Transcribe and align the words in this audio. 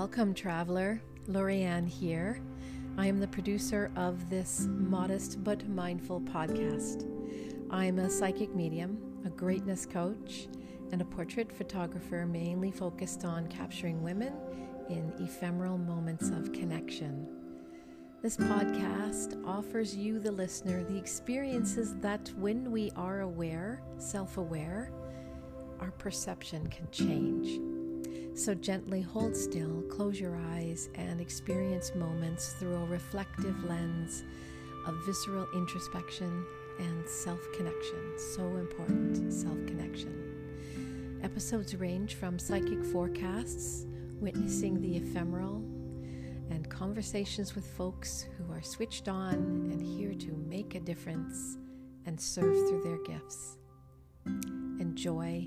Welcome, 0.00 0.32
traveler. 0.32 1.02
Lorianne 1.28 1.86
here. 1.86 2.40
I 2.96 3.06
am 3.06 3.20
the 3.20 3.28
producer 3.28 3.90
of 3.96 4.30
this 4.30 4.66
modest 4.70 5.44
but 5.44 5.68
mindful 5.68 6.22
podcast. 6.22 7.06
I'm 7.68 7.98
a 7.98 8.08
psychic 8.08 8.54
medium, 8.54 8.96
a 9.26 9.28
greatness 9.28 9.84
coach, 9.84 10.48
and 10.90 11.02
a 11.02 11.04
portrait 11.04 11.52
photographer 11.52 12.24
mainly 12.24 12.70
focused 12.70 13.26
on 13.26 13.46
capturing 13.48 14.02
women 14.02 14.32
in 14.88 15.12
ephemeral 15.20 15.76
moments 15.76 16.30
of 16.30 16.50
connection. 16.50 17.28
This 18.22 18.38
podcast 18.38 19.46
offers 19.46 19.94
you, 19.94 20.18
the 20.18 20.32
listener, 20.32 20.82
the 20.82 20.96
experiences 20.96 21.94
that 21.96 22.32
when 22.38 22.70
we 22.70 22.90
are 22.96 23.20
aware, 23.20 23.82
self 23.98 24.38
aware, 24.38 24.92
our 25.78 25.90
perception 25.90 26.68
can 26.68 26.90
change. 26.90 27.69
So 28.40 28.54
gently 28.54 29.02
hold 29.02 29.36
still, 29.36 29.82
close 29.90 30.18
your 30.18 30.34
eyes, 30.34 30.88
and 30.94 31.20
experience 31.20 31.94
moments 31.94 32.54
through 32.54 32.74
a 32.74 32.86
reflective 32.86 33.64
lens 33.64 34.24
of 34.86 34.94
visceral 35.04 35.46
introspection 35.54 36.46
and 36.78 37.06
self 37.06 37.38
connection. 37.54 38.18
So 38.32 38.46
important, 38.56 39.30
self 39.30 39.58
connection. 39.66 41.20
Episodes 41.22 41.76
range 41.76 42.14
from 42.14 42.38
psychic 42.38 42.82
forecasts, 42.82 43.84
witnessing 44.20 44.80
the 44.80 44.96
ephemeral, 44.96 45.56
and 46.48 46.66
conversations 46.70 47.54
with 47.54 47.66
folks 47.66 48.26
who 48.38 48.50
are 48.54 48.62
switched 48.62 49.06
on 49.06 49.34
and 49.70 49.82
here 49.82 50.14
to 50.14 50.32
make 50.48 50.74
a 50.74 50.80
difference 50.80 51.58
and 52.06 52.18
serve 52.18 52.56
through 52.70 52.84
their 52.84 53.02
gifts. 53.04 53.58
Enjoy, 54.80 55.46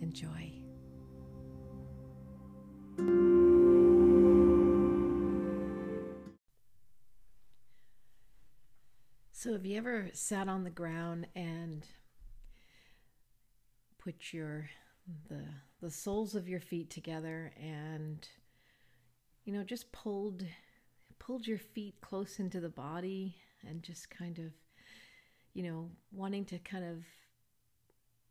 enjoy. 0.00 0.61
So, 9.42 9.52
have 9.54 9.66
you 9.66 9.76
ever 9.76 10.08
sat 10.12 10.48
on 10.48 10.62
the 10.62 10.70
ground 10.70 11.26
and 11.34 11.84
put 13.98 14.32
your 14.32 14.70
the 15.28 15.44
the 15.80 15.90
soles 15.90 16.34
of 16.34 16.48
your 16.48 16.60
feet 16.60 16.90
together 16.90 17.52
and 17.60 18.28
you 19.44 19.52
know 19.52 19.64
just 19.64 19.90
pulled 19.90 20.44
pulled 21.18 21.46
your 21.46 21.58
feet 21.58 21.96
close 22.00 22.38
into 22.38 22.60
the 22.60 22.68
body 22.68 23.34
and 23.66 23.82
just 23.82 24.10
kind 24.10 24.38
of 24.38 24.52
you 25.54 25.64
know 25.64 25.90
wanting 26.12 26.44
to 26.44 26.58
kind 26.58 26.84
of 26.84 26.98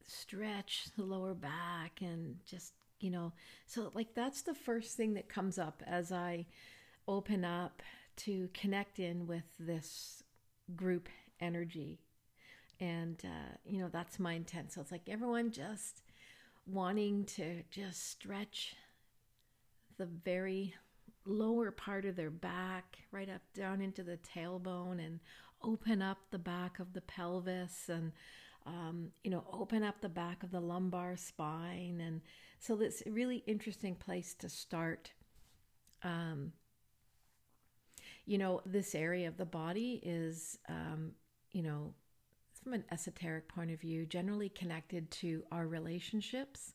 stretch 0.07 0.85
the 0.97 1.03
lower 1.03 1.33
back 1.33 1.99
and 2.01 2.37
just 2.45 2.73
you 3.03 3.11
know? 3.11 3.33
So 3.65 3.91
like 3.93 4.13
that's 4.13 4.41
the 4.41 4.53
first 4.53 4.95
thing 4.97 5.13
that 5.15 5.29
comes 5.29 5.57
up 5.57 5.83
as 5.85 6.11
i 6.11 6.45
open 7.07 7.43
up 7.43 7.81
to 8.15 8.49
connect 8.53 8.99
in 8.99 9.27
with 9.27 9.45
this 9.59 10.23
group 10.75 11.09
energy. 11.39 11.99
And 12.79 13.21
uh, 13.23 13.55
you 13.65 13.79
know 13.79 13.89
that's 13.91 14.19
my 14.19 14.33
intent. 14.33 14.71
So 14.71 14.81
it's 14.81 14.91
like 14.91 15.07
everyone 15.07 15.51
just 15.51 16.01
wanting 16.65 17.25
to 17.25 17.63
just 17.69 18.09
stretch 18.09 18.75
the 19.97 20.05
very 20.05 20.73
lower 21.25 21.71
part 21.71 22.05
of 22.05 22.15
their 22.15 22.31
back 22.31 22.97
right 23.11 23.29
up 23.29 23.41
down 23.53 23.81
into 23.81 24.01
the 24.03 24.17
tailbone 24.35 25.03
and 25.05 25.19
open 25.63 26.01
up 26.01 26.17
the 26.31 26.39
back 26.39 26.79
of 26.79 26.93
the 26.93 27.01
pelvis 27.01 27.89
and 27.89 28.11
um, 28.65 29.09
you 29.23 29.29
know 29.29 29.43
open 29.53 29.83
up 29.83 30.01
the 30.01 30.09
back 30.09 30.41
of 30.43 30.51
the 30.51 30.59
lumbar 30.59 31.15
spine 31.15 32.01
and 32.03 32.21
so 32.61 32.77
that's 32.77 33.03
a 33.05 33.11
really 33.11 33.43
interesting 33.45 33.95
place 33.95 34.33
to 34.35 34.47
start 34.47 35.11
um, 36.03 36.53
you 38.25 38.37
know, 38.37 38.61
this 38.65 38.95
area 38.95 39.27
of 39.27 39.37
the 39.37 39.45
body 39.45 39.99
is, 40.03 40.57
um, 40.69 41.11
you 41.51 41.63
know, 41.63 41.93
from 42.63 42.73
an 42.73 42.83
esoteric 42.91 43.47
point 43.47 43.71
of 43.71 43.81
view, 43.81 44.05
generally 44.05 44.49
connected 44.49 45.09
to 45.11 45.43
our 45.51 45.67
relationships, 45.67 46.73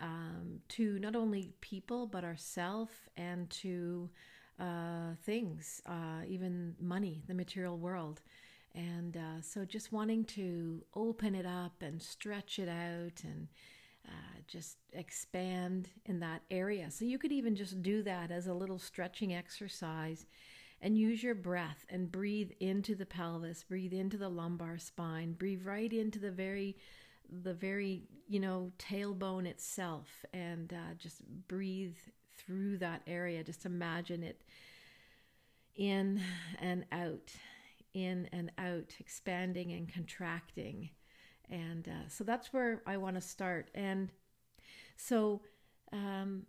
um, 0.00 0.60
to 0.68 0.98
not 0.98 1.14
only 1.14 1.54
people, 1.60 2.06
but 2.06 2.24
ourself 2.24 3.08
and 3.16 3.48
to 3.50 4.10
uh, 4.58 5.14
things, 5.24 5.80
uh, 5.86 6.24
even 6.26 6.74
money, 6.80 7.22
the 7.28 7.34
material 7.34 7.78
world. 7.78 8.20
And 8.74 9.16
uh, 9.16 9.40
so 9.42 9.64
just 9.64 9.92
wanting 9.92 10.24
to 10.26 10.84
open 10.94 11.34
it 11.34 11.46
up 11.46 11.82
and 11.82 12.02
stretch 12.02 12.58
it 12.58 12.68
out 12.68 13.22
and 13.22 13.48
uh, 14.08 14.40
just 14.46 14.78
expand 14.92 15.88
in 16.06 16.20
that 16.20 16.42
area. 16.50 16.90
So 16.90 17.04
you 17.04 17.18
could 17.18 17.32
even 17.32 17.54
just 17.54 17.82
do 17.82 18.02
that 18.02 18.30
as 18.30 18.46
a 18.46 18.54
little 18.54 18.78
stretching 18.78 19.34
exercise 19.34 20.26
and 20.80 20.98
use 20.98 21.22
your 21.22 21.34
breath 21.34 21.86
and 21.88 22.10
breathe 22.10 22.50
into 22.60 22.94
the 22.94 23.06
pelvis, 23.06 23.64
breathe 23.64 23.92
into 23.92 24.16
the 24.16 24.28
lumbar 24.28 24.78
spine, 24.78 25.32
breathe 25.32 25.64
right 25.64 25.92
into 25.92 26.18
the 26.18 26.30
very 26.30 26.76
the 27.44 27.54
very 27.54 28.02
you 28.28 28.40
know 28.40 28.72
tailbone 28.78 29.46
itself 29.46 30.24
and 30.34 30.72
uh, 30.72 30.94
just 30.98 31.22
breathe 31.48 31.96
through 32.36 32.76
that 32.76 33.02
area 33.06 33.42
just 33.42 33.64
imagine 33.64 34.22
it 34.22 34.42
in 35.76 36.20
and 36.60 36.84
out 36.92 37.32
in 37.94 38.28
and 38.32 38.50
out 38.58 38.94
expanding 38.98 39.72
and 39.72 39.92
contracting 39.92 40.90
and 41.50 41.88
uh, 41.88 42.08
so 42.08 42.24
that's 42.24 42.52
where 42.52 42.82
i 42.86 42.96
want 42.96 43.14
to 43.14 43.20
start 43.20 43.70
and 43.74 44.10
so 44.96 45.40
um, 45.92 46.46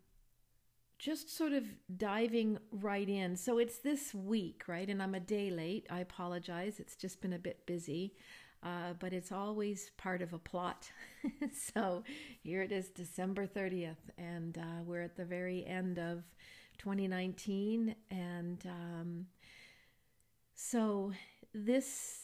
just 1.04 1.36
sort 1.36 1.52
of 1.52 1.66
diving 1.98 2.58
right 2.72 3.10
in. 3.10 3.36
So 3.36 3.58
it's 3.58 3.80
this 3.80 4.16
week, 4.16 4.64
right? 4.68 4.90
And 4.90 5.04
I'm 5.04 5.16
a 5.16 5.20
day 5.20 5.50
late. 5.52 5.86
I 5.90 6.00
apologize. 6.00 6.80
It's 6.80 6.96
just 6.96 7.20
been 7.20 7.34
a 7.34 7.40
bit 7.40 7.66
busy, 7.66 8.14
uh, 8.64 8.94
but 9.00 9.12
it's 9.12 9.32
always 9.32 9.92
part 9.98 10.22
of 10.22 10.32
a 10.32 10.38
plot. 10.38 10.90
so 11.74 12.04
here 12.42 12.62
it 12.62 12.72
is, 12.72 12.88
December 12.88 13.46
30th, 13.46 13.98
and 14.18 14.58
uh, 14.58 14.84
we're 14.86 15.02
at 15.02 15.18
the 15.18 15.26
very 15.26 15.66
end 15.66 16.00
of 16.00 16.24
2019. 16.78 17.96
And 18.10 18.66
um, 18.66 19.26
so 20.56 21.12
this 21.54 22.23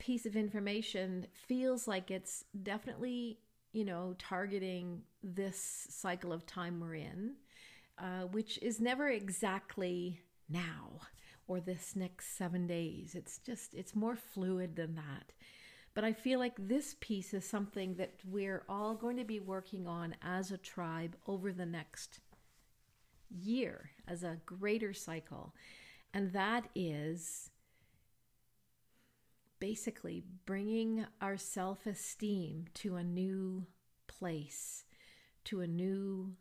piece 0.00 0.26
of 0.26 0.34
information 0.34 1.26
feels 1.46 1.86
like 1.86 2.10
it's 2.10 2.44
definitely, 2.62 3.38
you 3.72 3.84
know, 3.84 4.16
targeting 4.18 5.02
this 5.22 5.86
cycle 5.90 6.32
of 6.32 6.44
time 6.44 6.80
we're 6.80 6.96
in 6.96 7.36
uh, 8.00 8.22
which 8.32 8.58
is 8.62 8.80
never 8.80 9.08
exactly 9.08 10.20
now 10.48 11.00
or 11.46 11.60
this 11.60 11.94
next 11.94 12.36
seven 12.36 12.66
days. 12.66 13.14
It's 13.14 13.38
just, 13.38 13.74
it's 13.74 13.94
more 13.94 14.16
fluid 14.16 14.76
than 14.76 14.94
that. 14.94 15.32
But 15.92 16.04
I 16.04 16.12
feel 16.12 16.38
like 16.38 16.54
this 16.56 16.96
piece 17.00 17.34
is 17.34 17.44
something 17.44 17.96
that 17.96 18.14
we're 18.24 18.62
all 18.68 18.94
going 18.94 19.16
to 19.16 19.24
be 19.24 19.40
working 19.40 19.86
on 19.86 20.14
as 20.22 20.50
a 20.50 20.56
tribe 20.56 21.16
over 21.26 21.52
the 21.52 21.66
next 21.66 22.20
year 23.28 23.90
as 24.08 24.22
a 24.22 24.38
greater 24.46 24.94
cycle. 24.94 25.54
And 26.14 26.32
that 26.32 26.68
is 26.74 27.49
basically 29.60 30.24
bringing 30.46 31.06
our 31.20 31.36
self 31.36 31.86
esteem 31.86 32.64
to 32.74 32.96
a 32.96 33.04
new 33.04 33.66
place, 34.08 34.84
to 35.44 35.60
a 35.60 35.66
new 35.66 36.34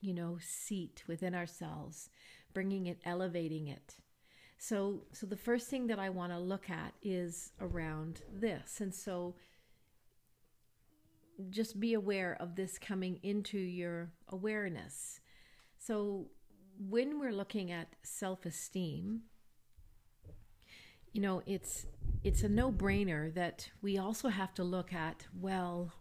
you 0.00 0.14
know, 0.14 0.38
seat 0.40 1.02
within 1.06 1.34
ourselves, 1.34 2.10
bringing 2.52 2.86
it, 2.86 3.00
elevating 3.04 3.68
it. 3.68 3.96
So, 4.58 5.04
so 5.12 5.26
the 5.26 5.36
first 5.36 5.68
thing 5.68 5.86
that 5.88 5.98
I 5.98 6.10
want 6.10 6.32
to 6.32 6.38
look 6.38 6.70
at 6.70 6.94
is 7.02 7.52
around 7.60 8.22
this. 8.32 8.80
And 8.80 8.94
so 8.94 9.34
just 11.50 11.78
be 11.78 11.94
aware 11.94 12.36
of 12.40 12.56
this 12.56 12.78
coming 12.78 13.18
into 13.22 13.58
your 13.58 14.10
awareness. 14.28 15.20
So, 15.78 16.28
when 16.78 17.18
we're 17.18 17.32
looking 17.32 17.72
at 17.72 17.96
self-esteem, 18.02 19.22
you 21.16 21.22
know, 21.22 21.42
it's 21.46 21.86
it's 22.22 22.42
a 22.42 22.48
no-brainer 22.48 23.32
that 23.34 23.70
we 23.80 23.96
also 23.98 24.28
have 24.28 24.52
to 24.54 24.64
look 24.64 24.92
at, 24.92 25.26
well, 25.40 25.92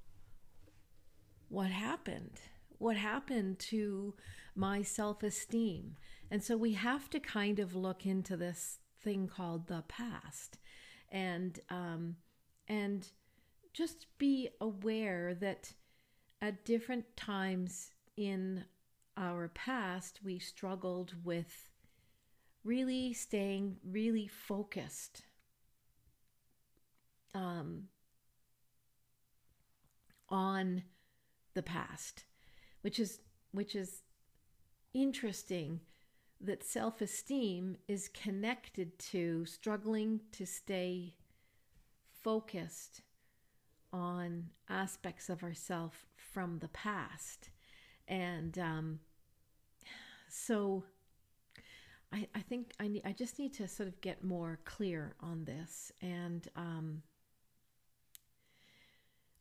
what 1.49 1.69
happened? 1.69 2.39
what 2.77 2.97
happened 2.97 3.59
to 3.59 4.13
my 4.55 4.81
self 4.81 5.23
esteem. 5.23 5.95
And 6.31 6.43
so 6.43 6.57
we 6.57 6.73
have 6.73 7.09
to 7.11 7.19
kind 7.19 7.59
of 7.59 7.75
look 7.75 8.05
into 8.05 8.35
this 8.35 8.79
thing 9.03 9.27
called 9.27 9.67
the 9.67 9.83
past 9.87 10.57
and 11.11 11.59
um, 11.69 12.15
and 12.67 13.07
just 13.73 14.07
be 14.17 14.49
aware 14.59 15.33
that 15.35 15.73
at 16.41 16.65
different 16.65 17.05
times 17.15 17.91
in 18.17 18.63
our 19.17 19.49
past 19.49 20.19
we 20.23 20.39
struggled 20.39 21.13
with 21.23 21.69
really 22.65 23.13
staying 23.13 23.77
really 23.89 24.27
focused 24.27 25.21
um, 27.33 27.83
on 30.29 30.83
the 31.53 31.63
past 31.63 32.25
which 32.81 32.99
is 32.99 33.21
which 33.51 33.75
is 33.75 34.01
interesting 34.93 35.79
that 36.41 36.63
self 36.63 37.01
esteem 37.01 37.77
is 37.87 38.09
connected 38.09 38.97
to 38.99 39.45
struggling 39.45 40.19
to 40.31 40.45
stay 40.45 41.13
focused 42.11 43.01
on 43.93 44.49
aspects 44.69 45.29
of 45.29 45.43
ourself 45.43 46.05
from 46.15 46.59
the 46.59 46.67
past. 46.67 47.49
And 48.07 48.57
um, 48.59 48.99
so 50.27 50.83
I, 52.13 52.27
I 52.35 52.39
think 52.41 52.71
I, 52.79 52.87
need, 52.87 53.01
I 53.05 53.11
just 53.11 53.39
need 53.39 53.53
to 53.55 53.67
sort 53.67 53.89
of 53.89 53.99
get 54.01 54.23
more 54.23 54.59
clear 54.65 55.15
on 55.19 55.45
this. 55.45 55.91
And 56.01 56.47
um, 56.55 57.01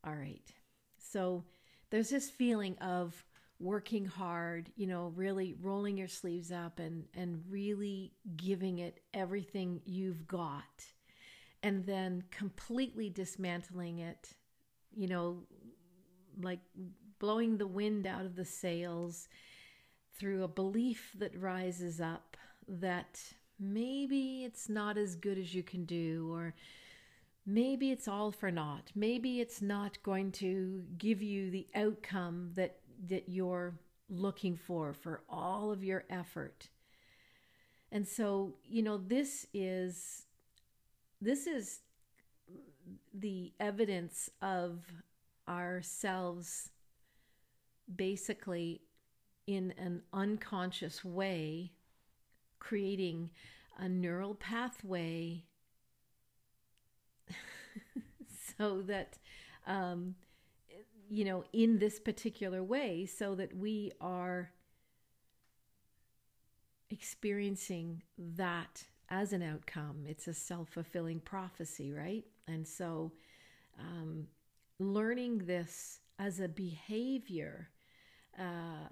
all 0.04 0.14
right. 0.14 0.50
So 0.98 1.44
there's 1.90 2.10
this 2.10 2.28
feeling 2.30 2.76
of 2.78 3.24
working 3.60 4.04
hard, 4.04 4.70
you 4.76 4.86
know, 4.86 5.12
really 5.14 5.54
rolling 5.62 5.96
your 5.96 6.08
sleeves 6.08 6.50
up 6.50 6.78
and 6.78 7.04
and 7.14 7.42
really 7.48 8.12
giving 8.36 8.80
it 8.80 9.00
everything 9.12 9.80
you've 9.84 10.26
got. 10.26 10.84
And 11.62 11.86
then 11.86 12.24
completely 12.30 13.08
dismantling 13.08 14.00
it, 14.00 14.34
you 14.94 15.08
know, 15.08 15.44
like 16.42 16.58
blowing 17.18 17.56
the 17.56 17.66
wind 17.66 18.06
out 18.06 18.26
of 18.26 18.36
the 18.36 18.44
sails 18.44 19.28
through 20.18 20.44
a 20.44 20.48
belief 20.48 21.12
that 21.18 21.40
rises 21.40 22.00
up 22.00 22.36
that 22.68 23.20
maybe 23.58 24.44
it's 24.44 24.68
not 24.68 24.96
as 24.96 25.14
good 25.14 25.38
as 25.38 25.54
you 25.54 25.62
can 25.62 25.84
do 25.84 26.30
or 26.32 26.54
maybe 27.46 27.90
it's 27.90 28.08
all 28.08 28.30
for 28.30 28.50
naught. 28.50 28.90
Maybe 28.94 29.40
it's 29.40 29.62
not 29.62 30.02
going 30.02 30.32
to 30.32 30.82
give 30.98 31.22
you 31.22 31.50
the 31.50 31.66
outcome 31.74 32.50
that 32.54 32.78
that 33.08 33.28
you're 33.28 33.74
looking 34.08 34.56
for 34.56 34.92
for 34.92 35.22
all 35.28 35.70
of 35.70 35.82
your 35.82 36.04
effort. 36.08 36.68
And 37.90 38.06
so, 38.06 38.54
you 38.64 38.82
know, 38.82 38.98
this 38.98 39.46
is 39.52 40.26
this 41.20 41.46
is 41.46 41.80
the 43.12 43.52
evidence 43.60 44.30
of 44.42 44.80
ourselves 45.48 46.70
basically 47.94 48.80
in 49.46 49.74
an 49.78 50.02
unconscious 50.12 51.04
way 51.04 51.70
creating 52.64 53.30
a 53.78 53.88
neural 53.88 54.34
pathway 54.34 55.42
so 58.58 58.80
that 58.82 59.18
um, 59.66 60.14
you 61.10 61.24
know 61.24 61.44
in 61.52 61.78
this 61.78 62.00
particular 62.00 62.62
way 62.62 63.04
so 63.04 63.34
that 63.34 63.54
we 63.54 63.92
are 64.00 64.50
experiencing 66.90 68.02
that 68.18 68.84
as 69.10 69.32
an 69.32 69.42
outcome. 69.42 70.04
It's 70.08 70.28
a 70.28 70.34
self-fulfilling 70.34 71.20
prophecy 71.20 71.92
right? 71.92 72.24
And 72.48 72.66
so 72.66 73.12
um, 73.78 74.26
learning 74.78 75.38
this 75.38 76.00
as 76.18 76.40
a 76.40 76.48
behavior 76.48 77.68
uh, 78.38 78.88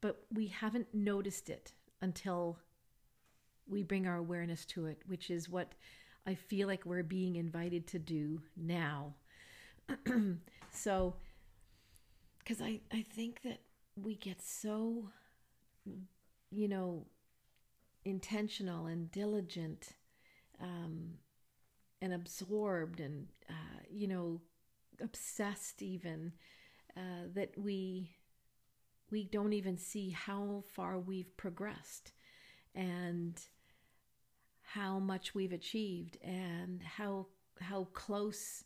but 0.00 0.24
we 0.32 0.46
haven't 0.48 0.88
noticed 0.92 1.48
it 1.48 1.72
until 2.00 2.58
we 3.68 3.82
bring 3.82 4.06
our 4.06 4.16
awareness 4.16 4.64
to 4.64 4.86
it, 4.86 5.02
which 5.06 5.30
is 5.30 5.48
what 5.48 5.74
I 6.26 6.34
feel 6.34 6.68
like 6.68 6.84
we're 6.84 7.02
being 7.02 7.36
invited 7.36 7.86
to 7.88 7.98
do 7.98 8.42
now. 8.56 9.14
so, 10.70 11.14
because 12.38 12.60
I, 12.60 12.80
I 12.92 13.02
think 13.02 13.42
that 13.42 13.60
we 13.96 14.16
get 14.16 14.42
so, 14.42 15.08
you 16.50 16.68
know, 16.68 17.06
intentional 18.04 18.86
and 18.86 19.10
diligent 19.10 19.90
um, 20.60 21.14
and 22.00 22.12
absorbed 22.12 23.00
and, 23.00 23.28
uh, 23.48 23.80
you 23.90 24.06
know, 24.06 24.40
obsessed 25.00 25.82
even 25.82 26.32
uh, 26.96 27.28
that 27.34 27.50
we 27.56 28.15
we 29.10 29.24
don't 29.24 29.52
even 29.52 29.78
see 29.78 30.10
how 30.10 30.64
far 30.74 30.98
we've 30.98 31.36
progressed 31.36 32.12
and 32.74 33.40
how 34.62 34.98
much 34.98 35.34
we've 35.34 35.52
achieved 35.52 36.18
and 36.22 36.82
how 36.82 37.26
how 37.60 37.84
close 37.94 38.64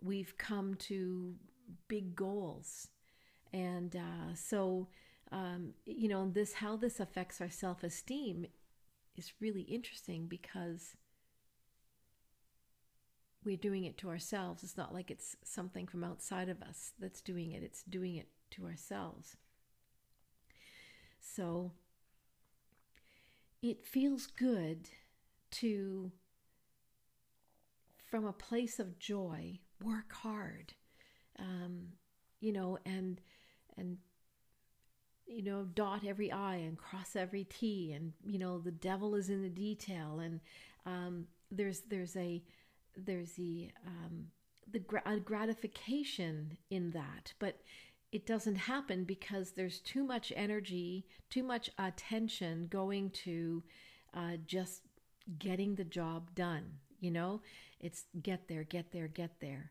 we've 0.00 0.38
come 0.38 0.74
to 0.74 1.34
big 1.88 2.16
goals. 2.16 2.88
And 3.52 3.94
uh, 3.94 4.34
so 4.34 4.88
um, 5.32 5.74
you 5.84 6.08
know 6.08 6.30
this 6.30 6.54
how 6.54 6.76
this 6.76 7.00
affects 7.00 7.40
our 7.40 7.50
self-esteem 7.50 8.46
is 9.16 9.32
really 9.40 9.62
interesting 9.62 10.26
because 10.26 10.96
we're 13.44 13.56
doing 13.56 13.84
it 13.84 13.98
to 13.98 14.08
ourselves. 14.08 14.62
It's 14.62 14.76
not 14.76 14.94
like 14.94 15.10
it's 15.10 15.36
something 15.44 15.86
from 15.86 16.04
outside 16.04 16.48
of 16.48 16.62
us 16.62 16.92
that's 16.98 17.20
doing 17.20 17.50
it. 17.50 17.62
It's 17.62 17.82
doing 17.82 18.16
it 18.16 18.28
to 18.52 18.66
ourselves 18.66 19.36
so 21.20 21.72
it 23.62 23.84
feels 23.84 24.26
good 24.26 24.88
to, 25.52 26.10
from 28.10 28.26
a 28.26 28.32
place 28.32 28.78
of 28.78 28.98
joy, 28.98 29.58
work 29.82 30.12
hard, 30.12 30.74
um, 31.38 31.88
you 32.40 32.52
know, 32.52 32.78
and 32.84 33.20
and 33.76 33.98
you 35.26 35.42
know 35.44 35.64
dot 35.74 36.02
every 36.04 36.32
i 36.32 36.56
and 36.56 36.76
cross 36.76 37.14
every 37.14 37.44
t 37.44 37.92
and 37.92 38.12
you 38.26 38.36
know 38.36 38.58
the 38.58 38.72
devil 38.72 39.14
is 39.14 39.30
in 39.30 39.42
the 39.42 39.48
detail. 39.48 40.20
And 40.20 40.40
um, 40.86 41.26
there's 41.50 41.80
there's 41.80 42.16
a 42.16 42.42
there's 42.96 43.32
the 43.32 43.70
um, 43.86 44.26
the 44.70 44.80
gra- 44.80 45.20
gratification 45.24 46.56
in 46.70 46.90
that. 46.92 47.32
But 47.38 47.60
it 48.12 48.26
doesn't 48.26 48.56
happen 48.56 49.04
because 49.04 49.52
there's 49.52 49.78
too 49.78 50.02
much 50.04 50.32
energy 50.34 51.06
too 51.30 51.44
much 51.44 51.70
attention 51.78 52.66
going 52.68 53.10
to 53.10 53.62
uh, 54.12 54.36
just 54.46 54.82
getting 55.38 55.76
the 55.76 55.84
job 55.84 56.34
done. 56.34 56.64
You 56.98 57.12
know, 57.12 57.40
it's 57.78 58.04
get 58.20 58.48
there, 58.48 58.64
get 58.64 58.92
there, 58.92 59.08
get 59.08 59.40
there. 59.40 59.70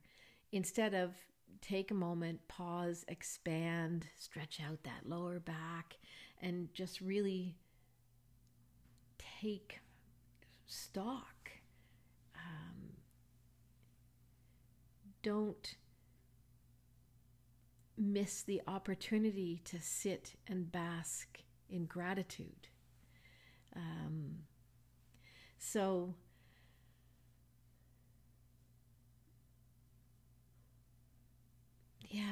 Instead 0.52 0.94
of 0.94 1.14
take 1.62 1.92
a 1.92 1.96
moment, 1.96 2.40
pause, 2.48 3.06
expand, 3.10 4.08
stretch 4.18 4.60
out 4.66 4.82
that 4.84 5.08
lower 5.08 5.40
back, 5.40 5.98
and 6.42 6.74
just 6.74 7.02
really 7.02 7.56
take 9.42 9.80
stock. 10.66 11.52
Um, 12.36 12.94
don't 15.22 15.76
miss 18.00 18.42
the 18.42 18.62
opportunity 18.66 19.62
to 19.66 19.82
sit 19.82 20.34
and 20.48 20.72
bask 20.72 21.40
in 21.70 21.86
gratitude. 21.86 22.68
Um, 23.76 24.38
so, 25.58 26.16
yeah, 32.10 32.24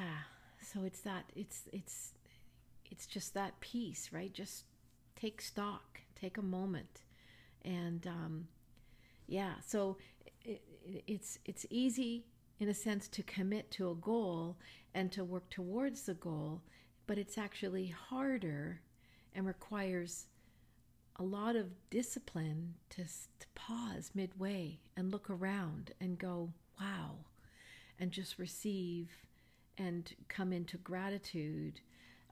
so 0.62 0.84
it's 0.84 1.02
that, 1.02 1.26
it's, 1.36 1.64
it's, 1.74 2.14
it's 2.90 3.06
just 3.06 3.34
that 3.34 3.60
piece, 3.60 4.10
right? 4.14 4.34
Just 4.34 4.64
take 5.16 5.42
stock, 5.42 6.00
take 6.20 6.38
a 6.38 6.42
moment. 6.42 7.02
And, 7.66 8.08
um, 8.08 8.48
yeah, 9.28 9.56
so 9.66 9.98
it, 10.46 10.62
it, 10.86 11.04
it's, 11.08 11.40
it's 11.46 11.66
easy 11.70 12.26
in 12.60 12.70
a 12.70 12.74
sense 12.74 13.08
to 13.10 13.22
commit 13.22 13.70
to 13.72 13.92
a 13.92 13.96
goal 13.96 14.58
and 14.98 15.12
to 15.12 15.24
work 15.24 15.48
towards 15.52 16.02
the 16.02 16.16
goal, 16.16 16.60
but 17.06 17.20
it's 17.20 17.38
actually 17.38 17.86
harder 17.86 18.82
and 19.36 19.46
requires 19.46 20.26
a 21.18 21.24
lot 21.24 21.56
of 21.56 21.68
discipline 21.92 22.74
to, 22.90 23.04
to 23.04 23.48
pause 23.54 24.10
midway 24.16 24.80
and 24.96 25.12
look 25.12 25.30
around 25.30 25.92
and 26.02 26.18
go, 26.18 26.52
wow, 26.82 27.12
and 28.00 28.10
just 28.10 28.40
receive 28.40 29.10
and 29.78 30.16
come 30.30 30.52
into 30.52 30.78
gratitude, 30.78 31.80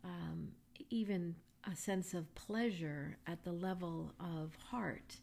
um, 0.03 0.47
even 0.89 1.35
a 1.71 1.75
sense 1.75 2.15
of 2.15 2.33
pleasure 2.33 3.15
at 3.27 3.43
the 3.43 3.51
level 3.51 4.11
of 4.19 4.55
heart, 4.71 5.17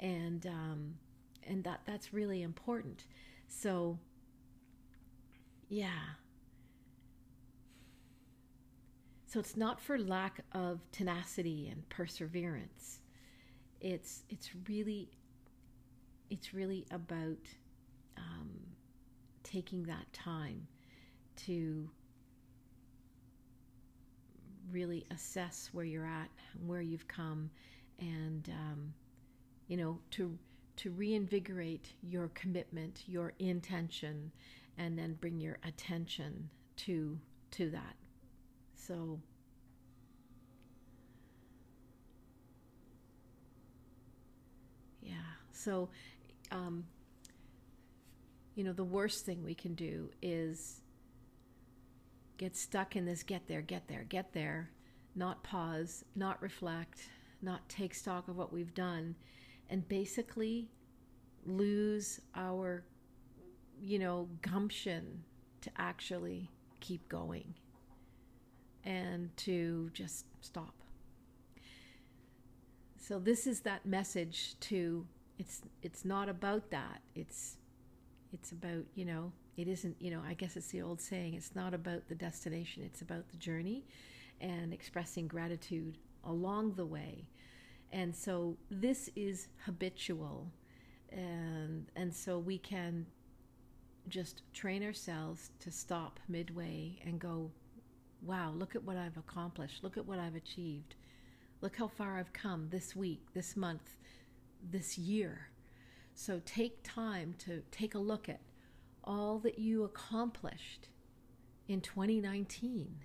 and 0.00 0.44
um, 0.44 0.94
and 1.44 1.62
that 1.62 1.82
that's 1.86 2.12
really 2.12 2.42
important. 2.42 3.04
So, 3.46 4.00
yeah. 5.68 6.16
So 9.30 9.40
it's 9.40 9.56
not 9.56 9.80
for 9.80 9.98
lack 9.98 10.40
of 10.52 10.80
tenacity 10.90 11.68
and 11.68 11.88
perseverance 11.88 13.00
it's 13.80 14.24
it's 14.28 14.50
really 14.68 15.08
it's 16.28 16.54
really 16.54 16.86
about 16.90 17.38
um, 18.16 18.50
taking 19.42 19.82
that 19.84 20.12
time 20.12 20.66
to 21.34 21.88
really 24.70 25.04
assess 25.10 25.70
where 25.72 25.84
you're 25.84 26.06
at, 26.06 26.28
where 26.64 26.80
you've 26.80 27.08
come, 27.08 27.50
and 27.98 28.48
um, 28.50 28.92
you 29.68 29.76
know 29.76 29.98
to 30.10 30.38
to 30.76 30.90
reinvigorate 30.90 31.94
your 32.02 32.28
commitment, 32.34 33.02
your 33.06 33.32
intention, 33.38 34.30
and 34.78 34.98
then 34.98 35.14
bring 35.14 35.40
your 35.40 35.58
attention 35.64 36.48
to 36.76 37.18
to 37.52 37.70
that. 37.70 37.96
So 38.86 39.20
yeah, 45.02 45.14
so 45.52 45.90
um, 46.50 46.84
you 48.54 48.64
know 48.64 48.72
the 48.72 48.84
worst 48.84 49.26
thing 49.26 49.44
we 49.44 49.54
can 49.54 49.74
do 49.74 50.10
is 50.22 50.80
get 52.38 52.56
stuck 52.56 52.96
in 52.96 53.04
this 53.04 53.22
get 53.22 53.46
there, 53.46 53.60
get 53.60 53.86
there, 53.86 54.04
get 54.08 54.32
there, 54.32 54.70
not 55.14 55.42
pause, 55.44 56.04
not 56.16 56.40
reflect, 56.40 57.10
not 57.42 57.68
take 57.68 57.94
stock 57.94 58.28
of 58.28 58.36
what 58.36 58.50
we've 58.50 58.74
done, 58.74 59.14
and 59.68 59.86
basically 59.88 60.70
lose 61.44 62.20
our, 62.34 62.82
you 63.80 63.98
know, 63.98 64.26
gumption 64.40 65.22
to 65.60 65.70
actually 65.76 66.50
keep 66.80 67.06
going 67.10 67.54
and 68.84 69.36
to 69.38 69.90
just 69.92 70.26
stop. 70.40 70.74
So 72.98 73.18
this 73.18 73.46
is 73.46 73.60
that 73.60 73.86
message 73.86 74.54
to 74.60 75.06
it's 75.38 75.62
it's 75.82 76.04
not 76.04 76.28
about 76.28 76.70
that. 76.70 77.00
It's 77.14 77.56
it's 78.32 78.52
about, 78.52 78.84
you 78.94 79.04
know, 79.04 79.32
it 79.56 79.66
isn't, 79.66 79.96
you 79.98 80.10
know, 80.10 80.22
I 80.26 80.34
guess 80.34 80.56
it's 80.56 80.68
the 80.68 80.82
old 80.82 81.00
saying, 81.00 81.34
it's 81.34 81.54
not 81.54 81.74
about 81.74 82.08
the 82.08 82.14
destination, 82.14 82.82
it's 82.84 83.02
about 83.02 83.28
the 83.30 83.36
journey 83.36 83.84
and 84.40 84.72
expressing 84.72 85.26
gratitude 85.26 85.98
along 86.24 86.74
the 86.74 86.86
way. 86.86 87.26
And 87.92 88.14
so 88.14 88.56
this 88.70 89.10
is 89.16 89.48
habitual. 89.64 90.52
And 91.10 91.86
and 91.96 92.14
so 92.14 92.38
we 92.38 92.58
can 92.58 93.06
just 94.08 94.42
train 94.52 94.82
ourselves 94.84 95.50
to 95.60 95.70
stop 95.70 96.20
midway 96.28 96.98
and 97.04 97.18
go, 97.18 97.50
wow, 98.22 98.52
look 98.56 98.74
at 98.74 98.84
what 98.84 98.96
I've 98.96 99.16
accomplished. 99.16 99.82
Look 99.82 99.96
at 99.96 100.06
what 100.06 100.18
I've 100.18 100.34
achieved. 100.34 100.94
Look 101.60 101.76
how 101.76 101.88
far 101.88 102.18
I've 102.18 102.32
come 102.32 102.68
this 102.70 102.96
week, 102.96 103.20
this 103.34 103.56
month, 103.56 103.96
this 104.70 104.98
year. 104.98 105.48
So 106.14 106.40
take 106.44 106.82
time 106.82 107.34
to 107.40 107.62
take 107.70 107.94
a 107.94 107.98
look 107.98 108.28
at 108.28 108.40
all 109.04 109.38
that 109.40 109.58
you 109.58 109.84
accomplished 109.84 110.88
in 111.68 111.80
2019 111.80 112.96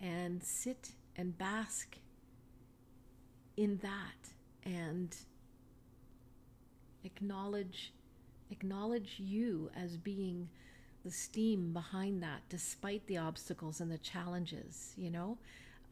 and 0.00 0.42
sit 0.42 0.92
and 1.16 1.36
bask 1.36 1.96
in 3.56 3.78
that 3.82 4.32
and 4.64 5.16
acknowledge 7.04 7.92
acknowledge 8.50 9.14
you 9.18 9.70
as 9.74 9.96
being 9.96 10.48
the 11.04 11.10
steam 11.10 11.72
behind 11.72 12.22
that 12.22 12.40
despite 12.48 13.06
the 13.06 13.18
obstacles 13.18 13.80
and 13.80 13.90
the 13.90 13.98
challenges 13.98 14.94
you 14.96 15.10
know 15.10 15.38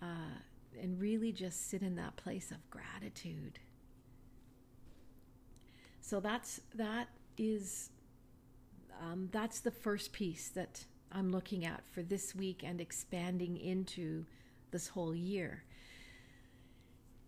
uh, 0.03 0.39
and 0.81 1.01
really 1.01 1.33
just 1.33 1.69
sit 1.69 1.83
in 1.83 1.97
that 1.97 2.17
place 2.17 2.51
of 2.51 2.59
gratitude 2.71 3.59
so 6.01 6.21
that's 6.21 6.61
that 6.75 7.09
is 7.39 7.91
um, 9.01 9.29
that's 9.33 9.61
the 9.61 9.71
first 9.71 10.13
piece 10.13 10.49
that 10.51 10.85
I'm 11.13 11.31
looking 11.31 11.65
at 11.65 11.83
for 11.93 12.03
this 12.03 12.35
week 12.35 12.63
and 12.65 12.81
expanding 12.81 13.57
into 13.57 14.25
this 14.71 14.89
whole 14.89 15.15
year. 15.15 15.65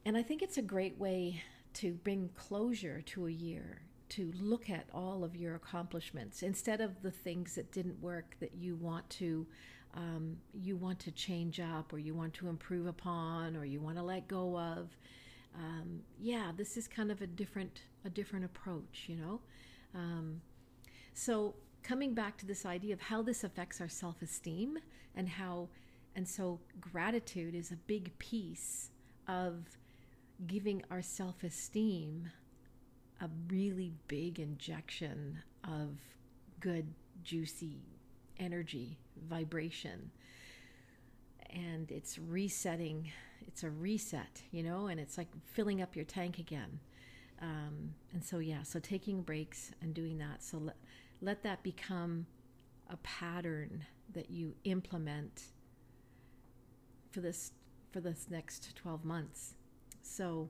And 0.04 0.16
I 0.16 0.22
think 0.22 0.42
it's 0.42 0.58
a 0.58 0.62
great 0.62 0.98
way 0.98 1.42
to 1.74 1.92
bring 1.92 2.30
closure 2.36 3.02
to 3.06 3.26
a 3.26 3.30
year, 3.30 3.82
to 4.12 4.32
look 4.38 4.68
at 4.68 4.86
all 4.92 5.24
of 5.24 5.34
your 5.36 5.54
accomplishments 5.54 6.42
instead 6.42 6.80
of 6.80 7.02
the 7.02 7.10
things 7.10 7.54
that 7.54 7.72
didn't 7.72 8.00
work 8.02 8.36
that 8.40 8.54
you 8.54 8.76
want 8.76 9.08
to 9.08 9.46
um, 9.94 10.36
you 10.54 10.76
want 10.76 10.98
to 11.00 11.10
change 11.10 11.60
up 11.60 11.92
or 11.92 11.98
you 11.98 12.14
want 12.14 12.32
to 12.34 12.48
improve 12.48 12.86
upon 12.86 13.56
or 13.56 13.64
you 13.64 13.80
want 13.80 13.96
to 13.96 14.02
let 14.02 14.26
go 14.26 14.58
of. 14.58 14.96
Um, 15.54 16.00
yeah, 16.18 16.50
this 16.56 16.76
is 16.76 16.88
kind 16.88 17.10
of 17.10 17.20
a 17.20 17.26
different 17.26 17.82
a 18.04 18.10
different 18.10 18.44
approach, 18.44 19.04
you 19.06 19.16
know. 19.16 19.40
Um, 19.94 20.40
so 21.14 21.54
coming 21.82 22.14
back 22.14 22.38
to 22.38 22.46
this 22.46 22.64
idea 22.64 22.94
of 22.94 23.00
how 23.00 23.22
this 23.22 23.44
affects 23.44 23.80
our 23.80 23.88
self-esteem 23.88 24.78
and 25.14 25.28
how 25.28 25.68
and 26.14 26.26
so 26.28 26.60
gratitude 26.80 27.54
is 27.54 27.70
a 27.70 27.76
big 27.76 28.16
piece 28.18 28.90
of 29.28 29.64
giving 30.46 30.82
our 30.90 31.02
self-esteem 31.02 32.30
a 33.22 33.28
really 33.48 33.92
big 34.08 34.38
injection 34.38 35.38
of 35.64 35.96
good 36.60 36.92
juicy 37.22 37.78
energy 38.38 38.98
vibration 39.28 40.10
and 41.50 41.90
it's 41.90 42.18
resetting 42.18 43.10
it's 43.46 43.62
a 43.62 43.70
reset 43.70 44.42
you 44.50 44.62
know 44.62 44.86
and 44.88 44.98
it's 44.98 45.16
like 45.16 45.28
filling 45.46 45.80
up 45.80 45.94
your 45.94 46.04
tank 46.04 46.38
again 46.38 46.80
um, 47.42 47.94
and 48.12 48.24
so, 48.24 48.38
yeah, 48.38 48.62
so 48.62 48.78
taking 48.78 49.22
breaks 49.22 49.72
and 49.82 49.92
doing 49.92 50.18
that. 50.18 50.44
So 50.44 50.58
let, 50.58 50.76
let 51.20 51.42
that 51.42 51.62
become 51.64 52.26
a 52.88 52.96
pattern 52.98 53.84
that 54.14 54.30
you 54.30 54.54
implement 54.64 55.42
for 57.10 57.20
this 57.20 57.52
for 57.90 58.00
this 58.00 58.26
next 58.30 58.74
12 58.76 59.04
months. 59.04 59.54
So, 60.02 60.48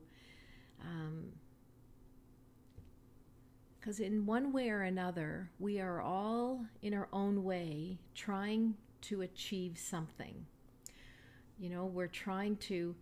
because 3.83 3.99
in 3.99 4.25
one 4.25 4.53
way 4.53 4.69
or 4.69 4.83
another, 4.83 5.49
we 5.59 5.81
are 5.81 5.99
all 5.99 6.65
in 6.81 6.93
our 6.93 7.09
own 7.11 7.43
way 7.43 7.97
trying 8.15 8.75
to 9.01 9.21
achieve 9.21 9.77
something. 9.77 10.45
You 11.59 11.69
know, 11.69 11.85
we're 11.85 12.07
trying 12.07 12.55
to 12.57 12.95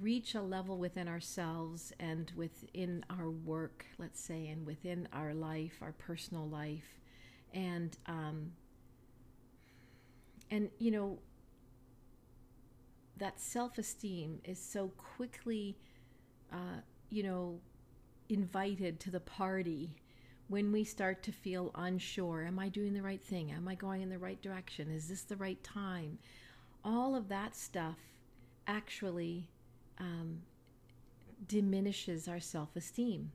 reach 0.00 0.34
a 0.34 0.42
level 0.42 0.78
within 0.78 1.06
ourselves 1.06 1.92
and 2.00 2.32
within 2.34 3.04
our 3.08 3.30
work, 3.30 3.86
let's 3.98 4.20
say, 4.20 4.48
and 4.48 4.66
within 4.66 5.06
our 5.12 5.32
life, 5.32 5.74
our 5.80 5.92
personal 5.92 6.48
life, 6.48 6.98
and 7.54 7.96
um, 8.06 8.50
and 10.50 10.70
you 10.80 10.90
know 10.90 11.20
that 13.16 13.40
self-esteem 13.40 14.40
is 14.42 14.58
so 14.58 14.88
quickly, 14.98 15.76
uh, 16.52 16.80
you 17.10 17.22
know, 17.22 17.60
invited 18.28 18.98
to 18.98 19.10
the 19.12 19.20
party 19.20 19.96
when 20.48 20.72
we 20.72 20.84
start 20.84 21.22
to 21.24 21.32
feel 21.32 21.70
unsure. 21.74 22.44
Am 22.44 22.58
I 22.58 22.68
doing 22.68 22.94
the 22.94 23.02
right 23.02 23.22
thing? 23.22 23.50
Am 23.50 23.66
I 23.68 23.74
going 23.74 24.02
in 24.02 24.10
the 24.10 24.18
right 24.18 24.40
direction? 24.40 24.90
Is 24.90 25.08
this 25.08 25.22
the 25.22 25.36
right 25.36 25.62
time? 25.62 26.18
All 26.84 27.14
of 27.14 27.28
that 27.28 27.56
stuff 27.56 27.98
actually 28.66 29.48
um, 29.98 30.40
diminishes 31.48 32.28
our 32.28 32.40
self 32.40 32.76
esteem. 32.76 33.32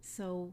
So 0.00 0.52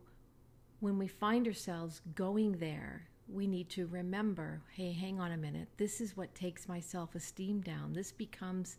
when 0.79 0.97
we 0.97 1.07
find 1.07 1.47
ourselves 1.47 2.01
going 2.15 2.53
there, 2.53 3.07
we 3.27 3.47
need 3.47 3.69
to 3.69 3.85
remember 3.87 4.61
hey, 4.75 4.91
hang 4.91 5.19
on 5.19 5.31
a 5.31 5.37
minute, 5.37 5.67
this 5.77 6.01
is 6.01 6.17
what 6.17 6.33
takes 6.35 6.67
my 6.67 6.79
self 6.79 7.15
esteem 7.15 7.61
down. 7.61 7.93
This 7.93 8.11
becomes 8.11 8.77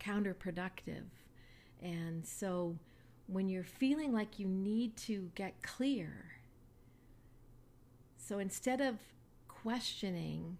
counterproductive. 0.00 1.04
And 1.82 2.26
so 2.26 2.76
when 3.28 3.48
you're 3.48 3.62
feeling 3.62 4.12
like 4.12 4.40
you 4.40 4.48
need 4.48 4.96
to 4.96 5.30
get 5.36 5.62
clear, 5.62 6.32
so 8.16 8.38
instead 8.40 8.80
of 8.80 8.96
questioning 9.46 10.58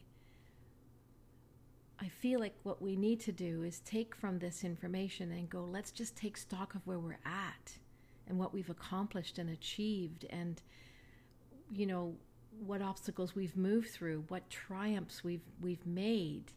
I 2.00 2.08
feel 2.08 2.38
like 2.38 2.54
what 2.62 2.80
we 2.80 2.96
need 2.96 3.20
to 3.20 3.32
do 3.32 3.64
is 3.64 3.80
take 3.80 4.14
from 4.14 4.38
this 4.38 4.62
information 4.62 5.32
and 5.32 5.50
go, 5.50 5.64
let's 5.64 5.90
just 5.90 6.16
take 6.16 6.36
stock 6.36 6.74
of 6.74 6.86
where 6.86 6.98
we're 6.98 7.18
at 7.24 7.72
and 8.28 8.38
what 8.38 8.54
we've 8.54 8.70
accomplished 8.70 9.38
and 9.38 9.50
achieved 9.50 10.24
and 10.30 10.62
you 11.72 11.86
know 11.86 12.14
what 12.64 12.82
obstacles 12.82 13.34
we've 13.34 13.56
moved 13.56 13.90
through, 13.90 14.24
what 14.28 14.48
triumphs 14.48 15.22
we've 15.24 15.42
we've 15.60 15.86
made. 15.86 16.52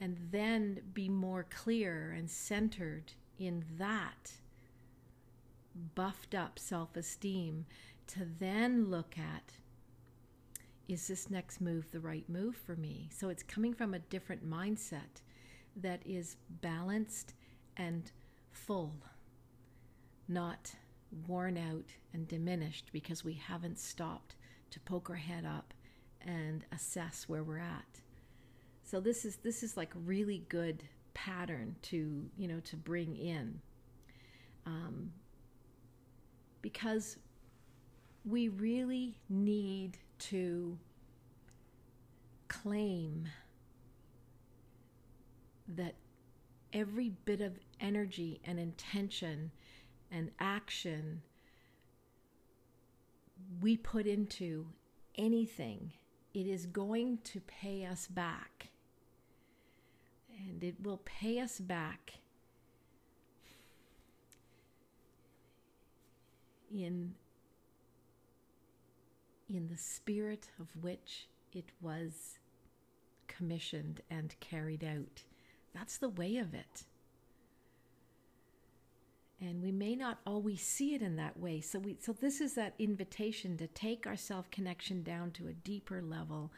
And 0.00 0.16
then 0.30 0.80
be 0.92 1.08
more 1.08 1.46
clear 1.48 2.14
and 2.16 2.30
centered 2.30 3.12
in 3.38 3.64
that 3.78 4.32
buffed 5.94 6.34
up 6.34 6.58
self-esteem 6.58 7.66
to 8.08 8.26
then 8.38 8.90
look 8.90 9.16
at 9.18 9.52
is 10.88 11.08
this 11.08 11.30
next 11.30 11.60
move 11.60 11.90
the 11.90 12.00
right 12.00 12.28
move 12.28 12.56
for 12.56 12.76
me? 12.76 13.08
So 13.12 13.28
it's 13.28 13.42
coming 13.42 13.74
from 13.74 13.92
a 13.92 13.98
different 13.98 14.48
mindset 14.48 15.22
that 15.74 16.00
is 16.06 16.36
balanced 16.48 17.34
and 17.76 18.10
full, 18.52 18.94
not 20.28 20.74
worn 21.26 21.58
out 21.58 21.92
and 22.12 22.28
diminished 22.28 22.90
because 22.92 23.24
we 23.24 23.34
haven't 23.34 23.78
stopped 23.78 24.36
to 24.70 24.80
poke 24.80 25.10
our 25.10 25.16
head 25.16 25.44
up 25.44 25.74
and 26.20 26.64
assess 26.72 27.28
where 27.28 27.42
we're 27.42 27.58
at. 27.58 28.00
So 28.82 29.00
this 29.00 29.24
is 29.24 29.36
this 29.36 29.62
is 29.62 29.76
like 29.76 29.92
really 29.94 30.44
good 30.48 30.84
pattern 31.14 31.76
to 31.82 32.30
you 32.36 32.46
know 32.46 32.60
to 32.60 32.76
bring 32.76 33.16
in 33.16 33.60
um, 34.66 35.12
because 36.62 37.16
we 38.24 38.48
really 38.48 39.18
need 39.28 39.98
to 40.18 40.78
claim 42.48 43.28
that 45.68 45.94
every 46.72 47.10
bit 47.24 47.40
of 47.40 47.58
energy 47.80 48.40
and 48.44 48.58
intention 48.58 49.50
and 50.10 50.30
action 50.38 51.22
we 53.60 53.76
put 53.76 54.06
into 54.06 54.66
anything, 55.16 55.92
it 56.34 56.46
is 56.46 56.66
going 56.66 57.18
to 57.24 57.40
pay 57.40 57.84
us 57.84 58.06
back. 58.06 58.68
And 60.48 60.62
it 60.62 60.74
will 60.82 61.00
pay 61.04 61.40
us 61.40 61.58
back 61.58 62.14
in 66.84 67.14
in 69.48 69.68
the 69.68 69.76
spirit 69.76 70.48
of 70.58 70.66
which 70.80 71.28
it 71.52 71.70
was 71.80 72.38
commissioned 73.28 74.00
and 74.10 74.34
carried 74.40 74.82
out. 74.82 75.22
That's 75.72 75.98
the 75.98 76.08
way 76.08 76.38
of 76.38 76.52
it. 76.52 76.84
And 79.40 79.62
we 79.62 79.70
may 79.70 79.94
not 79.94 80.18
always 80.26 80.62
see 80.62 80.94
it 80.94 81.02
in 81.02 81.16
that 81.16 81.38
way. 81.38 81.60
So 81.60 81.78
we 81.78 81.96
so 82.00 82.12
this 82.12 82.40
is 82.40 82.54
that 82.54 82.74
invitation 82.78 83.56
to 83.58 83.66
take 83.68 84.06
our 84.06 84.16
self-connection 84.16 85.02
down 85.02 85.30
to 85.32 85.48
a 85.48 85.52
deeper 85.52 86.02
level 86.02 86.50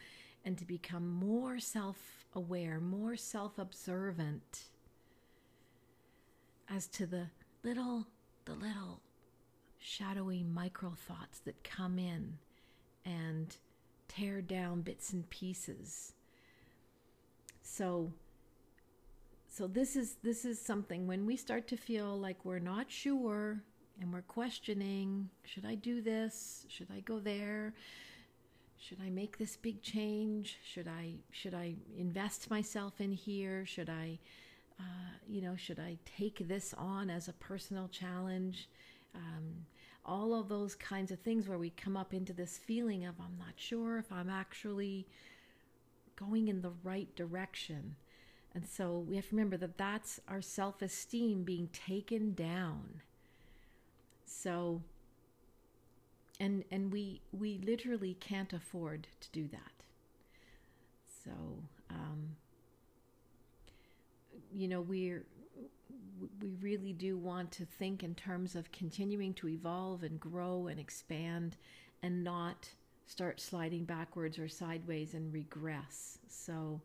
and 0.45 0.57
to 0.59 0.65
become 0.65 1.09
more 1.09 1.59
self-aware, 1.59 2.81
more 2.81 3.17
self-observant 3.17 4.65
as 6.71 6.87
to 6.87 7.07
the 7.07 7.27
little 7.65 8.07
the 8.45 8.55
little 8.55 9.01
shadowy 9.79 10.43
micro 10.43 10.91
thoughts 10.91 11.39
that 11.41 11.65
come 11.65 11.99
in 11.99 12.39
and 13.05 13.57
tear 14.09 14.41
down 14.41 14.83
bits 14.83 15.13
and 15.13 15.29
pieces. 15.31 16.13
So 17.63 18.13
so 19.49 19.67
this 19.67 19.97
is 19.97 20.17
this 20.23 20.45
is 20.45 20.61
something 20.61 21.07
when 21.07 21.27
we 21.27 21.37
start 21.37 21.67
to 21.69 21.77
feel 21.77 22.19
like 22.19 22.45
we're 22.45 22.59
not 22.59 22.91
sure 22.91 23.63
and 24.01 24.13
we're 24.13 24.23
questioning, 24.23 25.29
should 25.45 25.67
I 25.67 25.75
do 25.75 26.01
this? 26.01 26.65
Should 26.69 26.89
I 26.95 27.01
go 27.01 27.19
there? 27.19 27.75
Should 28.79 28.99
I 29.05 29.11
make 29.11 29.39
this 29.39 29.57
big 29.57 29.83
change? 29.83 30.59
Should 30.65 30.87
I 30.87 31.15
should 31.33 31.55
I 31.55 31.75
invest 31.97 32.51
myself 32.51 33.01
in 33.01 33.13
here? 33.13 33.67
Should 33.67 33.91
I 33.91 34.19
uh, 34.81 35.11
you 35.29 35.43
know, 35.43 35.57
should 35.57 35.81
I 35.81 35.99
take 36.05 36.47
this 36.47 36.73
on 36.79 37.11
as 37.11 37.29
a 37.29 37.33
personal 37.33 37.89
challenge? 37.89 38.69
Um, 39.15 39.67
all 40.05 40.35
of 40.35 40.49
those 40.49 40.75
kinds 40.75 41.11
of 41.11 41.21
things 41.21 41.49
where 41.49 41.59
we 41.59 41.71
come 41.71 41.97
up 41.97 42.15
into 42.15 42.33
this 42.33 42.57
feeling 42.57 43.05
of 43.05 43.15
I'm 43.21 43.37
not 43.39 43.55
sure 43.57 43.99
if 43.99 44.11
I'm 44.11 44.31
actually 44.31 45.07
going 46.17 46.49
in 46.49 46.63
the 46.63 46.73
right 46.83 47.15
direction. 47.15 47.97
And 48.55 48.67
so 48.67 49.05
we 49.09 49.17
have 49.17 49.29
to 49.29 49.37
remember 49.37 49.57
that 49.59 49.77
that's 49.79 50.21
our 50.27 50.41
self 50.41 50.83
esteem 50.83 51.45
being 51.45 51.69
taken 51.69 52.33
down. 52.33 53.03
So, 54.25 54.83
and 56.41 56.65
and 56.71 56.93
we 56.93 57.21
we 57.33 57.59
literally 57.59 58.17
can't 58.19 58.53
afford 58.53 59.07
to 59.21 59.29
do 59.33 59.49
that. 59.49 59.85
So, 61.25 61.31
um, 61.91 62.37
you 64.55 64.69
know, 64.69 64.81
we're 64.81 65.25
we 66.41 66.55
really 66.61 66.93
do 66.93 67.17
want 67.17 67.51
to 67.53 67.65
think 67.65 68.03
in 68.03 68.15
terms 68.15 68.55
of 68.55 68.73
continuing 68.73 69.35
to 69.35 69.49
evolve 69.49 70.03
and 70.03 70.19
grow 70.19 70.67
and 70.67 70.79
expand 70.79 71.57
and 72.03 72.25
not 72.25 72.69
start 73.07 73.41
sliding 73.41 73.85
backwards 73.85 74.39
or 74.39 74.49
sideways 74.49 75.15
and 75.15 75.33
regress. 75.33 76.19
So, 76.29 76.81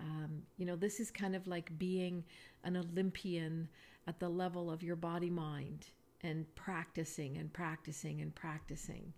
um, 0.00 0.42
you 0.56 0.66
know, 0.66 0.76
this 0.76 1.00
is 1.00 1.10
kind 1.10 1.34
of 1.34 1.46
like 1.46 1.76
being 1.78 2.24
an 2.64 2.76
Olympian 2.76 3.68
at 4.06 4.20
the 4.20 4.28
level 4.28 4.70
of 4.70 4.82
your 4.82 4.96
body 4.96 5.30
mind 5.30 5.86
and 6.22 6.46
practicing 6.54 7.36
and 7.36 7.52
practicing 7.52 8.20
and 8.20 8.34
practicing 8.34 9.12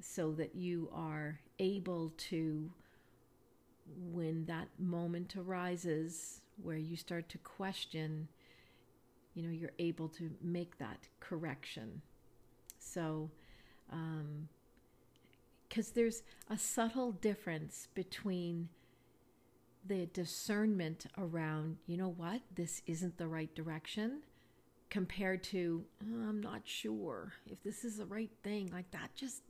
so 0.00 0.32
that 0.32 0.54
you 0.54 0.88
are 0.92 1.38
able 1.58 2.10
to, 2.16 2.70
when 4.10 4.46
that 4.46 4.68
moment 4.78 5.36
arises 5.36 6.40
where 6.62 6.76
you 6.76 6.96
start 6.96 7.28
to 7.28 7.38
question 7.38 8.28
you 9.34 9.42
know 9.42 9.50
you're 9.50 9.72
able 9.78 10.08
to 10.08 10.30
make 10.42 10.78
that 10.78 11.08
correction. 11.20 12.02
So 12.78 13.30
because 13.88 15.88
um, 15.88 15.92
there's 15.94 16.22
a 16.50 16.58
subtle 16.58 17.12
difference 17.12 17.88
between 17.94 18.68
the 19.84 20.06
discernment 20.06 21.06
around 21.18 21.76
you 21.86 21.96
know 21.96 22.14
what 22.16 22.40
this 22.54 22.82
isn't 22.86 23.18
the 23.18 23.26
right 23.26 23.52
direction 23.54 24.20
compared 24.90 25.42
to 25.42 25.84
oh, 26.04 26.28
i'm 26.28 26.40
not 26.40 26.60
sure 26.64 27.32
if 27.50 27.60
this 27.62 27.84
is 27.84 27.96
the 27.96 28.06
right 28.06 28.30
thing. 28.44 28.70
Like 28.72 28.90
that 28.92 29.14
just 29.16 29.42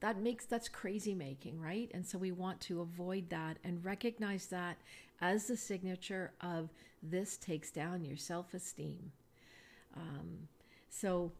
that 0.00 0.20
makes 0.20 0.46
that's 0.46 0.68
crazy 0.68 1.14
making 1.14 1.60
right? 1.60 1.90
And 1.94 2.06
so 2.06 2.18
we 2.18 2.32
want 2.32 2.60
to 2.62 2.80
avoid 2.80 3.30
that 3.30 3.58
and 3.64 3.84
recognize 3.84 4.46
that 4.46 4.76
as 5.20 5.46
the 5.46 5.56
signature 5.56 6.32
of 6.40 6.70
this 7.02 7.36
takes 7.36 7.70
down 7.70 8.04
your 8.04 8.16
self-esteem 8.16 9.12
um, 9.96 10.48
so 10.88 11.32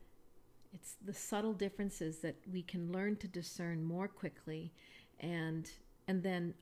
it's 0.72 0.96
the 1.04 1.14
subtle 1.14 1.52
differences 1.52 2.18
that 2.18 2.37
we 2.52 2.62
can 2.62 2.92
learn 2.92 3.16
to 3.16 3.28
discern 3.28 3.82
more 3.82 4.08
quickly 4.08 4.72
and 5.20 5.70
and 6.06 6.22
then 6.22 6.54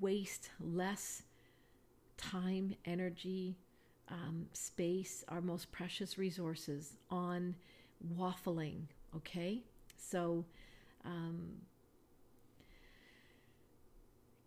waste 0.00 0.50
less 0.60 1.22
time, 2.16 2.74
energy, 2.84 3.56
um, 4.08 4.46
space, 4.52 5.24
our 5.28 5.40
most 5.40 5.72
precious 5.72 6.18
resources 6.18 6.96
on 7.10 7.54
waffling. 8.16 8.82
Okay? 9.14 9.62
So, 9.96 10.44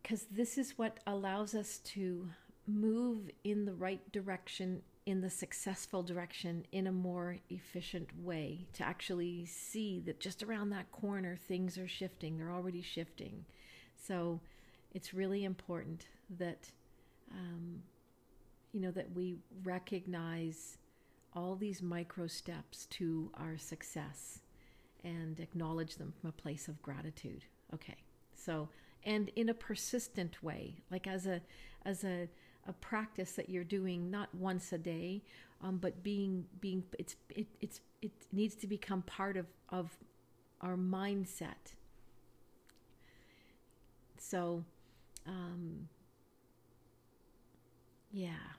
because 0.01 0.21
um, 0.23 0.27
this 0.31 0.57
is 0.57 0.77
what 0.77 0.99
allows 1.07 1.55
us 1.55 1.79
to 1.79 2.29
move 2.67 3.29
in 3.43 3.65
the 3.65 3.73
right 3.73 4.11
direction 4.11 4.81
in 5.09 5.21
the 5.21 5.29
successful 5.29 6.03
direction 6.03 6.65
in 6.71 6.87
a 6.87 6.91
more 6.91 7.37
efficient 7.49 8.09
way 8.19 8.67
to 8.73 8.83
actually 8.83 9.45
see 9.45 9.99
that 10.05 10.19
just 10.19 10.43
around 10.43 10.69
that 10.69 10.91
corner 10.91 11.35
things 11.47 11.77
are 11.77 11.87
shifting 11.87 12.37
they're 12.37 12.51
already 12.51 12.81
shifting. 12.81 13.45
So 13.95 14.39
it's 14.91 15.13
really 15.13 15.43
important 15.43 16.07
that 16.37 16.71
um, 17.31 17.83
you 18.71 18.81
know 18.81 18.91
that 18.91 19.13
we 19.13 19.37
recognize 19.63 20.77
all 21.33 21.55
these 21.55 21.81
micro 21.81 22.27
steps 22.27 22.85
to 22.87 23.31
our 23.35 23.57
success 23.57 24.39
and 25.03 25.39
acknowledge 25.39 25.95
them 25.95 26.13
from 26.19 26.29
a 26.29 26.33
place 26.33 26.67
of 26.67 26.81
gratitude. 26.81 27.45
Okay. 27.73 27.97
So 28.33 28.69
and 29.03 29.29
in 29.35 29.49
a 29.49 29.53
persistent 29.53 30.41
way 30.43 30.83
like 30.91 31.07
as 31.07 31.25
a 31.25 31.41
as 31.85 32.03
a 32.03 32.27
a 32.69 32.73
practice 32.73 33.31
that 33.33 33.49
you're 33.49 33.63
doing 33.63 34.11
not 34.11 34.33
once 34.33 34.71
a 34.71 34.77
day, 34.77 35.23
um, 35.61 35.77
but 35.77 36.03
being 36.03 36.45
being 36.61 36.83
it's 36.97 37.15
it 37.29 37.47
it's 37.59 37.81
it 38.01 38.11
needs 38.31 38.55
to 38.55 38.67
become 38.67 39.01
part 39.01 39.35
of 39.35 39.47
of 39.69 39.97
our 40.61 40.77
mindset. 40.77 41.73
So, 44.17 44.63
um, 45.25 45.89
yeah, 48.11 48.53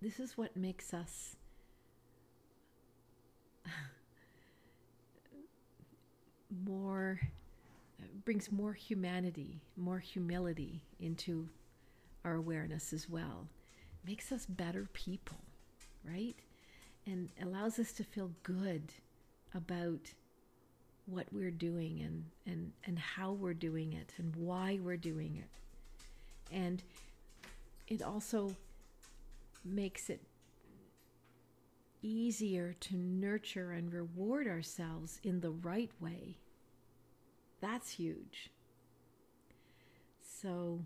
this 0.00 0.20
is 0.20 0.38
what 0.38 0.56
makes 0.56 0.94
us. 0.94 1.34
more 6.64 7.20
brings 8.24 8.52
more 8.52 8.72
humanity, 8.72 9.60
more 9.76 9.98
humility 9.98 10.82
into 11.00 11.48
our 12.24 12.34
awareness 12.34 12.92
as 12.92 13.08
well. 13.08 13.48
Makes 14.06 14.32
us 14.32 14.46
better 14.46 14.88
people, 14.92 15.38
right? 16.04 16.36
And 17.06 17.30
allows 17.42 17.78
us 17.78 17.92
to 17.92 18.04
feel 18.04 18.30
good 18.42 18.82
about 19.54 20.12
what 21.06 21.26
we're 21.32 21.50
doing 21.50 22.00
and, 22.02 22.24
and, 22.46 22.72
and 22.84 22.98
how 22.98 23.32
we're 23.32 23.54
doing 23.54 23.94
it 23.94 24.12
and 24.18 24.34
why 24.36 24.78
we're 24.82 24.96
doing 24.96 25.36
it. 25.36 26.54
And 26.54 26.82
it 27.86 28.02
also 28.02 28.54
makes 29.64 30.10
it 30.10 30.20
easier 32.02 32.74
to 32.80 32.96
nurture 32.96 33.72
and 33.72 33.92
reward 33.92 34.46
ourselves 34.46 35.20
in 35.24 35.40
the 35.40 35.50
right 35.50 35.90
way. 36.00 36.36
That's 37.60 37.90
huge. 37.90 38.50
So, 40.40 40.84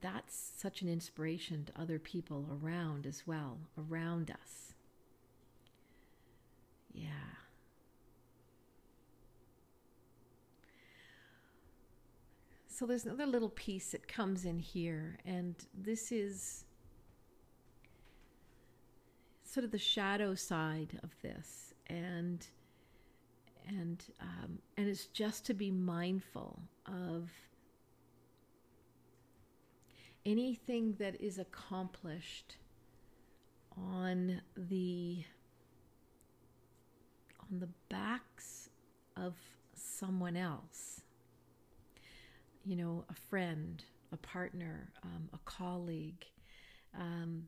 that's 0.00 0.52
such 0.56 0.82
an 0.82 0.88
inspiration 0.88 1.64
to 1.64 1.80
other 1.80 1.98
people 1.98 2.46
around 2.62 3.06
as 3.06 3.26
well, 3.26 3.58
around 3.78 4.30
us. 4.30 4.74
Yeah. 6.92 7.08
So 12.66 12.86
there's 12.86 13.04
another 13.04 13.26
little 13.26 13.50
piece 13.50 13.90
that 13.90 14.08
comes 14.08 14.44
in 14.44 14.58
here, 14.58 15.18
and 15.24 15.54
this 15.72 16.10
is 16.10 16.64
sort 19.44 19.64
of 19.64 19.70
the 19.70 19.78
shadow 19.78 20.34
side 20.34 20.98
of 21.02 21.10
this, 21.22 21.74
and 21.86 22.44
and 23.68 24.04
um, 24.20 24.58
and 24.76 24.88
it's 24.88 25.06
just 25.06 25.46
to 25.46 25.54
be 25.54 25.70
mindful 25.70 26.58
of 26.86 27.30
anything 30.24 30.94
that 30.98 31.20
is 31.20 31.38
accomplished 31.38 32.56
on 33.76 34.40
the 34.56 35.24
on 37.50 37.58
the 37.58 37.68
backs 37.88 38.68
of 39.16 39.34
someone 39.74 40.36
else. 40.36 41.00
You 42.64 42.76
know 42.76 43.04
a 43.10 43.14
friend 43.14 43.82
a 44.12 44.16
partner 44.18 44.92
um, 45.02 45.28
a 45.32 45.38
colleague 45.44 46.24
um, 46.98 47.44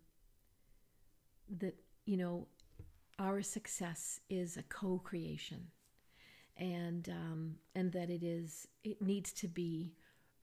that 1.59 1.75
you 2.07 2.17
know 2.17 2.47
our 3.19 3.43
success 3.43 4.21
is 4.29 4.57
a 4.57 4.63
co-creation. 4.65 5.69
And 6.57 7.09
um, 7.09 7.55
and 7.75 7.91
that 7.93 8.11
it 8.11 8.23
is 8.23 8.69
it 8.85 9.03
needs 9.03 9.33
to 9.35 9.49
be 9.49 9.93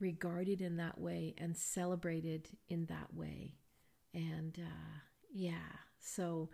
regarded 0.02 0.60
in 0.60 0.78
that 0.78 1.00
way 1.00 1.34
and 1.38 1.56
celebrated 1.56 2.50
in 2.68 2.86
that 2.88 3.14
way. 3.14 3.54
And 4.14 4.58
uh, 4.60 5.00
yeah 5.34 5.54
so 6.02 6.50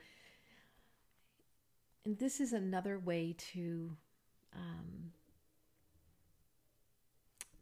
and 2.06 2.18
this 2.20 2.40
is 2.40 2.54
another 2.54 3.00
way 3.00 3.36
to 3.54 3.98
um, 4.56 5.12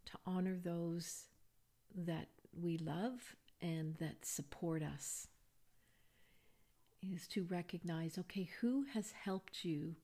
to 0.05 0.13
honor 0.25 0.57
those 0.61 1.25
that 1.95 2.27
we 2.53 2.77
love 2.77 3.35
and 3.61 3.95
that 3.95 4.25
support 4.25 4.83
us 4.83 5.27
is 7.01 7.27
to 7.27 7.43
recognize 7.43 8.17
okay 8.17 8.49
who 8.61 8.85
has 8.93 9.11
helped 9.11 9.63
you 9.63 9.95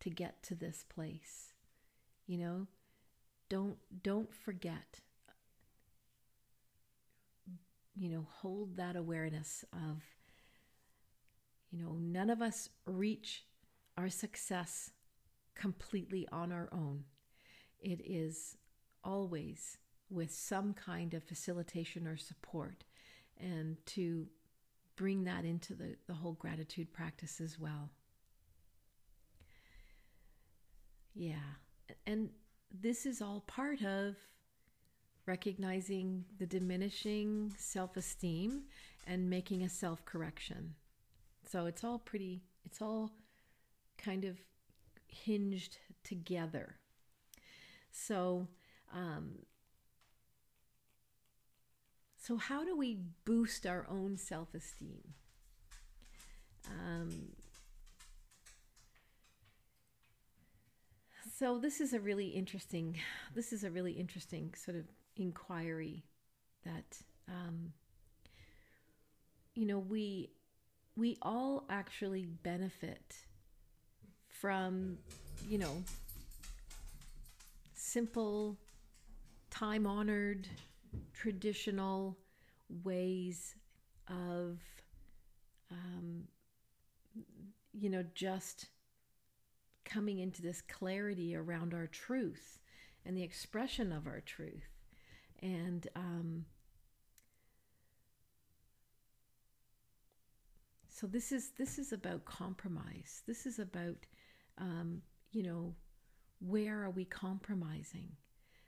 to 0.00 0.10
get 0.10 0.42
to 0.42 0.54
this 0.54 0.84
place? 0.88 1.52
You 2.26 2.38
know 2.38 2.66
don't 3.48 3.76
don't 4.02 4.34
forget 4.34 5.00
you 7.96 8.08
know 8.08 8.26
hold 8.40 8.76
that 8.76 8.96
awareness 8.96 9.64
of 9.72 10.02
you 11.70 11.82
know 11.82 11.96
none 12.00 12.30
of 12.30 12.42
us 12.42 12.68
reach 12.86 13.44
our 13.96 14.08
success 14.08 14.90
completely 15.54 16.26
on 16.32 16.52
our 16.52 16.68
own 16.72 17.04
it 17.80 18.00
is 18.04 18.56
always 19.04 19.78
with 20.10 20.32
some 20.32 20.72
kind 20.74 21.14
of 21.14 21.22
facilitation 21.22 22.06
or 22.06 22.16
support 22.16 22.84
and 23.38 23.76
to 23.86 24.26
bring 24.96 25.24
that 25.24 25.44
into 25.44 25.74
the, 25.74 25.96
the 26.06 26.14
whole 26.14 26.34
gratitude 26.34 26.92
practice 26.92 27.40
as 27.40 27.58
well 27.58 27.90
yeah. 31.14 31.54
And 32.06 32.30
this 32.72 33.06
is 33.06 33.22
all 33.22 33.44
part 33.46 33.82
of 33.82 34.16
recognizing 35.26 36.24
the 36.38 36.46
diminishing 36.46 37.54
self 37.56 37.96
esteem 37.96 38.62
and 39.06 39.28
making 39.28 39.62
a 39.62 39.68
self 39.68 40.04
correction. 40.04 40.74
So 41.50 41.66
it's 41.66 41.84
all 41.84 41.98
pretty, 41.98 42.42
it's 42.64 42.80
all 42.80 43.10
kind 43.98 44.24
of 44.24 44.38
hinged 45.06 45.78
together. 46.02 46.76
So, 47.90 48.48
um, 48.92 49.38
so 52.16 52.36
how 52.36 52.64
do 52.64 52.76
we 52.76 52.98
boost 53.24 53.66
our 53.66 53.86
own 53.88 54.16
self 54.16 54.54
esteem? 54.54 55.14
Um, 56.68 57.34
so 61.38 61.58
this 61.58 61.80
is 61.80 61.92
a 61.92 62.00
really 62.00 62.28
interesting 62.28 62.96
this 63.34 63.52
is 63.52 63.64
a 63.64 63.70
really 63.70 63.92
interesting 63.92 64.54
sort 64.56 64.76
of 64.76 64.84
inquiry 65.16 66.04
that 66.64 66.98
um, 67.28 67.72
you 69.54 69.66
know 69.66 69.78
we 69.78 70.30
we 70.96 71.16
all 71.22 71.64
actually 71.70 72.26
benefit 72.42 73.14
from 74.28 74.98
you 75.48 75.58
know 75.58 75.82
simple 77.74 78.58
time 79.50 79.86
honored 79.86 80.48
traditional 81.12 82.16
ways 82.82 83.54
of 84.08 84.58
um, 85.70 86.24
you 87.72 87.88
know 87.88 88.04
just 88.14 88.66
coming 89.84 90.18
into 90.18 90.42
this 90.42 90.60
clarity 90.60 91.36
around 91.36 91.74
our 91.74 91.86
truth 91.86 92.58
and 93.06 93.16
the 93.16 93.22
expression 93.22 93.92
of 93.92 94.06
our 94.06 94.20
truth. 94.20 94.73
And 95.44 95.86
um, 95.94 96.46
so 100.88 101.06
this 101.06 101.32
is 101.32 101.50
this 101.58 101.78
is 101.78 101.92
about 101.92 102.24
compromise. 102.24 103.22
This 103.26 103.44
is 103.44 103.58
about 103.58 104.06
um, 104.56 105.02
you 105.32 105.42
know 105.42 105.74
where 106.40 106.82
are 106.82 106.90
we 106.90 107.04
compromising? 107.04 108.08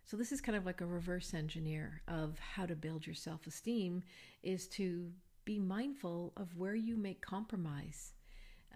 So 0.04 0.18
this 0.18 0.32
is 0.32 0.42
kind 0.42 0.56
of 0.56 0.66
like 0.66 0.82
a 0.82 0.86
reverse 0.86 1.32
engineer 1.32 2.02
of 2.08 2.38
how 2.38 2.66
to 2.66 2.76
build 2.76 3.06
your 3.06 3.14
self-esteem 3.14 4.02
is 4.42 4.68
to 4.68 5.10
be 5.46 5.58
mindful 5.58 6.32
of 6.36 6.56
where 6.56 6.76
you 6.76 6.96
make 6.96 7.20
compromise 7.20 8.12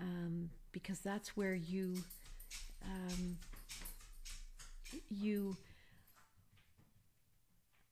um, 0.01 0.51
because 0.73 1.01
that's 1.01 1.37
where 1.37 1.55
you 1.55 1.95
um, 2.85 3.37
you 5.11 5.57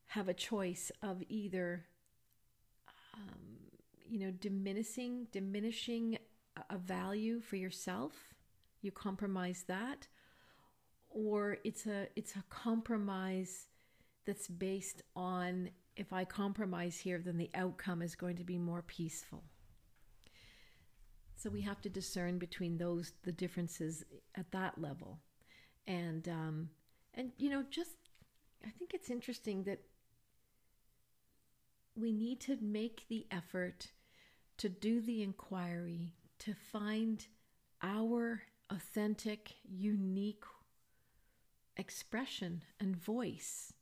have 0.09 0.29
a 0.29 0.35
choice 0.35 0.91
of 1.03 1.23
either 1.29 1.85
um, 3.15 3.39
you 4.09 4.19
know 4.19 4.31
diminishing 4.31 5.27
diminishing 5.33 6.19
a 6.71 6.79
value 6.79 7.41
for 7.41 7.57
yourself 7.57 8.35
you 8.83 8.91
compromise 8.91 9.65
that 9.69 10.09
or 11.11 11.59
it's 11.65 11.87
a 11.87 12.09
it's 12.17 12.37
a 12.37 12.45
compromise 12.51 13.69
that's 14.27 14.49
based 14.49 15.03
on 15.15 15.71
if 15.97 16.13
i 16.13 16.25
compromise 16.25 16.99
here 16.99 17.19
then 17.19 17.37
the 17.37 17.51
outcome 17.55 18.03
is 18.03 18.15
going 18.15 18.37
to 18.37 18.45
be 18.45 18.59
more 18.59 18.83
peaceful. 18.83 19.43
So 21.39 21.51
we 21.51 21.61
have 21.63 21.81
to 21.83 21.89
discern 21.89 22.39
between 22.39 22.79
those 22.79 23.13
the 23.23 23.31
differences 23.31 24.05
at 24.35 24.51
that 24.51 24.81
level, 24.81 25.21
and 25.87 26.29
um, 26.29 26.71
and 27.15 27.31
you 27.39 27.49
know 27.49 27.65
just 27.71 27.93
I 28.67 28.71
think 28.71 28.93
it's 28.93 29.09
interesting 29.09 29.63
that 29.65 29.79
we 31.99 32.13
need 32.13 32.41
to 32.41 32.59
make 32.61 33.05
the 33.09 33.27
effort 33.31 33.89
to 34.59 34.69
do 34.69 35.01
the 35.01 35.23
inquiry 35.23 36.15
to 36.39 36.55
find 36.55 37.27
our 37.83 38.43
authentic, 38.71 39.55
unique 39.65 40.45
expression 41.77 42.63
and 42.81 42.97
voice. 42.97 43.73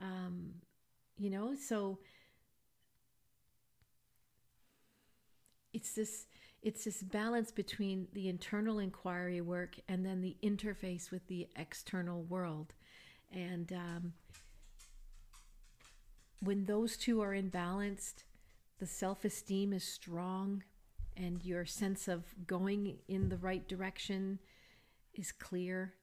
Um, 0.00 0.54
you 1.18 1.30
know, 1.30 1.54
so 1.54 1.98
it's 5.72 5.92
this 5.92 6.26
it's 6.62 6.84
this 6.84 7.02
balance 7.02 7.50
between 7.50 8.08
the 8.14 8.28
internal 8.28 8.78
inquiry 8.78 9.42
work 9.42 9.76
and 9.86 10.06
then 10.06 10.22
the 10.22 10.36
interface 10.42 11.10
with 11.10 11.26
the 11.28 11.46
external 11.56 12.22
world. 12.22 12.72
And 13.30 13.70
um, 13.72 14.14
when 16.40 16.64
those 16.64 16.96
two 16.96 17.20
are 17.22 17.34
in 17.34 17.48
balance, 17.48 18.14
the 18.78 18.86
self 18.86 19.24
esteem 19.24 19.72
is 19.72 19.84
strong 19.84 20.62
and 21.16 21.44
your 21.44 21.64
sense 21.64 22.08
of 22.08 22.24
going 22.46 22.98
in 23.08 23.28
the 23.28 23.36
right 23.36 23.66
direction 23.68 24.40
is 25.14 25.30
clear. 25.30 25.94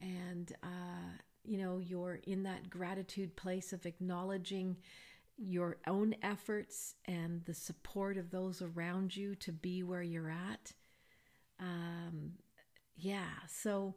And, 0.00 0.52
uh, 0.62 1.18
you 1.44 1.58
know, 1.58 1.78
you're 1.78 2.20
in 2.26 2.42
that 2.42 2.68
gratitude 2.68 3.36
place 3.36 3.72
of 3.72 3.86
acknowledging 3.86 4.76
your 5.38 5.76
own 5.86 6.14
efforts 6.22 6.94
and 7.04 7.44
the 7.44 7.54
support 7.54 8.16
of 8.16 8.30
those 8.30 8.62
around 8.62 9.16
you 9.16 9.34
to 9.36 9.52
be 9.52 9.82
where 9.82 10.02
you're 10.02 10.30
at. 10.30 10.72
Um, 11.60 12.32
yeah, 12.96 13.28
so 13.48 13.94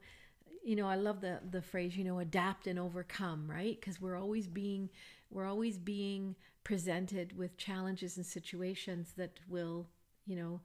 you 0.63 0.75
know, 0.75 0.87
I 0.87 0.95
love 0.95 1.21
the 1.21 1.39
the 1.49 1.61
phrase, 1.61 1.95
you 1.95 2.03
know, 2.03 2.19
adapt 2.19 2.67
and 2.67 2.77
overcome, 2.77 3.49
right? 3.49 3.79
Because 3.79 4.01
we're 4.01 4.17
always 4.17 4.47
being 4.47 4.89
we're 5.29 5.45
always 5.45 5.77
being 5.77 6.35
presented 6.63 7.37
with 7.37 7.57
challenges 7.57 8.17
and 8.17 8.25
situations 8.25 9.13
that 9.17 9.39
will, 9.47 9.87
you 10.25 10.35
know, 10.35 10.61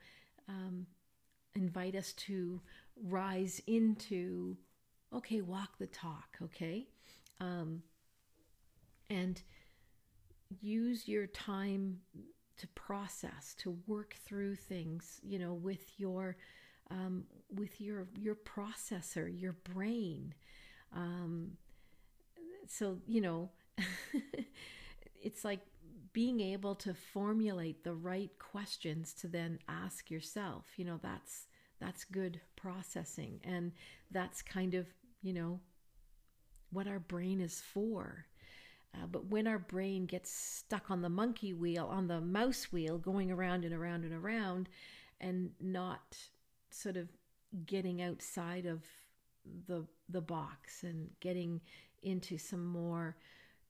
um, 0.48 0.86
invite 1.54 1.94
us 1.94 2.12
to 2.12 2.60
rise 3.02 3.60
into, 3.66 4.56
okay, 5.12 5.40
walk 5.40 5.78
the 5.78 5.86
talk, 5.86 6.36
okay? 6.42 6.88
Um, 7.40 7.82
and 9.10 9.42
use 10.60 11.08
your 11.08 11.26
time 11.26 11.98
to 12.56 12.66
process, 12.68 13.54
to 13.58 13.76
work 13.86 14.16
through 14.24 14.56
things, 14.56 15.20
you 15.22 15.38
know, 15.38 15.54
with 15.54 15.92
your 15.98 16.36
um, 16.90 17.24
with 17.52 17.80
your 17.80 18.06
your 18.18 18.36
processor, 18.36 19.28
your 19.32 19.52
brain. 19.52 20.34
Um, 20.94 21.52
so 22.68 22.98
you 23.06 23.20
know, 23.20 23.50
it's 25.22 25.44
like 25.44 25.60
being 26.12 26.40
able 26.40 26.74
to 26.76 26.94
formulate 26.94 27.82
the 27.82 27.94
right 27.94 28.30
questions 28.38 29.12
to 29.14 29.28
then 29.28 29.58
ask 29.68 30.10
yourself. 30.10 30.64
You 30.76 30.84
know, 30.84 31.00
that's 31.02 31.46
that's 31.80 32.04
good 32.04 32.40
processing, 32.56 33.40
and 33.44 33.72
that's 34.10 34.42
kind 34.42 34.74
of 34.74 34.86
you 35.22 35.32
know 35.32 35.60
what 36.70 36.86
our 36.86 37.00
brain 37.00 37.40
is 37.40 37.60
for. 37.60 38.26
Uh, 38.94 39.06
but 39.10 39.26
when 39.26 39.48
our 39.48 39.58
brain 39.58 40.06
gets 40.06 40.30
stuck 40.30 40.88
on 40.88 41.02
the 41.02 41.08
monkey 41.08 41.52
wheel, 41.52 41.86
on 41.86 42.06
the 42.06 42.20
mouse 42.20 42.72
wheel, 42.72 42.96
going 42.96 43.32
around 43.32 43.64
and 43.64 43.74
around 43.74 44.04
and 44.04 44.14
around, 44.14 44.68
and 45.20 45.50
not 45.60 46.16
sort 46.70 46.96
of 46.96 47.08
getting 47.66 48.02
outside 48.02 48.66
of 48.66 48.82
the 49.66 49.84
the 50.08 50.20
box 50.20 50.84
and 50.84 51.08
getting 51.20 51.60
into 52.02 52.38
some 52.38 52.64
more 52.64 53.16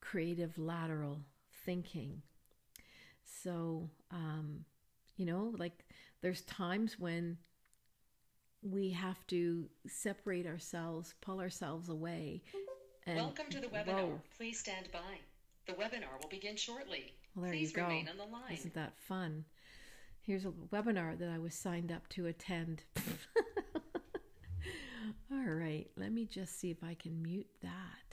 creative 0.05 0.57
lateral 0.57 1.19
thinking. 1.65 2.21
So, 3.23 3.89
um, 4.11 4.65
you 5.17 5.25
know, 5.25 5.53
like 5.57 5.85
there's 6.21 6.41
times 6.41 6.99
when 6.99 7.37
we 8.61 8.91
have 8.91 9.25
to 9.27 9.67
separate 9.87 10.45
ourselves, 10.45 11.15
pull 11.21 11.39
ourselves 11.39 11.89
away. 11.89 12.43
And, 13.07 13.17
Welcome 13.17 13.49
to 13.49 13.59
the 13.59 13.67
webinar. 13.67 13.85
Whoa. 13.87 14.21
Please 14.37 14.59
stand 14.59 14.89
by. 14.91 15.19
The 15.67 15.73
webinar 15.73 16.21
will 16.21 16.29
begin 16.29 16.55
shortly. 16.55 17.13
Well, 17.35 17.45
there 17.45 17.53
Please 17.53 17.71
you 17.71 17.75
go. 17.75 17.83
remain 17.83 18.07
on 18.07 18.17
the 18.17 18.23
line. 18.23 18.53
Isn't 18.53 18.73
that 18.75 18.97
fun? 18.97 19.45
Here's 20.21 20.45
a 20.45 20.53
webinar 20.73 21.17
that 21.19 21.29
I 21.29 21.37
was 21.37 21.53
signed 21.53 21.91
up 21.91 22.07
to 22.09 22.27
attend. 22.27 22.83
All 25.31 25.51
right, 25.53 25.87
let 25.97 26.11
me 26.11 26.25
just 26.25 26.59
see 26.59 26.71
if 26.71 26.83
I 26.83 26.95
can 26.95 27.21
mute 27.21 27.49
that. 27.61 28.04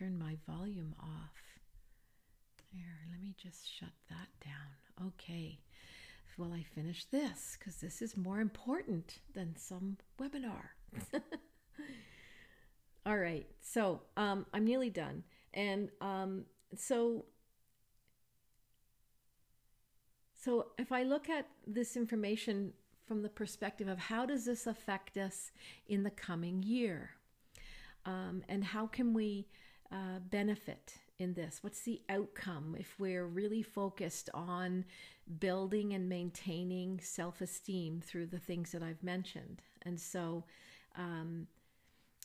Turn 0.00 0.18
my 0.18 0.38
volume 0.48 0.94
off. 0.98 1.34
There, 2.72 3.00
let 3.12 3.20
me 3.20 3.34
just 3.36 3.70
shut 3.70 3.92
that 4.08 4.28
down. 4.42 5.08
Okay. 5.08 5.58
Well, 6.38 6.54
I 6.54 6.62
finish 6.62 7.04
this 7.04 7.58
because 7.58 7.76
this 7.76 8.00
is 8.00 8.16
more 8.16 8.40
important 8.40 9.18
than 9.34 9.54
some 9.58 9.98
webinar. 10.18 10.70
All 13.04 13.18
right, 13.18 13.46
so 13.60 14.00
um, 14.16 14.46
I'm 14.54 14.64
nearly 14.64 14.88
done. 14.88 15.22
And 15.52 15.90
um, 16.00 16.46
so 16.74 17.26
So 20.34 20.68
if 20.78 20.92
I 20.92 21.02
look 21.02 21.28
at 21.28 21.46
this 21.66 21.94
information 21.94 22.72
from 23.06 23.20
the 23.20 23.28
perspective 23.28 23.88
of 23.88 23.98
how 23.98 24.24
does 24.24 24.46
this 24.46 24.66
affect 24.66 25.18
us 25.18 25.50
in 25.86 26.04
the 26.04 26.10
coming 26.10 26.62
year, 26.62 27.10
um, 28.06 28.42
and 28.48 28.64
how 28.64 28.86
can 28.86 29.12
we 29.12 29.46
uh, 29.92 30.18
benefit 30.30 30.94
in 31.18 31.34
this? 31.34 31.58
What's 31.62 31.82
the 31.82 32.00
outcome 32.08 32.76
if 32.78 32.98
we're 32.98 33.26
really 33.26 33.62
focused 33.62 34.30
on 34.34 34.84
building 35.38 35.92
and 35.92 36.08
maintaining 36.08 37.00
self-esteem 37.00 38.02
through 38.04 38.26
the 38.26 38.38
things 38.38 38.72
that 38.72 38.82
I've 38.82 39.02
mentioned? 39.02 39.62
And 39.82 39.98
so. 39.98 40.44
Um, 40.96 41.46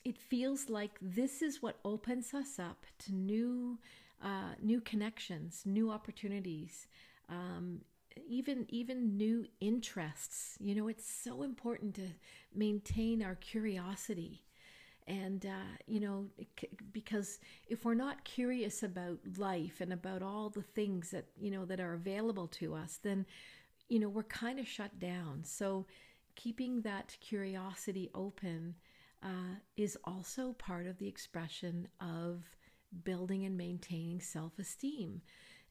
it 0.03 0.17
feels 0.19 0.69
like 0.69 0.99
this 1.01 1.41
is 1.41 1.63
what 1.63 1.79
opens 1.83 2.33
us 2.35 2.59
up 2.59 2.85
to 2.99 3.13
new 3.13 3.79
uh, 4.23 4.53
new 4.61 4.79
connections, 4.79 5.63
new 5.65 5.91
opportunities, 5.91 6.87
um, 7.29 7.81
even 8.27 8.65
even 8.69 9.17
new 9.17 9.45
interests 9.59 10.57
you 10.61 10.73
know 10.73 10.87
it's 10.87 11.05
so 11.05 11.43
important 11.43 11.95
to 11.95 12.07
maintain 12.53 13.21
our 13.21 13.35
curiosity 13.35 14.44
and 15.07 15.45
uh, 15.45 15.75
you 15.87 15.99
know 15.99 16.25
because 16.91 17.39
if 17.67 17.85
we're 17.85 17.93
not 17.93 18.23
curious 18.23 18.83
about 18.83 19.19
life 19.37 19.81
and 19.81 19.93
about 19.93 20.21
all 20.21 20.49
the 20.49 20.61
things 20.61 21.11
that 21.11 21.25
you 21.39 21.51
know 21.51 21.65
that 21.65 21.79
are 21.79 21.93
available 21.93 22.47
to 22.47 22.73
us 22.73 22.99
then 23.03 23.25
you 23.87 23.99
know 23.99 24.09
we're 24.09 24.23
kind 24.23 24.59
of 24.59 24.67
shut 24.67 24.97
down 24.99 25.41
so 25.43 25.85
keeping 26.35 26.81
that 26.81 27.15
curiosity 27.21 28.09
open 28.15 28.75
uh, 29.23 29.55
is 29.77 29.97
also 30.03 30.53
part 30.53 30.85
of 30.87 30.97
the 30.97 31.07
expression 31.07 31.87
of 31.99 32.43
building 33.03 33.45
and 33.45 33.57
maintaining 33.57 34.19
self-esteem 34.19 35.21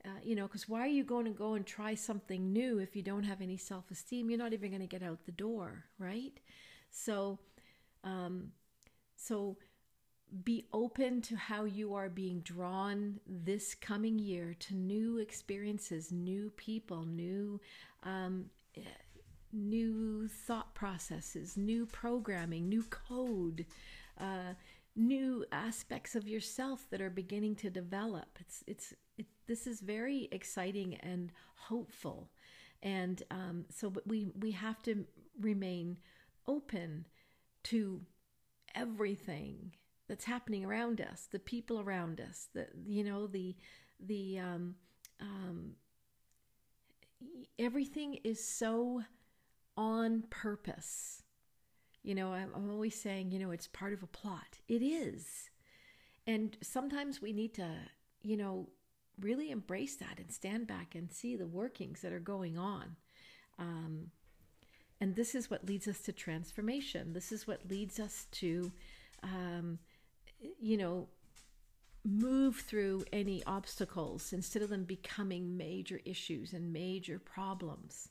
uh, 0.04 0.20
you 0.22 0.34
know, 0.34 0.46
because 0.46 0.68
why 0.68 0.80
are 0.80 0.86
you 0.86 1.02
going 1.02 1.24
to 1.24 1.30
go 1.30 1.54
and 1.54 1.64
try 1.64 1.94
something 1.94 2.52
new 2.52 2.78
if 2.78 2.94
you 2.94 3.02
don't 3.02 3.22
have 3.22 3.40
any 3.40 3.56
self 3.56 3.90
esteem? 3.90 4.28
You're 4.28 4.38
not 4.38 4.52
even 4.52 4.70
going 4.70 4.82
to 4.82 4.86
get 4.86 5.02
out 5.02 5.24
the 5.24 5.32
door, 5.32 5.84
right? 5.98 6.38
So, 6.90 7.38
um, 8.02 8.52
so 9.26 9.56
be 10.44 10.66
open 10.72 11.20
to 11.22 11.36
how 11.36 11.64
you 11.64 11.94
are 11.94 12.08
being 12.08 12.40
drawn 12.40 13.20
this 13.26 13.74
coming 13.74 14.18
year 14.18 14.54
to 14.58 14.74
new 14.74 15.18
experiences, 15.18 16.10
new 16.10 16.50
people, 16.56 17.04
new, 17.04 17.60
um, 18.02 18.46
new 19.52 20.28
thought 20.28 20.74
processes, 20.74 21.56
new 21.56 21.86
programming, 21.86 22.68
new 22.68 22.82
code. 22.84 23.66
Uh, 24.18 24.54
new 24.96 25.44
aspects 25.50 26.14
of 26.14 26.28
yourself 26.28 26.86
that 26.90 27.00
are 27.00 27.10
beginning 27.10 27.56
to 27.56 27.68
develop. 27.68 28.38
It's 28.38 28.62
it's 28.68 28.94
it, 29.18 29.26
this 29.48 29.66
is 29.66 29.80
very 29.80 30.28
exciting 30.30 30.94
and 31.00 31.32
hopeful, 31.56 32.30
and 32.80 33.20
um, 33.32 33.64
so 33.70 33.90
but 33.90 34.06
we 34.06 34.28
we 34.38 34.52
have 34.52 34.80
to 34.82 35.04
remain 35.40 35.96
open 36.46 37.06
to 37.64 38.02
everything 38.74 39.72
that's 40.08 40.24
happening 40.24 40.64
around 40.64 41.00
us, 41.00 41.28
the 41.30 41.38
people 41.38 41.80
around 41.80 42.20
us, 42.20 42.48
the 42.54 42.66
you 42.86 43.04
know 43.04 43.26
the 43.26 43.56
the 44.00 44.38
um, 44.38 44.74
um, 45.20 45.72
everything 47.58 48.18
is 48.24 48.44
so 48.44 49.02
on 49.76 50.24
purpose 50.30 51.24
you 52.04 52.14
know, 52.14 52.32
I'm, 52.32 52.50
I'm 52.54 52.70
always 52.70 52.94
saying, 52.94 53.32
you 53.32 53.38
know, 53.38 53.50
it's 53.50 53.66
part 53.66 53.94
of 53.94 54.02
a 54.02 54.06
plot. 54.06 54.58
It 54.68 54.82
is. 54.82 55.48
And 56.26 56.56
sometimes 56.62 57.20
we 57.20 57.32
need 57.32 57.54
to, 57.54 57.68
you 58.22 58.36
know, 58.36 58.68
really 59.18 59.50
embrace 59.50 59.96
that 59.96 60.18
and 60.18 60.30
stand 60.30 60.66
back 60.66 60.94
and 60.94 61.10
see 61.10 61.34
the 61.34 61.46
workings 61.46 62.02
that 62.02 62.12
are 62.12 62.20
going 62.20 62.58
on. 62.58 62.96
Um, 63.58 64.10
and 65.00 65.16
this 65.16 65.34
is 65.34 65.50
what 65.50 65.66
leads 65.66 65.88
us 65.88 66.00
to 66.00 66.12
transformation. 66.12 67.12
This 67.12 67.32
is 67.32 67.46
what 67.46 67.68
leads 67.68 67.98
us 67.98 68.26
to, 68.32 68.72
um, 69.22 69.78
you 70.60 70.76
know, 70.76 71.08
move 72.04 72.56
through 72.56 73.04
any 73.12 73.42
obstacles 73.44 74.32
instead 74.32 74.62
of 74.62 74.68
them 74.68 74.84
becoming 74.84 75.56
major 75.56 76.00
issues 76.04 76.52
and 76.52 76.72
major 76.72 77.18
problems. 77.18 78.10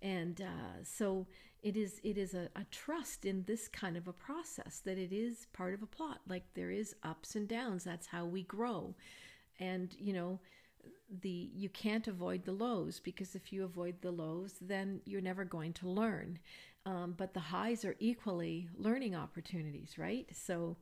And 0.00 0.40
uh, 0.40 0.84
so 0.84 1.26
it 1.64 1.76
is 1.78 1.98
it 2.04 2.18
is 2.18 2.34
a, 2.34 2.48
a 2.54 2.64
trust 2.70 3.24
in 3.24 3.42
this 3.44 3.66
kind 3.68 3.96
of 3.96 4.06
a 4.06 4.12
process 4.12 4.80
that 4.84 4.98
it 4.98 5.12
is 5.12 5.46
part 5.52 5.72
of 5.72 5.82
a 5.82 5.86
plot 5.86 6.20
like 6.28 6.44
there 6.52 6.70
is 6.70 6.94
ups 7.02 7.34
and 7.34 7.48
downs 7.48 7.82
that's 7.82 8.08
how 8.08 8.26
we 8.26 8.42
grow 8.42 8.94
and 9.58 9.96
you 9.98 10.12
know 10.12 10.38
the 11.20 11.50
you 11.54 11.68
can't 11.68 12.08
avoid 12.08 12.44
the 12.44 12.52
lows 12.52 13.00
because 13.00 13.34
if 13.34 13.52
you 13.52 13.64
avoid 13.64 13.94
the 14.00 14.10
lows 14.10 14.54
then 14.60 15.00
you're 15.04 15.20
never 15.20 15.44
going 15.44 15.72
to 15.72 15.88
learn 15.88 16.38
um, 16.86 17.14
but 17.16 17.34
the 17.34 17.40
highs 17.40 17.84
are 17.84 17.96
equally 17.98 18.68
learning 18.76 19.14
opportunities 19.14 19.96
right 19.98 20.26
so 20.32 20.76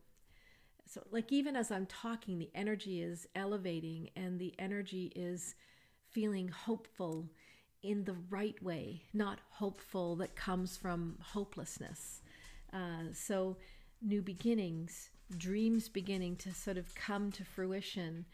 so 0.87 1.03
like 1.11 1.33
even 1.33 1.57
as 1.57 1.71
i'm 1.71 1.87
talking 1.87 2.39
the 2.39 2.51
energy 2.55 3.03
is 3.03 3.27
elevating 3.35 4.09
and 4.17 4.39
the 4.39 4.55
energy 4.59 5.13
is 5.15 5.55
feeling 6.11 6.49
hopeful 6.49 7.29
in 7.83 8.05
the 8.05 8.17
right 8.31 8.61
way, 8.63 9.03
not 9.13 9.41
hopeful 9.51 10.17
that 10.17 10.37
comes 10.37 10.77
from 10.77 11.19
hopelessness. 11.21 12.23
Uh, 12.73 13.11
so, 13.13 13.57
new 14.01 14.23
beginnings, 14.23 15.11
dreams 15.37 15.89
beginning 15.89 16.37
to 16.37 16.53
sort 16.55 16.77
of 16.77 16.95
come 16.95 17.31
to 17.33 17.45
fruition. 17.45 18.25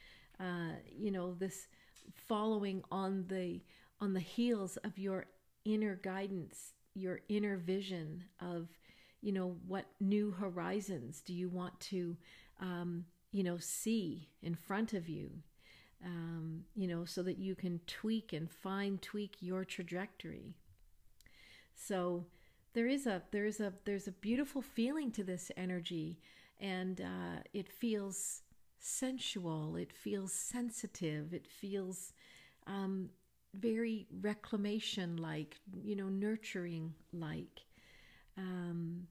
Uh, 0.40 0.72
you 0.90 1.11
know, 1.11 1.35
this 1.35 1.68
following 2.14 2.83
on 2.90 3.27
the 3.29 3.62
on 4.01 4.12
the 4.14 4.20
heels 4.20 4.77
of 4.79 4.98
your 4.98 5.27
inner 5.64 5.96
guidance, 5.96 6.72
your 6.94 7.20
inner 7.29 7.57
vision 7.57 8.24
of, 8.40 8.68
you 9.20 9.33
know, 9.33 9.57
what 9.66 9.87
new 10.01 10.31
horizons 10.31 11.20
do 11.20 11.35
you 11.35 11.48
want 11.48 11.79
to, 11.81 12.16
um, 12.61 13.05
you 13.33 13.42
know, 13.42 13.59
see 13.59 14.29
in 14.42 14.55
front 14.55 14.92
of 14.94 15.09
you. 15.09 15.42
um, 16.05 16.64
you 16.74 16.87
know, 16.87 17.05
so 17.05 17.22
that 17.22 17.38
you 17.38 17.55
can 17.55 17.81
tweak 17.87 18.33
and 18.33 18.51
fine 18.51 18.98
tweak 18.98 19.37
your 19.40 19.64
trajectory. 19.64 20.55
So 21.74 22.27
there 22.74 22.87
is 22.87 23.07
a 23.07 23.22
there's 23.31 23.61
a 23.61 23.72
there's 23.85 24.09
a 24.09 24.12
beautiful 24.12 24.62
feeling 24.62 25.11
to 25.12 25.24
this 25.24 25.51
energy, 25.57 26.18
and 26.61 27.01
uh, 27.01 27.42
it 27.53 27.68
feels 27.68 28.42
sensual. 28.80 29.76
It 29.76 29.92
feels 29.92 30.32
sensitive. 30.32 31.32
It 31.32 31.46
feels 31.46 32.12
um, 32.66 33.10
very 33.54 34.06
reclamation 34.20 35.16
like, 35.16 35.56
you 35.82 35.96
know, 35.96 36.08
nurturing 36.08 36.94
like. 37.12 37.62
Um, 38.36 39.08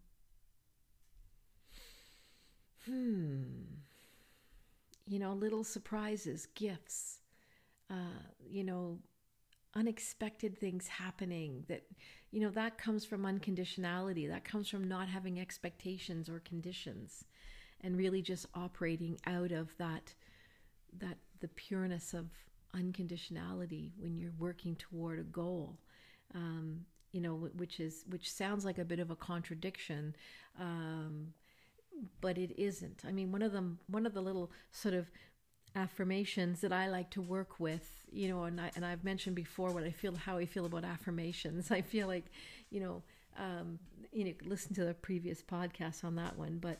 hmm 2.86 3.77
you 5.08 5.19
know, 5.19 5.34
little 5.34 5.63
surprises, 5.63 6.47
gifts, 6.56 7.19
uh, 7.89 8.21
you 8.49 8.63
know, 8.63 8.99
unexpected 9.75 10.58
things 10.60 10.88
happening 10.88 11.63
that, 11.67 11.84
you 12.32 12.41
know, 12.41 12.49
that 12.49 12.77
comes 12.77 13.06
from 13.06 13.23
unconditionality. 13.23 14.27
That 14.27 14.43
comes 14.43 14.69
from 14.69 14.88
not 14.88 15.08
having 15.08 15.39
expectations 15.39 16.30
or 16.30 16.39
conditions 16.39 17.25
and 17.82 17.98
really 17.98 18.22
just 18.22 18.46
operating 18.54 19.18
out 19.26 19.52
of 19.52 19.70
that, 19.78 20.13
that, 21.00 21.18
the 21.40 21.48
pureness 21.50 22.13
of 22.13 22.26
unconditionality 22.76 23.92
when 23.98 24.18
you're 24.18 24.34
working 24.40 24.76
toward 24.76 25.20
a 25.20 25.24
goal. 25.24 25.78
Um, 26.34 26.86
you 27.12 27.22
know, 27.22 27.36
which 27.56 27.80
is 27.80 28.04
which 28.10 28.32
sounds 28.32 28.66
like 28.66 28.78
a 28.78 28.86
bit 28.86 29.00
of 29.00 29.10
a 29.10 29.16
contradiction, 29.16 30.16
um, 30.60 31.28
but 32.22 32.38
it 32.38 32.52
isn't. 32.58 33.04
I 33.08 33.12
mean, 33.12 33.32
one 33.32 33.42
of 33.42 33.54
them, 33.54 33.80
one 33.88 34.06
of 34.06 34.13
the 34.13 34.22
little 34.22 34.52
sort 34.72 34.94
of 34.94 35.10
affirmations 35.76 36.62
that 36.62 36.74
I 36.74 36.90
like 36.90 37.10
to 37.12 37.22
work 37.22 37.60
with, 37.60 37.90
you 38.12 38.28
know, 38.28 38.44
and 38.44 38.60
I 38.60 38.72
and 38.76 38.86
I've 38.86 39.04
mentioned 39.04 39.36
before 39.36 39.72
what 39.72 39.84
I 39.84 39.92
feel, 39.92 40.16
how 40.16 40.38
I 40.38 40.46
feel 40.46 40.66
about 40.66 40.84
affirmations. 40.84 41.72
I 41.72 41.82
feel 41.82 42.08
like, 42.08 42.26
you 42.70 42.82
know, 42.82 43.04
um, 43.38 43.80
you 44.12 44.26
know, 44.26 44.34
listen 44.46 44.74
to 44.76 44.86
the 44.86 44.94
previous 44.94 45.42
podcast 45.42 46.04
on 46.04 46.16
that 46.16 46.38
one, 46.38 46.58
but 46.60 46.80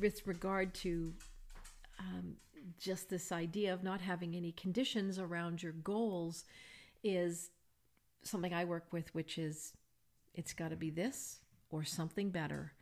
with 0.00 0.26
regard 0.26 0.74
to 0.74 1.12
um, 1.98 2.36
just 2.78 3.10
this 3.10 3.32
idea 3.32 3.72
of 3.72 3.82
not 3.82 4.00
having 4.00 4.34
any 4.34 4.52
conditions 4.52 5.18
around 5.18 5.62
your 5.62 5.72
goals 5.72 6.44
is 7.02 7.50
something 8.22 8.54
I 8.54 8.64
work 8.64 8.86
with, 8.92 9.14
which 9.14 9.38
is 9.38 9.72
it's 10.34 10.52
got 10.52 10.70
to 10.70 10.76
be 10.76 10.90
this 10.90 11.40
or 11.70 11.84
something 11.84 12.30
better. 12.30 12.72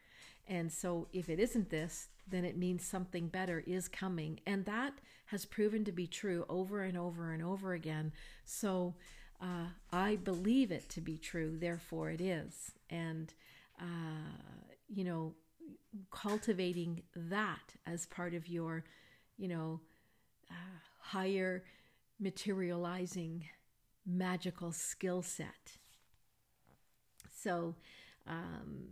And 0.47 0.73
so 0.73 1.09
if 1.13 1.29
it 1.29 1.39
isn't 1.39 1.71
this, 1.71 2.09
then 2.29 2.45
it 2.45 2.57
means 2.57 2.85
something 2.85 3.29
better 3.29 3.63
is 3.67 3.89
coming. 3.89 4.41
And 4.47 4.65
that 4.65 4.95
has 5.27 5.45
proven 5.45 5.85
to 5.85 5.93
be 5.93 6.07
true 6.07 6.45
over 6.49 6.83
and 6.83 6.99
over 6.99 7.33
and 7.33 7.43
over 7.43 7.73
again. 7.73 8.13
So 8.45 8.95
uh, 9.41 9.69
I 9.93 10.17
believe 10.17 10.71
it 10.71 10.89
to 10.91 11.01
be 11.01 11.17
true, 11.17 11.57
therefore 11.57 12.11
it 12.11 12.21
is. 12.21 12.73
And, 12.91 13.33
uh, 13.81 14.37
you 14.89 15.05
know, 15.05 15.35
cultivating 16.11 17.03
that 17.15 17.75
as 17.87 18.07
part 18.07 18.35
of 18.35 18.49
your, 18.49 18.85
you 19.37 19.49
know, 19.49 19.81
uh, 20.51 20.55
higher 21.01 21.65
materializing 22.19 23.45
magical 24.07 24.73
skill 24.73 25.23
set. 25.23 25.79
So, 27.33 27.75
um, 28.27 28.89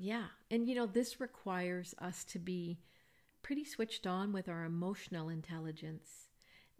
yeah. 0.00 0.26
And, 0.50 0.68
you 0.68 0.74
know, 0.74 0.86
this 0.86 1.20
requires 1.20 1.94
us 2.00 2.24
to 2.24 2.38
be 2.38 2.78
pretty 3.42 3.64
switched 3.64 4.06
on 4.06 4.32
with 4.32 4.48
our 4.48 4.64
emotional 4.64 5.28
intelligence 5.28 6.28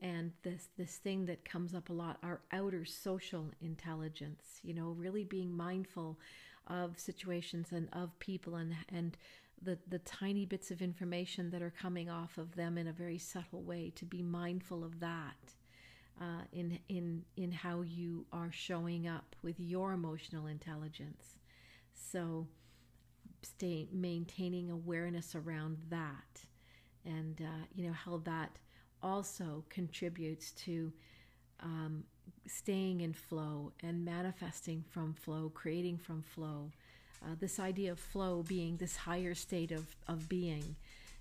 and 0.01 0.33
this 0.43 0.69
this 0.77 0.97
thing 0.97 1.27
that 1.27 1.45
comes 1.45 1.75
up 1.75 1.89
a 1.89 1.93
lot 1.93 2.19
our 2.23 2.41
outer 2.53 2.85
social 2.85 3.51
intelligence 3.61 4.61
you 4.63 4.75
know 4.75 4.89
really 4.99 5.25
being 5.25 5.55
mindful 5.55 6.19
of 6.67 6.99
situations 6.99 7.69
and 7.71 7.89
of 7.93 8.19
people 8.19 8.57
and 8.57 8.75
and 8.89 9.17
the 9.63 9.79
the 9.89 9.99
tiny 10.01 10.45
bits 10.47 10.71
of 10.71 10.83
information 10.83 11.51
that 11.51 11.63
are 11.63 11.71
coming 11.71 12.11
off 12.11 12.39
of 12.39 12.55
them 12.57 12.77
in 12.79 12.87
a 12.87 12.93
very 12.93 13.19
subtle 13.19 13.63
way 13.63 13.93
to 13.97 14.05
be 14.05 14.23
mindful 14.23 14.85
of 14.85 15.01
that 15.01 15.55
uh, 16.21 16.43
in 16.53 16.79
in 16.89 17.25
in 17.37 17.53
how 17.53 17.83
you 17.83 18.27
are 18.33 18.51
showing 18.53 19.07
up 19.07 19.37
with 19.43 19.59
your 19.59 19.93
emotional 19.93 20.47
intelligence. 20.47 21.37
So 21.93 22.47
stay 23.43 23.89
maintaining 23.93 24.71
awareness 24.71 25.35
around 25.35 25.77
that 25.91 26.45
and 27.05 27.41
uh, 27.43 27.65
you 27.75 27.87
know 27.87 27.93
how 27.93 28.19
that 28.25 28.59
also 29.03 29.65
contributes 29.69 30.53
to 30.53 30.93
um, 31.61 32.05
staying 32.47 33.03
in 33.03 33.13
flow 33.13 33.73
and 33.83 34.05
manifesting 34.05 34.83
from 34.89 35.13
flow 35.13 35.51
creating 35.55 35.99
from 35.99 36.23
flow 36.23 36.71
uh, 37.25 37.35
this 37.41 37.59
idea 37.59 37.91
of 37.93 37.99
flow 37.99 38.45
being 38.47 38.77
this 38.77 38.97
higher 38.97 39.35
state 39.35 39.73
of, 39.73 39.97
of 40.07 40.29
being 40.29 40.77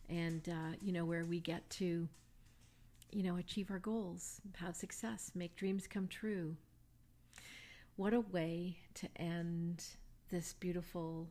and 0.10 0.50
uh, 0.50 0.76
you 0.82 0.92
know 0.92 1.06
where 1.06 1.24
we 1.24 1.40
get 1.40 1.68
to 1.70 2.08
you 3.12 3.24
know 3.24 3.38
achieve 3.38 3.72
our 3.72 3.80
goals 3.80 4.42
have 4.58 4.76
success 4.76 5.32
make 5.36 5.56
dreams 5.56 5.88
come 5.88 6.08
true 6.08 6.56
what 7.96 8.14
a 8.14 8.22
way 8.22 8.78
to 8.96 9.08
end 9.18 9.84
this 10.32 10.54
beautiful 10.54 11.28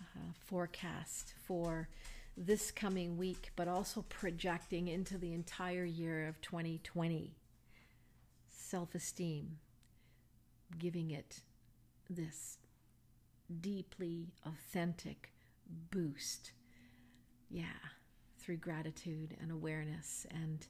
uh, 0.00 0.32
forecast 0.46 1.34
for 1.46 1.88
this 2.36 2.70
coming 2.70 3.16
week, 3.16 3.50
but 3.54 3.68
also 3.68 4.04
projecting 4.08 4.88
into 4.88 5.18
the 5.18 5.32
entire 5.32 5.84
year 5.84 6.26
of 6.26 6.40
2020. 6.40 7.34
Self 8.48 8.94
esteem, 8.94 9.58
giving 10.78 11.10
it 11.10 11.40
this 12.08 12.58
deeply 13.60 14.32
authentic 14.46 15.32
boost. 15.90 16.52
Yeah, 17.48 17.64
through 18.38 18.58
gratitude 18.58 19.36
and 19.40 19.50
awareness, 19.50 20.26
and 20.30 20.66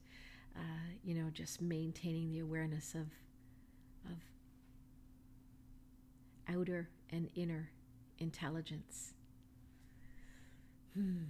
uh, 0.56 0.88
you 1.04 1.14
know, 1.14 1.30
just 1.30 1.60
maintaining 1.60 2.30
the 2.30 2.40
awareness 2.40 2.94
of 2.94 3.08
of 4.06 4.16
outer 6.48 6.88
and 7.10 7.28
inner 7.34 7.70
intelligence 8.18 9.12
Hmm. 10.94 11.22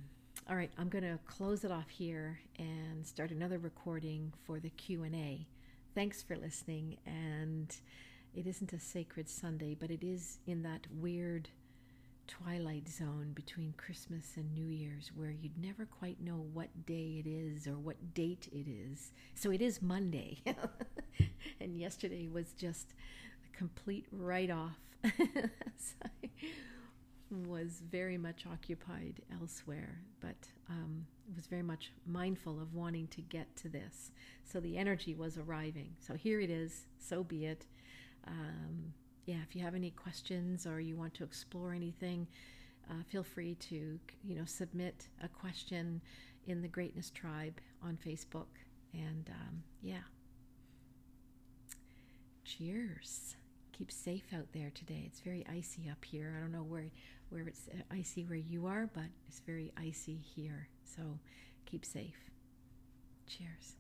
All 0.48 0.56
right, 0.56 0.70
I'm 0.78 0.88
going 0.88 1.04
to 1.04 1.18
close 1.26 1.64
it 1.64 1.70
off 1.70 1.90
here 1.90 2.40
and 2.58 3.06
start 3.06 3.30
another 3.30 3.58
recording 3.58 4.32
for 4.44 4.58
the 4.58 4.70
Q&A. 4.70 5.46
Thanks 5.94 6.22
for 6.22 6.36
listening 6.36 6.96
and 7.04 7.74
it 8.34 8.46
isn't 8.46 8.72
a 8.72 8.80
sacred 8.80 9.28
Sunday, 9.28 9.74
but 9.78 9.90
it 9.90 10.02
is 10.02 10.38
in 10.46 10.62
that 10.62 10.86
weird 10.90 11.48
twilight 12.26 12.88
zone 12.88 13.32
between 13.34 13.74
Christmas 13.76 14.36
and 14.36 14.54
New 14.54 14.68
Year's 14.68 15.10
where 15.16 15.30
you'd 15.32 15.58
never 15.58 15.84
quite 15.84 16.20
know 16.20 16.46
what 16.52 16.86
day 16.86 17.22
it 17.24 17.28
is 17.28 17.66
or 17.66 17.76
what 17.76 18.14
date 18.14 18.48
it 18.52 18.68
is. 18.70 19.12
So 19.34 19.50
it 19.50 19.60
is 19.60 19.82
Monday. 19.82 20.38
and 21.60 21.76
yesterday 21.76 22.28
was 22.28 22.52
just 22.52 22.94
a 23.52 23.56
complete 23.56 24.06
write 24.12 24.50
off. 24.50 24.78
I 25.04 26.28
was 27.30 27.82
very 27.90 28.18
much 28.18 28.44
occupied 28.50 29.22
elsewhere, 29.40 30.00
but 30.20 30.48
um, 30.68 31.06
was 31.34 31.46
very 31.46 31.62
much 31.62 31.92
mindful 32.06 32.60
of 32.60 32.74
wanting 32.74 33.08
to 33.08 33.22
get 33.22 33.56
to 33.56 33.68
this. 33.68 34.12
So 34.44 34.60
the 34.60 34.78
energy 34.78 35.14
was 35.14 35.36
arriving. 35.36 35.96
So 36.00 36.14
here 36.14 36.40
it 36.40 36.50
is. 36.50 36.87
So 36.98 37.24
be 37.24 37.46
it. 37.46 37.66
Um, 38.27 38.92
yeah, 39.27 39.37
if 39.48 39.54
you 39.54 39.62
have 39.62 39.75
any 39.75 39.90
questions 39.90 40.66
or 40.66 40.81
you 40.81 40.96
want 40.96 41.14
to 41.14 41.25
explore 41.25 41.73
anything, 41.73 42.27
uh, 42.90 43.02
feel 43.08 43.23
free 43.23 43.54
to 43.56 43.98
you 44.25 44.35
know 44.35 44.44
submit 44.44 45.08
a 45.23 45.29
question 45.29 46.00
in 46.46 46.62
the 46.62 46.68
Greatness 46.68 47.10
Tribe 47.10 47.60
on 47.83 47.98
Facebook. 48.04 48.48
And 48.92 49.31
um, 49.31 49.62
yeah, 49.83 50.02
cheers 52.44 53.37
keep 53.81 53.90
safe 53.90 54.27
out 54.37 54.46
there 54.52 54.71
today. 54.75 55.04
It's 55.06 55.21
very 55.21 55.42
icy 55.50 55.88
up 55.90 56.04
here. 56.04 56.35
I 56.37 56.40
don't 56.40 56.52
know 56.52 56.62
where 56.62 56.90
where 57.31 57.48
it's 57.48 57.66
icy 57.90 58.25
where 58.25 58.37
you 58.37 58.66
are, 58.66 58.90
but 58.92 59.06
it's 59.27 59.40
very 59.40 59.73
icy 59.75 60.18
here. 60.35 60.68
So 60.85 61.18
keep 61.64 61.87
safe. 61.87 62.31
Cheers. 63.27 63.79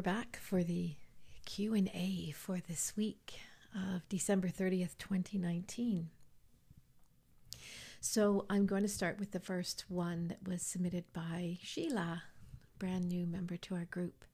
We're 0.00 0.14
back 0.14 0.38
for 0.40 0.64
the 0.64 0.94
Q&A 1.44 2.32
for 2.34 2.58
this 2.66 2.94
week 2.96 3.34
of 3.76 4.08
December 4.08 4.48
30th, 4.48 4.96
2019. 4.96 6.08
So 8.00 8.46
I'm 8.48 8.64
going 8.64 8.80
to 8.80 8.88
start 8.88 9.18
with 9.18 9.32
the 9.32 9.40
first 9.40 9.84
one 9.88 10.28
that 10.28 10.48
was 10.48 10.62
submitted 10.62 11.04
by 11.12 11.58
Sheila, 11.62 12.22
brand 12.78 13.10
new 13.10 13.26
member 13.26 13.58
to 13.58 13.74
our 13.74 13.84
group. 13.84 14.24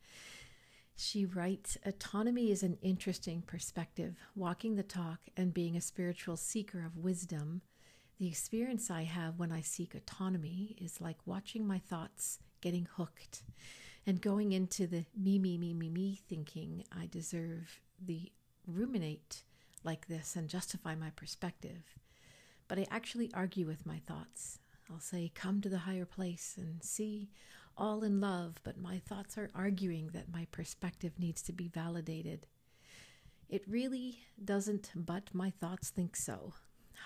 She 0.94 1.24
writes 1.24 1.76
Autonomy 1.84 2.52
is 2.52 2.62
an 2.62 2.78
interesting 2.80 3.42
perspective, 3.42 4.14
walking 4.36 4.76
the 4.76 4.84
talk 4.84 5.18
and 5.36 5.52
being 5.52 5.76
a 5.76 5.80
spiritual 5.80 6.36
seeker 6.36 6.84
of 6.86 6.96
wisdom. 6.96 7.62
The 8.20 8.28
experience 8.28 8.88
I 8.88 9.02
have 9.02 9.40
when 9.40 9.50
I 9.50 9.62
seek 9.62 9.96
autonomy 9.96 10.76
is 10.80 11.00
like 11.00 11.26
watching 11.26 11.66
my 11.66 11.80
thoughts 11.80 12.38
getting 12.60 12.86
hooked 12.96 13.42
and 14.06 14.20
going 14.20 14.52
into 14.52 14.86
the 14.86 15.04
me, 15.16 15.38
me, 15.38 15.58
me, 15.58 15.74
me, 15.74 15.90
me 15.90 16.20
thinking 16.28 16.84
I 16.96 17.06
deserve 17.06 17.80
the 18.00 18.30
ruminate 18.66 19.42
like 19.82 20.06
this 20.06 20.36
and 20.36 20.48
justify 20.48 20.94
my 20.94 21.10
perspective. 21.10 21.96
But 22.68 22.78
I 22.78 22.86
actually 22.90 23.30
argue 23.34 23.66
with 23.66 23.86
my 23.86 24.00
thoughts. 24.06 24.58
I'll 24.90 25.00
say, 25.00 25.32
Come 25.34 25.60
to 25.60 25.68
the 25.68 25.78
higher 25.78 26.04
place 26.04 26.54
and 26.56 26.82
see 26.82 27.30
all 27.76 28.02
in 28.02 28.20
love, 28.20 28.54
but 28.64 28.78
my 28.78 28.98
thoughts 28.98 29.36
are 29.36 29.50
arguing 29.54 30.10
that 30.12 30.32
my 30.32 30.46
perspective 30.50 31.12
needs 31.18 31.42
to 31.42 31.52
be 31.52 31.68
validated. 31.68 32.46
It 33.48 33.64
really 33.68 34.20
doesn't, 34.42 34.90
but 34.94 35.34
my 35.34 35.50
thoughts 35.50 35.90
think 35.90 36.16
so. 36.16 36.54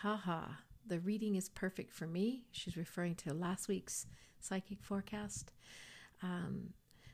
Ha 0.03 0.17
ha. 0.17 0.61
The 0.87 1.01
reading 1.01 1.37
is 1.37 1.49
perfect 1.49 1.93
for 1.93 2.07
me. 2.07 2.45
She's 2.51 2.77
referring 2.77 3.15
to 3.17 3.35
last 3.35 3.69
week's 3.69 4.07
psychic 4.41 4.83
forecast. 4.83 5.53
Um, 6.23 6.73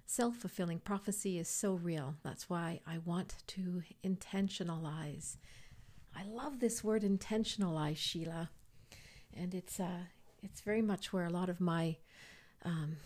Self 0.08 0.36
fulfilling 0.36 0.78
prophecy 0.78 1.36
is 1.36 1.48
so 1.48 1.74
real. 1.74 2.14
That's 2.22 2.48
why 2.48 2.80
I 2.86 2.98
want 2.98 3.34
to 3.48 3.82
intentionalize. 4.04 5.36
I 6.14 6.22
love 6.24 6.60
this 6.60 6.84
word 6.84 7.02
intentionalize, 7.02 7.96
Sheila. 7.96 8.50
And 9.36 9.52
it's, 9.52 9.80
uh, 9.80 10.04
it's 10.42 10.60
very 10.60 10.80
much 10.80 11.12
where 11.12 11.26
a 11.26 11.30
lot 11.30 11.48
of 11.48 11.60
my 11.60 11.96
um, 12.64 12.98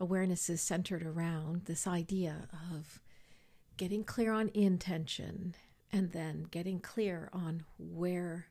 awareness 0.00 0.50
is 0.50 0.60
centered 0.60 1.04
around 1.04 1.66
this 1.66 1.86
idea 1.86 2.48
of 2.74 3.00
getting 3.76 4.02
clear 4.02 4.32
on 4.32 4.50
intention 4.54 5.54
and 5.92 6.10
then 6.10 6.46
getting 6.50 6.80
clear 6.80 7.30
on 7.32 7.64
where 7.78 8.48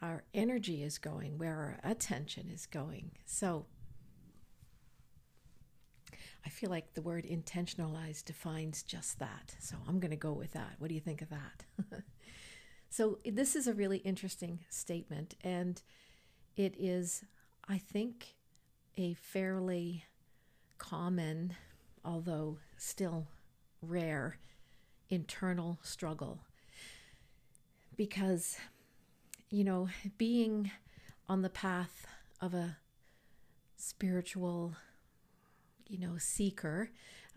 our 0.00 0.24
energy 0.32 0.82
is 0.82 0.96
going, 0.96 1.36
where 1.36 1.54
our 1.84 1.90
attention 1.90 2.48
is 2.52 2.64
going. 2.64 3.12
So 3.26 3.66
I 6.44 6.50
feel 6.50 6.70
like 6.70 6.94
the 6.94 7.02
word 7.02 7.24
intentionalized 7.24 8.26
defines 8.26 8.82
just 8.82 9.18
that. 9.18 9.54
So 9.60 9.76
I'm 9.88 9.98
going 9.98 10.10
to 10.10 10.16
go 10.16 10.32
with 10.32 10.52
that. 10.52 10.74
What 10.78 10.88
do 10.88 10.94
you 10.94 11.00
think 11.00 11.22
of 11.22 11.30
that? 11.30 12.02
so 12.90 13.18
this 13.24 13.56
is 13.56 13.66
a 13.66 13.74
really 13.74 13.98
interesting 13.98 14.60
statement, 14.68 15.34
and 15.42 15.80
it 16.56 16.74
is, 16.78 17.24
I 17.68 17.78
think, 17.78 18.34
a 18.96 19.14
fairly 19.14 20.04
common, 20.78 21.54
although 22.04 22.58
still 22.76 23.26
rare, 23.80 24.36
internal 25.08 25.78
struggle. 25.82 26.40
Because, 27.96 28.58
you 29.50 29.64
know, 29.64 29.88
being 30.18 30.70
on 31.28 31.42
the 31.42 31.48
path 31.48 32.06
of 32.40 32.54
a 32.54 32.76
spiritual, 33.76 34.74
you 35.88 35.98
know, 35.98 36.16
seeker 36.18 36.90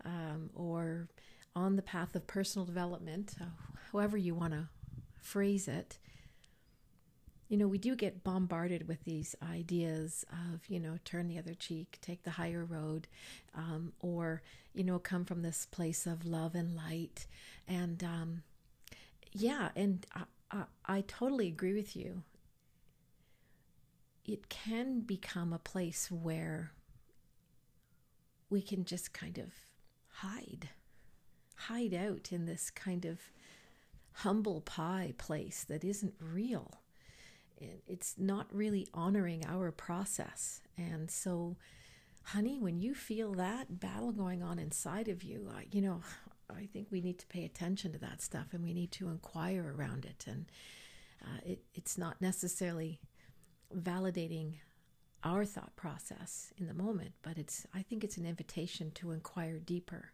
um, 0.04 0.50
or 0.54 1.08
on 1.54 1.76
the 1.76 1.82
path 1.82 2.14
of 2.14 2.26
personal 2.26 2.64
development, 2.64 3.34
uh, 3.40 3.44
however 3.90 4.16
you 4.16 4.34
want 4.34 4.52
to 4.52 4.68
phrase 5.20 5.68
it, 5.68 5.98
you 7.48 7.56
know, 7.56 7.66
we 7.66 7.78
do 7.78 7.96
get 7.96 8.22
bombarded 8.22 8.86
with 8.86 9.04
these 9.04 9.34
ideas 9.50 10.24
of, 10.30 10.60
you 10.68 10.78
know, 10.78 10.98
turn 11.04 11.28
the 11.28 11.38
other 11.38 11.54
cheek, 11.54 11.98
take 12.02 12.22
the 12.22 12.30
higher 12.32 12.64
road, 12.64 13.08
um, 13.54 13.92
or, 14.00 14.42
you 14.74 14.84
know, 14.84 14.98
come 14.98 15.24
from 15.24 15.42
this 15.42 15.66
place 15.66 16.06
of 16.06 16.26
love 16.26 16.54
and 16.54 16.76
light. 16.76 17.26
And 17.66 18.04
um, 18.04 18.42
yeah, 19.32 19.70
and 19.74 20.06
I, 20.14 20.22
I, 20.50 20.64
I 20.84 21.00
totally 21.06 21.48
agree 21.48 21.72
with 21.72 21.96
you. 21.96 22.22
It 24.26 24.50
can 24.50 25.00
become 25.00 25.54
a 25.54 25.58
place 25.58 26.10
where 26.10 26.72
we 28.50 28.62
can 28.62 28.84
just 28.84 29.12
kind 29.12 29.38
of 29.38 29.52
hide, 30.08 30.68
hide 31.54 31.94
out 31.94 32.32
in 32.32 32.46
this 32.46 32.70
kind 32.70 33.04
of 33.04 33.18
humble 34.12 34.60
pie 34.60 35.14
place 35.16 35.64
that 35.68 35.84
isn't 35.84 36.14
real 36.20 36.80
it's 37.86 38.14
not 38.18 38.46
really 38.52 38.86
honoring 38.94 39.44
our 39.46 39.70
process. 39.72 40.60
And 40.76 41.10
so, 41.10 41.56
honey, 42.22 42.58
when 42.58 42.78
you 42.78 42.94
feel 42.94 43.32
that 43.34 43.80
battle 43.80 44.12
going 44.12 44.42
on 44.42 44.58
inside 44.58 45.08
of 45.08 45.22
you, 45.22 45.50
you 45.70 45.82
know, 45.82 46.00
I 46.54 46.66
think 46.66 46.88
we 46.90 47.00
need 47.00 47.18
to 47.18 47.26
pay 47.26 47.44
attention 47.44 47.92
to 47.92 47.98
that 47.98 48.22
stuff 48.22 48.48
and 48.52 48.62
we 48.62 48.72
need 48.72 48.92
to 48.92 49.08
inquire 49.08 49.74
around 49.76 50.04
it. 50.04 50.24
And 50.26 50.46
uh, 51.22 51.40
it, 51.44 51.62
it's 51.74 51.98
not 51.98 52.20
necessarily 52.20 53.00
validating 53.76 54.54
our 55.24 55.44
thought 55.44 55.74
process 55.76 56.52
in 56.56 56.66
the 56.66 56.74
moment, 56.74 57.12
but 57.22 57.38
it's 57.38 57.66
I 57.74 57.82
think 57.82 58.04
it's 58.04 58.16
an 58.16 58.26
invitation 58.26 58.90
to 58.92 59.10
inquire 59.12 59.58
deeper, 59.58 60.12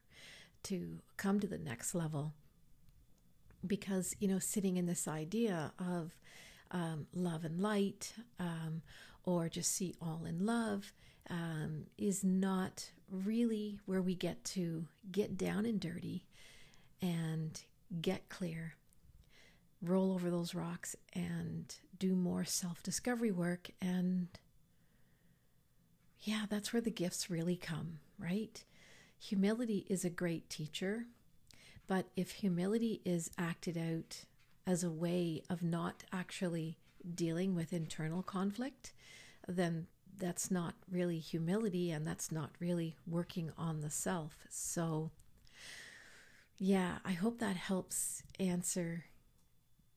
to 0.65 0.99
come 1.17 1.41
to 1.41 1.47
the 1.47 1.59
next 1.59 1.95
level. 1.95 2.33
Because 3.67 4.15
you 4.19 4.29
know, 4.29 4.39
sitting 4.39 4.77
in 4.77 4.87
this 4.87 5.09
idea 5.09 5.73
of 5.79 6.13
um, 6.71 7.07
love 7.15 7.45
and 7.45 7.61
light 7.61 8.13
um, 8.39 8.83
or 9.25 9.49
just 9.49 9.73
see 9.73 9.95
all 10.01 10.25
in 10.27 10.45
love 10.45 10.93
um, 11.31 11.87
is 11.97 12.23
not 12.23 12.91
really 13.11 13.79
where 13.87 14.03
we 14.03 14.15
get 14.15 14.45
to 14.45 14.87
get 15.11 15.37
down 15.39 15.65
and 15.65 15.81
dirty 15.81 16.27
and 17.01 17.63
get 18.01 18.29
clear, 18.29 18.75
roll 19.83 20.13
over 20.13 20.31
those 20.31 20.55
rocks 20.55 20.97
and 21.13 21.75
do 21.99 22.15
more 22.15 22.45
self 22.45 22.83
discovery 22.83 23.31
work. 23.31 23.71
And 23.81 24.29
yeah, 26.25 26.47
that's 26.49 26.73
where 26.73 26.83
the 26.83 26.91
gifts 26.91 27.31
really 27.31 27.57
come, 27.57 27.99
right? 28.19 28.65
Humility 29.21 29.87
is 29.89 30.05
a 30.05 30.11
great 30.11 30.49
teacher, 30.49 31.05
but 31.87 32.07
if 32.17 32.31
humility 32.31 33.03
is 33.05 33.31
acted 33.39 33.77
out 33.77 34.25
as 34.67 34.83
a 34.83 34.91
way 34.91 35.43
of 35.51 35.63
not 35.63 36.03
actually 36.13 36.79
dealing 37.15 37.55
with 37.55 37.75
internal 37.75 38.23
conflict, 38.23 38.95
then 39.47 39.87
that's 40.17 40.51
not 40.51 40.75
really 40.91 41.19
humility 41.19 41.91
and 41.91 42.07
that's 42.07 42.33
not 42.33 42.51
really 42.59 42.97
working 43.07 43.53
on 43.59 43.81
the 43.81 43.91
self. 43.91 44.39
So, 44.49 45.11
yeah, 46.57 46.99
I 47.05 47.13
hope 47.13 47.39
that 47.41 47.57
helps 47.57 48.23
answer 48.41 49.05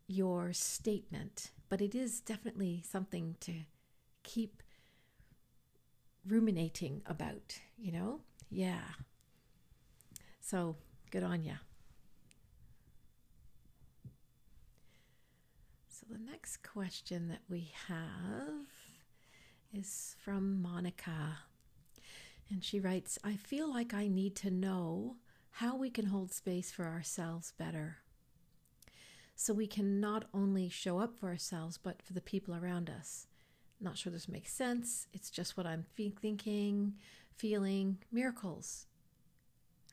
your 0.07 0.51
statement, 0.51 1.51
but 1.69 1.82
it 1.82 1.95
is 1.95 2.19
definitely 2.19 2.84
something 2.86 3.36
to 3.41 3.53
keep 4.23 4.61
ruminating 6.28 7.01
about, 7.05 7.59
you 7.78 7.91
know? 7.91 8.21
Yeah. 8.49 8.82
So, 10.41 10.75
good 11.11 11.23
on 11.23 11.43
ya. 11.43 11.55
So 15.89 16.05
the 16.09 16.19
next 16.19 16.57
question 16.63 17.28
that 17.30 17.41
we 17.49 17.71
have 17.88 18.67
is 19.73 20.15
from 20.23 20.61
Monica. 20.61 21.39
And 22.49 22.63
she 22.63 22.80
writes 22.80 23.19
I 23.23 23.36
feel 23.36 23.69
like 23.71 23.93
I 23.93 24.07
need 24.07 24.36
to 24.38 24.51
know 24.51 25.17
how 25.51 25.75
we 25.75 25.89
can 25.89 26.05
hold 26.05 26.32
space 26.32 26.71
for 26.71 26.86
ourselves 26.86 27.53
better. 27.57 27.97
So 29.36 29.53
we 29.53 29.67
can 29.67 29.99
not 29.99 30.25
only 30.34 30.69
show 30.69 30.99
up 30.99 31.15
for 31.15 31.28
ourselves, 31.30 31.78
but 31.78 32.01
for 32.01 32.13
the 32.13 32.21
people 32.21 32.55
around 32.55 32.89
us. 32.89 33.26
Not 33.80 33.97
sure 33.97 34.11
this 34.11 34.28
makes 34.28 34.51
sense. 34.51 35.07
It's 35.13 35.30
just 35.30 35.55
what 35.55 35.67
I'm 35.67 35.86
thinking, 35.95 36.93
feeling. 37.36 37.99
Miracles. 38.11 38.88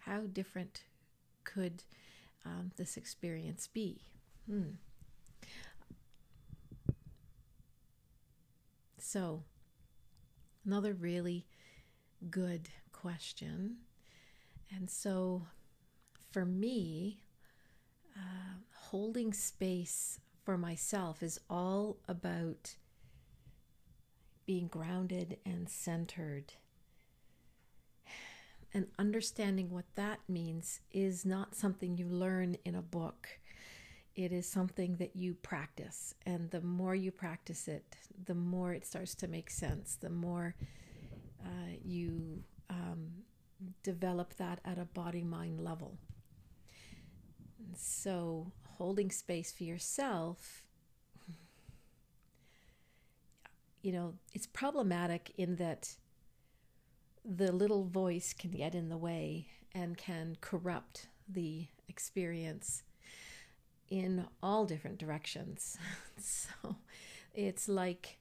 How 0.00 0.20
different 0.20 0.84
could 1.44 1.84
um, 2.44 2.72
this 2.76 2.96
experience 2.96 3.66
be? 3.66 4.00
Hmm. 4.48 4.76
So, 8.98 9.42
another 10.64 10.94
really 10.94 11.46
good 12.30 12.70
question. 12.92 13.76
And 14.74 14.88
so, 14.88 15.42
for 16.32 16.46
me, 16.46 17.20
uh, 18.16 18.56
holding 18.74 19.32
space 19.32 20.20
for 20.42 20.56
myself 20.56 21.22
is 21.22 21.38
all 21.48 21.98
about 22.08 22.76
being 24.46 24.68
grounded 24.68 25.38
and 25.44 25.68
centered. 25.68 26.54
And 28.72 28.86
understanding 28.98 29.70
what 29.70 29.84
that 29.94 30.20
means 30.28 30.80
is 30.90 31.24
not 31.24 31.54
something 31.54 31.96
you 31.96 32.08
learn 32.08 32.56
in 32.64 32.74
a 32.74 32.82
book 32.82 33.28
it 34.14 34.32
is 34.32 34.48
something 34.48 34.96
that 34.96 35.16
you 35.16 35.34
practice. 35.34 36.14
And 36.24 36.50
the 36.50 36.60
more 36.60 36.94
you 36.94 37.10
practice 37.10 37.66
it, 37.66 37.96
the 38.26 38.34
more 38.34 38.72
it 38.72 38.86
starts 38.86 39.14
to 39.16 39.28
make 39.28 39.50
sense, 39.50 39.96
the 39.96 40.10
more 40.10 40.54
uh, 41.44 41.74
you 41.84 42.44
um, 42.70 43.10
develop 43.82 44.34
that 44.36 44.60
at 44.64 44.78
a 44.78 44.84
body 44.84 45.24
mind 45.24 45.60
level. 45.60 45.98
so 47.76 48.52
holding 48.76 49.10
space 49.10 49.50
for 49.50 49.64
yourself, 49.64 50.63
you 53.84 53.92
know, 53.92 54.14
it's 54.32 54.46
problematic 54.46 55.30
in 55.36 55.56
that 55.56 55.96
the 57.22 57.52
little 57.52 57.84
voice 57.84 58.32
can 58.32 58.50
get 58.50 58.74
in 58.74 58.88
the 58.88 58.96
way 58.96 59.46
and 59.74 59.98
can 59.98 60.38
corrupt 60.40 61.08
the 61.28 61.66
experience 61.86 62.82
in 63.90 64.26
all 64.42 64.64
different 64.64 64.96
directions. 64.96 65.76
so 66.18 66.76
it's 67.34 67.68
like 67.68 68.16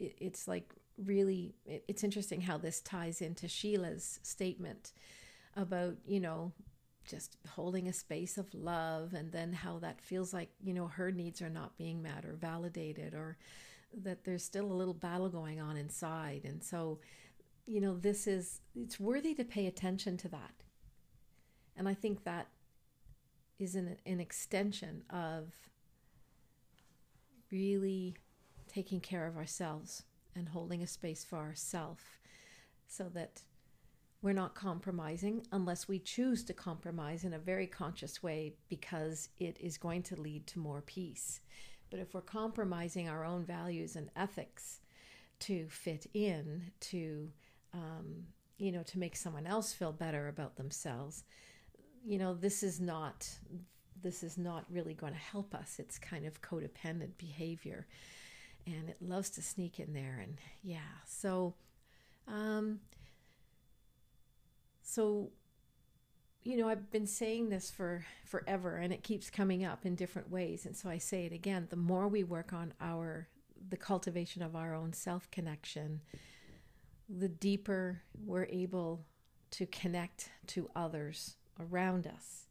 it's 0.00 0.48
like 0.48 0.74
really 0.98 1.54
it's 1.64 2.02
interesting 2.02 2.40
how 2.40 2.58
this 2.58 2.80
ties 2.80 3.20
into 3.22 3.46
Sheila's 3.46 4.18
statement 4.24 4.92
about, 5.54 5.94
you 6.04 6.18
know, 6.18 6.50
just 7.08 7.36
holding 7.50 7.86
a 7.86 7.92
space 7.92 8.38
of 8.38 8.52
love 8.52 9.14
and 9.14 9.30
then 9.30 9.52
how 9.52 9.78
that 9.78 10.00
feels 10.00 10.34
like, 10.34 10.50
you 10.60 10.74
know, 10.74 10.88
her 10.88 11.12
needs 11.12 11.40
are 11.40 11.48
not 11.48 11.78
being 11.78 12.02
met 12.02 12.24
or 12.24 12.32
validated 12.32 13.14
or 13.14 13.36
that 14.02 14.24
there's 14.24 14.44
still 14.44 14.66
a 14.66 14.74
little 14.74 14.94
battle 14.94 15.28
going 15.28 15.60
on 15.60 15.76
inside. 15.76 16.42
And 16.44 16.62
so, 16.62 17.00
you 17.66 17.80
know, 17.80 17.96
this 17.96 18.26
is 18.26 18.60
it's 18.74 19.00
worthy 19.00 19.34
to 19.34 19.44
pay 19.44 19.66
attention 19.66 20.16
to 20.18 20.28
that. 20.28 20.52
And 21.76 21.88
I 21.88 21.94
think 21.94 22.24
that 22.24 22.48
is 23.58 23.74
an, 23.74 23.96
an 24.06 24.20
extension 24.20 25.02
of 25.10 25.52
really 27.50 28.14
taking 28.68 29.00
care 29.00 29.26
of 29.26 29.36
ourselves 29.36 30.02
and 30.34 30.48
holding 30.48 30.82
a 30.82 30.86
space 30.86 31.24
for 31.24 31.38
ourselves 31.38 32.02
so 32.86 33.08
that 33.14 33.42
we're 34.22 34.32
not 34.32 34.54
compromising 34.54 35.46
unless 35.52 35.88
we 35.88 35.98
choose 35.98 36.42
to 36.44 36.52
compromise 36.52 37.24
in 37.24 37.32
a 37.34 37.38
very 37.38 37.66
conscious 37.66 38.22
way 38.22 38.54
because 38.68 39.28
it 39.38 39.56
is 39.60 39.78
going 39.78 40.02
to 40.02 40.20
lead 40.20 40.46
to 40.46 40.58
more 40.58 40.82
peace. 40.82 41.40
But 41.90 42.00
if 42.00 42.14
we're 42.14 42.20
compromising 42.20 43.08
our 43.08 43.24
own 43.24 43.44
values 43.44 43.96
and 43.96 44.10
ethics 44.16 44.80
to 45.40 45.66
fit 45.68 46.06
in, 46.14 46.62
to, 46.80 47.30
um, 47.74 48.26
you 48.58 48.72
know, 48.72 48.82
to 48.84 48.98
make 48.98 49.16
someone 49.16 49.46
else 49.46 49.72
feel 49.72 49.92
better 49.92 50.28
about 50.28 50.56
themselves, 50.56 51.24
you 52.04 52.18
know, 52.18 52.34
this 52.34 52.62
is 52.62 52.80
not 52.80 53.28
this 54.02 54.22
is 54.22 54.36
not 54.38 54.64
really 54.70 54.94
going 54.94 55.12
to 55.12 55.18
help 55.18 55.54
us. 55.54 55.76
It's 55.78 55.98
kind 55.98 56.26
of 56.26 56.42
codependent 56.42 57.16
behavior, 57.18 57.86
and 58.66 58.88
it 58.88 58.98
loves 59.00 59.30
to 59.30 59.42
sneak 59.42 59.80
in 59.80 59.92
there. 59.92 60.20
And 60.22 60.36
yeah, 60.62 60.78
so, 61.06 61.54
um, 62.28 62.80
so, 64.82 65.30
you 66.46 66.56
know, 66.56 66.68
I've 66.68 66.92
been 66.92 67.08
saying 67.08 67.48
this 67.48 67.72
for 67.72 68.06
forever, 68.24 68.76
and 68.76 68.92
it 68.92 69.02
keeps 69.02 69.30
coming 69.30 69.64
up 69.64 69.84
in 69.84 69.96
different 69.96 70.30
ways. 70.30 70.64
And 70.64 70.76
so 70.76 70.88
I 70.88 70.98
say 70.98 71.26
it 71.26 71.32
again: 71.32 71.66
the 71.70 71.76
more 71.76 72.06
we 72.06 72.22
work 72.22 72.52
on 72.52 72.72
our 72.80 73.26
the 73.68 73.76
cultivation 73.76 74.42
of 74.42 74.54
our 74.54 74.72
own 74.72 74.92
self 74.92 75.28
connection, 75.32 76.02
the 77.08 77.28
deeper 77.28 78.02
we're 78.24 78.44
able 78.44 79.04
to 79.50 79.66
connect 79.66 80.30
to 80.48 80.70
others 80.76 81.34
around 81.58 82.06
us. 82.06 82.46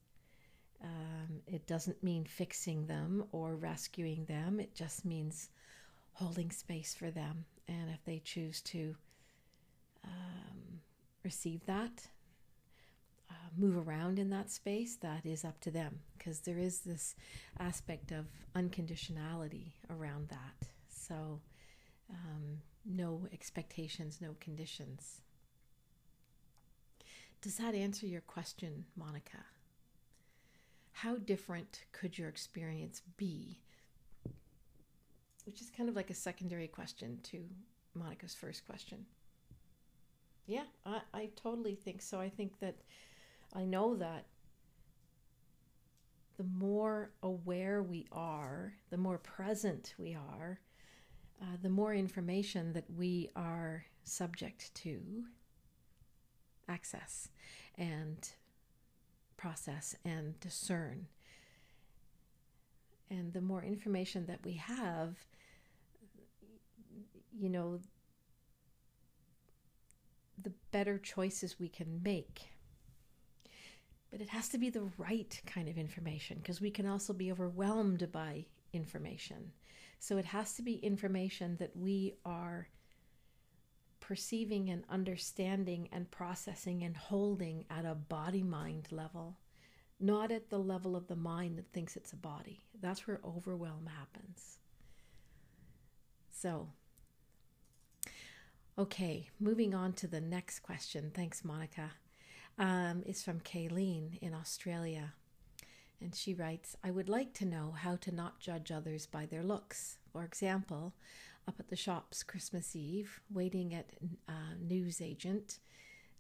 Um, 0.83 1.41
it 1.47 1.65
doesn't 1.65 2.03
mean 2.03 2.25
fixing 2.25 2.87
them 2.87 3.23
or 3.31 3.55
rescuing 3.55 4.25
them, 4.25 4.59
it 4.59 4.75
just 4.75 5.05
means 5.05 5.49
holding 6.11 6.51
space 6.51 6.93
for 6.93 7.11
them. 7.11 7.45
And 7.69 7.89
if 7.91 8.03
they 8.03 8.19
choose 8.19 8.61
to 8.61 8.95
um, 10.03 10.81
receive 11.23 11.65
that, 11.65 12.07
uh, 13.29 13.33
move 13.57 13.87
around 13.87 14.19
in 14.19 14.29
that 14.29 14.51
space, 14.51 14.95
that 14.97 15.25
is 15.25 15.43
up 15.45 15.59
to 15.61 15.71
them 15.71 15.99
because 16.17 16.41
there 16.41 16.57
is 16.57 16.79
this 16.79 17.15
aspect 17.59 18.11
of 18.11 18.25
unconditionality 18.55 19.71
around 19.89 20.29
that. 20.29 20.67
So, 20.89 21.41
um, 22.09 22.59
no 22.85 23.27
expectations, 23.33 24.19
no 24.21 24.35
conditions. 24.39 25.21
Does 27.41 27.57
that 27.57 27.75
answer 27.75 28.05
your 28.05 28.21
question, 28.21 28.85
Monica? 28.95 29.45
How 30.91 31.17
different 31.17 31.83
could 31.91 32.17
your 32.17 32.29
experience 32.29 33.01
be? 33.17 33.59
Which 35.45 35.61
is 35.61 35.69
kind 35.69 35.89
of 35.89 35.95
like 35.95 36.09
a 36.09 36.15
secondary 36.15 36.67
question 36.67 37.19
to 37.23 37.43
Monica's 37.93 38.33
first 38.33 38.65
question. 38.65 39.05
Yeah, 40.47 40.63
I, 40.85 41.01
I 41.13 41.29
totally 41.35 41.75
think 41.75 42.01
so. 42.01 42.19
I 42.19 42.29
think 42.29 42.59
that 42.59 42.75
I 43.55 43.63
know 43.63 43.95
that 43.95 44.25
the 46.37 46.43
more 46.43 47.11
aware 47.23 47.81
we 47.81 48.05
are, 48.11 48.73
the 48.89 48.97
more 48.97 49.17
present 49.17 49.93
we 49.97 50.13
are, 50.13 50.59
uh, 51.41 51.57
the 51.61 51.69
more 51.69 51.93
information 51.93 52.73
that 52.73 52.85
we 52.89 53.29
are 53.35 53.85
subject 54.03 54.73
to 54.75 54.99
access 56.67 57.29
and 57.77 58.29
process 59.37 59.95
and 60.03 60.39
discern. 60.39 61.07
And 63.09 63.31
the 63.31 63.41
more 63.41 63.63
information 63.63 64.25
that 64.25 64.39
we 64.43 64.53
have, 64.53 65.15
you 67.37 67.49
know, 67.49 67.79
the 70.41 70.51
better 70.71 70.97
choices 70.97 71.59
we 71.59 71.69
can 71.69 72.01
make. 72.03 72.49
But 74.11 74.21
it 74.21 74.29
has 74.29 74.47
to 74.49 74.57
be 74.57 74.69
the 74.69 74.89
right 74.97 75.41
kind 75.45 75.67
of 75.67 75.77
information 75.77 76.37
because 76.37 76.61
we 76.61 76.71
can 76.71 76.85
also 76.85 77.11
be 77.11 77.31
overwhelmed 77.31 78.11
by 78.11 78.45
information. 78.71 79.51
So 79.99 80.17
it 80.17 80.25
has 80.25 80.53
to 80.53 80.61
be 80.61 80.75
information 80.75 81.57
that 81.57 81.75
we 81.75 82.15
are 82.25 82.67
perceiving 83.99 84.69
and 84.69 84.83
understanding 84.87 85.89
and 85.91 86.09
processing 86.11 86.83
and 86.83 86.95
holding 86.95 87.65
at 87.69 87.85
a 87.85 87.95
body 87.95 88.43
mind 88.43 88.87
level, 88.91 89.37
not 89.99 90.31
at 90.31 90.49
the 90.49 90.59
level 90.59 90.95
of 90.95 91.07
the 91.07 91.15
mind 91.15 91.57
that 91.57 91.73
thinks 91.73 91.95
it's 91.95 92.13
a 92.13 92.17
body. 92.17 92.63
That's 92.79 93.07
where 93.07 93.19
overwhelm 93.25 93.89
happens. 93.97 94.59
So, 96.29 96.67
okay, 98.77 99.29
moving 99.39 99.73
on 99.73 99.93
to 99.93 100.07
the 100.07 100.21
next 100.21 100.59
question. 100.59 101.11
Thanks, 101.13 101.43
Monica. 101.43 101.91
Um, 102.57 103.03
it's 103.05 103.23
from 103.23 103.41
Kaylene 103.41 104.17
in 104.21 104.33
Australia. 104.33 105.13
And 106.01 106.13
she 106.13 106.33
writes, 106.33 106.75
I 106.83 106.91
would 106.91 107.09
like 107.09 107.33
to 107.35 107.45
know 107.45 107.73
how 107.77 107.95
to 107.97 108.13
not 108.13 108.39
judge 108.39 108.71
others 108.71 109.05
by 109.05 109.25
their 109.25 109.43
looks. 109.43 109.97
For 110.11 110.23
example, 110.23 110.93
up 111.47 111.55
at 111.59 111.69
the 111.69 111.75
shops 111.75 112.23
Christmas 112.23 112.75
Eve, 112.75 113.21
waiting 113.31 113.73
at 113.73 113.91
a 114.27 114.31
uh, 114.31 114.55
newsagent, 114.61 115.59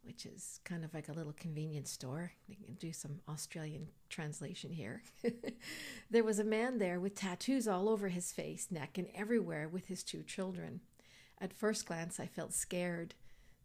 which 0.03 0.25
is 0.25 0.59
kind 0.63 0.85
of 0.85 0.93
like 0.93 1.09
a 1.09 1.13
little 1.13 1.33
convenience 1.33 1.91
store. 1.91 2.31
We 2.47 2.55
can 2.55 2.75
do 2.75 2.93
some 2.93 3.19
Australian 3.27 3.87
translation 4.09 4.71
here. 4.71 5.03
there 6.11 6.23
was 6.23 6.39
a 6.39 6.43
man 6.43 6.77
there 6.77 6.99
with 6.99 7.15
tattoos 7.15 7.67
all 7.67 7.89
over 7.89 8.09
his 8.09 8.31
face, 8.31 8.67
neck, 8.69 8.97
and 8.97 9.07
everywhere 9.15 9.67
with 9.67 9.87
his 9.87 10.03
two 10.03 10.21
children. 10.23 10.81
At 11.41 11.53
first 11.53 11.85
glance, 11.85 12.19
I 12.19 12.27
felt 12.27 12.53
scared, 12.53 13.15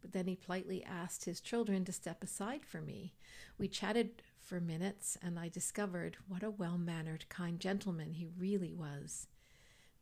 but 0.00 0.12
then 0.12 0.26
he 0.26 0.36
politely 0.36 0.84
asked 0.84 1.24
his 1.24 1.40
children 1.40 1.84
to 1.84 1.92
step 1.92 2.22
aside 2.22 2.64
for 2.64 2.80
me. 2.80 3.14
We 3.58 3.68
chatted 3.68 4.22
for 4.38 4.60
minutes, 4.60 5.16
and 5.22 5.38
I 5.38 5.48
discovered 5.48 6.16
what 6.28 6.42
a 6.42 6.50
well 6.50 6.78
mannered, 6.78 7.28
kind 7.28 7.58
gentleman 7.60 8.14
he 8.14 8.28
really 8.38 8.72
was. 8.72 9.26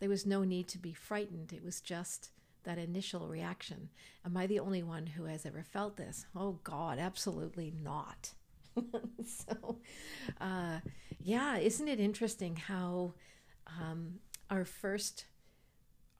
There 0.00 0.08
was 0.08 0.26
no 0.26 0.44
need 0.44 0.68
to 0.68 0.78
be 0.78 0.92
frightened. 0.92 1.52
It 1.52 1.64
was 1.64 1.80
just 1.80 2.30
that 2.64 2.78
initial 2.78 3.28
reaction. 3.28 3.88
Am 4.24 4.36
I 4.36 4.46
the 4.46 4.60
only 4.60 4.82
one 4.82 5.06
who 5.06 5.24
has 5.24 5.44
ever 5.46 5.62
felt 5.62 5.96
this? 5.96 6.26
Oh, 6.36 6.60
God, 6.64 6.98
absolutely 6.98 7.72
not. 7.82 8.32
so, 9.24 9.78
uh, 10.40 10.80
yeah, 11.20 11.56
isn't 11.56 11.88
it 11.88 11.98
interesting 11.98 12.56
how 12.56 13.14
um, 13.66 14.20
our 14.50 14.64
first 14.64 15.24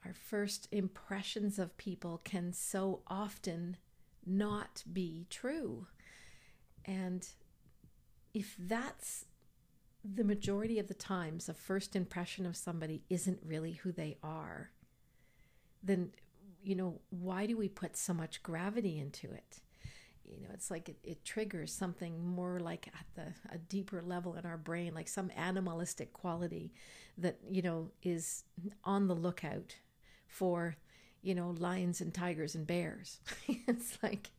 our 0.05 0.13
first 0.13 0.69
impressions 0.71 1.59
of 1.59 1.77
people 1.77 2.21
can 2.25 2.53
so 2.53 3.03
often 3.09 3.77
not 4.25 4.83
be 4.93 5.27
true, 5.31 5.87
and 6.85 7.27
if 8.35 8.55
that's 8.59 9.25
the 10.05 10.25
majority 10.25 10.79
of 10.79 10.87
the 10.87 10.95
times 10.95 11.49
a 11.49 11.55
first 11.55 11.97
impression 11.97 12.47
of 12.47 12.57
somebody 12.57 13.03
isn't 13.11 13.41
really 13.45 13.73
who 13.73 13.93
they 13.93 14.17
are, 14.23 14.71
then, 15.83 16.11
you 16.63 16.75
know, 16.75 17.01
why 17.11 17.47
do 17.47 17.57
we 17.57 17.69
put 17.69 17.97
so 17.97 18.15
much 18.15 18.43
gravity 18.43 18.99
into 18.99 19.31
it? 19.31 19.61
You 20.25 20.43
know, 20.43 20.49
it's 20.53 20.71
like 20.71 20.89
it, 20.89 20.99
it 21.03 21.25
triggers 21.25 21.73
something 21.73 22.25
more 22.25 22.61
like 22.61 22.89
at 22.89 23.07
the 23.15 23.55
a 23.55 23.59
deeper 23.59 24.03
level 24.03 24.35
in 24.35 24.45
our 24.45 24.59
brain, 24.59 24.95
like 24.95 25.09
some 25.09 25.31
animalistic 25.37 26.13
quality 26.13 26.73
that, 27.17 27.39
you 27.51 27.63
know, 27.63 27.91
is 28.03 28.45
on 28.85 29.09
the 29.09 29.17
lookout 29.17 29.75
for, 30.29 30.77
you 31.23 31.35
know, 31.35 31.55
lions 31.59 32.01
and 32.01 32.15
tigers 32.15 32.55
and 32.55 32.67
bears. 32.67 33.19
it's 33.49 33.99
like 34.03 34.31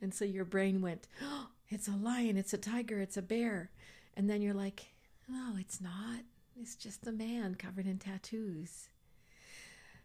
and 0.00 0.14
so 0.14 0.24
your 0.24 0.44
brain 0.44 0.80
went, 0.80 1.08
oh, 1.22 1.48
it's 1.68 1.88
a 1.88 1.92
lion, 1.92 2.36
it's 2.36 2.52
a 2.52 2.58
tiger, 2.58 3.00
it's 3.00 3.16
a 3.16 3.22
bear. 3.22 3.70
And 4.16 4.30
then 4.30 4.42
you're 4.42 4.54
like, 4.54 4.86
No, 5.28 5.54
it's 5.58 5.80
not. 5.80 6.20
It's 6.58 6.74
just 6.74 7.06
a 7.06 7.12
man 7.12 7.54
covered 7.54 7.86
in 7.86 7.98
tattoos. 7.98 8.88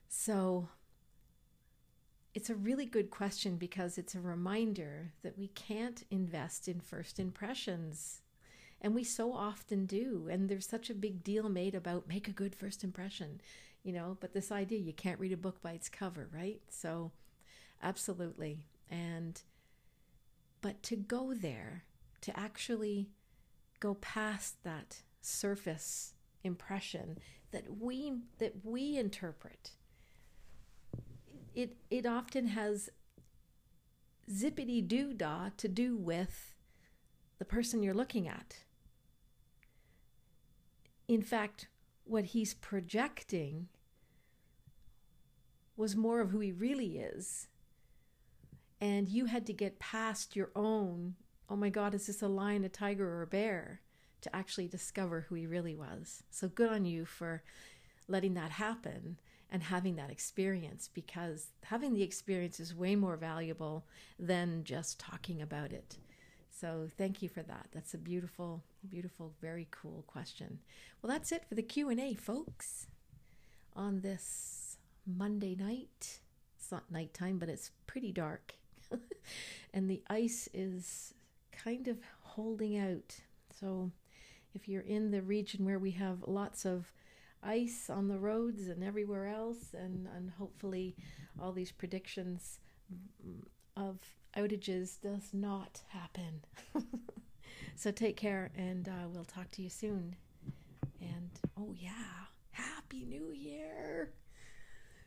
So 0.10 0.68
it's 2.34 2.50
a 2.50 2.56
really 2.56 2.86
good 2.86 3.10
question 3.10 3.56
because 3.58 3.98
it's 3.98 4.16
a 4.16 4.22
reminder 4.22 5.14
that 5.24 5.38
we 5.38 5.48
can't 5.50 6.04
invest 6.12 6.68
in 6.68 6.80
first 6.80 7.20
impressions. 7.20 8.22
And 8.82 8.96
we 8.96 9.04
so 9.04 9.32
often 9.32 9.86
do. 9.86 10.28
And 10.30 10.50
there's 10.50 10.68
such 10.68 10.90
a 10.90 10.96
big 10.96 11.24
deal 11.24 11.48
made 11.48 11.76
about 11.76 12.08
make 12.08 12.28
a 12.28 12.32
good 12.32 12.56
first 12.56 12.84
impression, 12.84 13.40
you 13.84 13.94
know, 13.94 14.18
but 14.20 14.34
this 14.34 14.52
idea 14.52 14.80
you 14.80 14.94
can't 14.94 15.20
read 15.20 15.32
a 15.32 15.38
book 15.38 15.62
by 15.62 15.72
its 15.72 15.90
cover, 15.90 16.30
right? 16.34 16.62
So, 16.70 17.12
absolutely. 17.82 18.66
And, 18.90 19.42
but 20.62 20.84
to 20.84 20.96
go 20.96 21.34
there, 21.34 21.84
to 22.22 22.40
actually 22.40 23.10
go 23.80 23.96
past 23.96 24.64
that 24.64 25.02
surface 25.22 26.14
impression 26.44 27.18
that 27.52 27.66
we 27.80 28.12
that 28.40 28.54
we 28.64 28.98
interpret 28.98 29.72
it 31.54 31.78
it 31.90 32.06
often 32.06 32.48
has 32.48 32.90
zippity 34.32 34.86
doo 34.86 35.14
dah 35.14 35.50
to 35.58 35.68
do 35.68 35.96
with 35.96 36.56
the 37.38 37.46
person 37.46 37.84
you're 37.84 37.94
looking 37.94 38.28
at. 38.28 38.64
In 41.08 41.22
fact, 41.22 41.68
what 42.04 42.26
he's 42.26 42.54
projecting 42.54 43.68
was 45.76 45.96
more 45.96 46.22
of 46.22 46.30
who 46.30 46.40
he 46.40 46.52
really 46.52 46.98
is. 46.98 47.48
And 48.80 49.08
you 49.08 49.26
had 49.26 49.46
to 49.48 49.54
get 49.54 49.80
past 49.80 50.36
your 50.36 50.52
own, 50.56 51.16
oh 51.50 51.56
my 51.56 51.70
God, 51.70 51.94
is 51.94 52.08
this 52.08 52.22
a 52.22 52.28
lion, 52.28 52.64
a 52.64 52.70
tiger, 52.70 53.08
or 53.08 53.22
a 53.22 53.28
bear, 53.28 53.82
to 54.22 54.36
actually 54.36 54.68
discover 54.68 55.22
who 55.22 55.36
he 55.36 55.48
really 55.48 55.76
was. 55.76 56.24
So 56.30 56.48
good 56.48 56.70
on 56.70 56.86
you 56.86 57.06
for 57.06 57.44
letting 58.08 58.34
that 58.36 58.52
happen 58.52 59.20
and 59.52 59.64
having 59.64 59.96
that 59.96 60.10
experience 60.10 60.90
because 60.94 61.48
having 61.64 61.94
the 61.94 62.04
experience 62.04 62.60
is 62.60 62.74
way 62.76 62.96
more 62.96 63.18
valuable 63.18 63.86
than 64.18 64.64
just 64.64 65.00
talking 65.00 65.42
about 65.42 65.72
it. 65.72 65.98
So 66.62 66.88
thank 66.96 67.24
you 67.24 67.30
for 67.30 67.42
that. 67.42 67.70
That's 67.74 67.96
a 67.96 67.98
beautiful, 67.98 68.62
beautiful, 68.88 69.34
very 69.42 69.68
cool 69.72 70.04
question. 70.06 70.60
Well, 71.02 71.12
that's 71.12 71.32
it 71.32 71.44
for 71.50 71.56
the 71.56 71.64
Q&A, 71.64 72.14
folks. 72.14 72.86
On 73.76 74.02
this 74.02 74.78
Monday 75.08 75.56
night. 75.56 76.20
It's 76.56 76.72
not 76.72 76.92
nighttime, 76.92 77.40
but 77.40 77.50
it's 77.50 77.72
pretty 77.88 78.12
dark. 78.12 78.54
and 79.74 79.90
the 79.90 80.04
ice 80.08 80.48
is 80.54 81.16
kind 81.52 81.88
of 81.88 81.98
holding 82.22 82.78
out. 82.78 83.16
So 83.60 83.90
if 84.54 84.68
you're 84.68 84.84
in 84.84 85.10
the 85.10 85.24
region 85.24 85.66
where 85.66 85.80
we 85.80 85.92
have 85.92 86.20
lots 86.28 86.64
of 86.64 86.92
ice 87.42 87.90
on 87.90 88.08
the 88.08 88.20
roads 88.20 88.68
and 88.68 88.84
everywhere 88.84 89.26
else, 89.26 89.74
and, 89.74 90.08
and 90.16 90.30
hopefully 90.38 90.96
all 91.42 91.54
these 91.54 91.72
predictions 91.72 92.60
of 93.76 93.98
outages 94.36 95.00
does 95.02 95.34
not 95.34 95.82
happen. 95.90 96.42
so 97.76 97.92
take 97.92 98.18
care, 98.18 98.52
and 98.56 98.88
uh, 98.88 99.08
we'll 99.10 99.26
talk 99.26 99.52
to 99.52 99.62
you 99.62 99.70
soon. 99.70 100.16
And 101.00 101.32
oh, 101.58 101.74
yeah, 101.78 102.28
Happy 102.52 103.06
New 103.06 103.32
Year! 103.32 104.12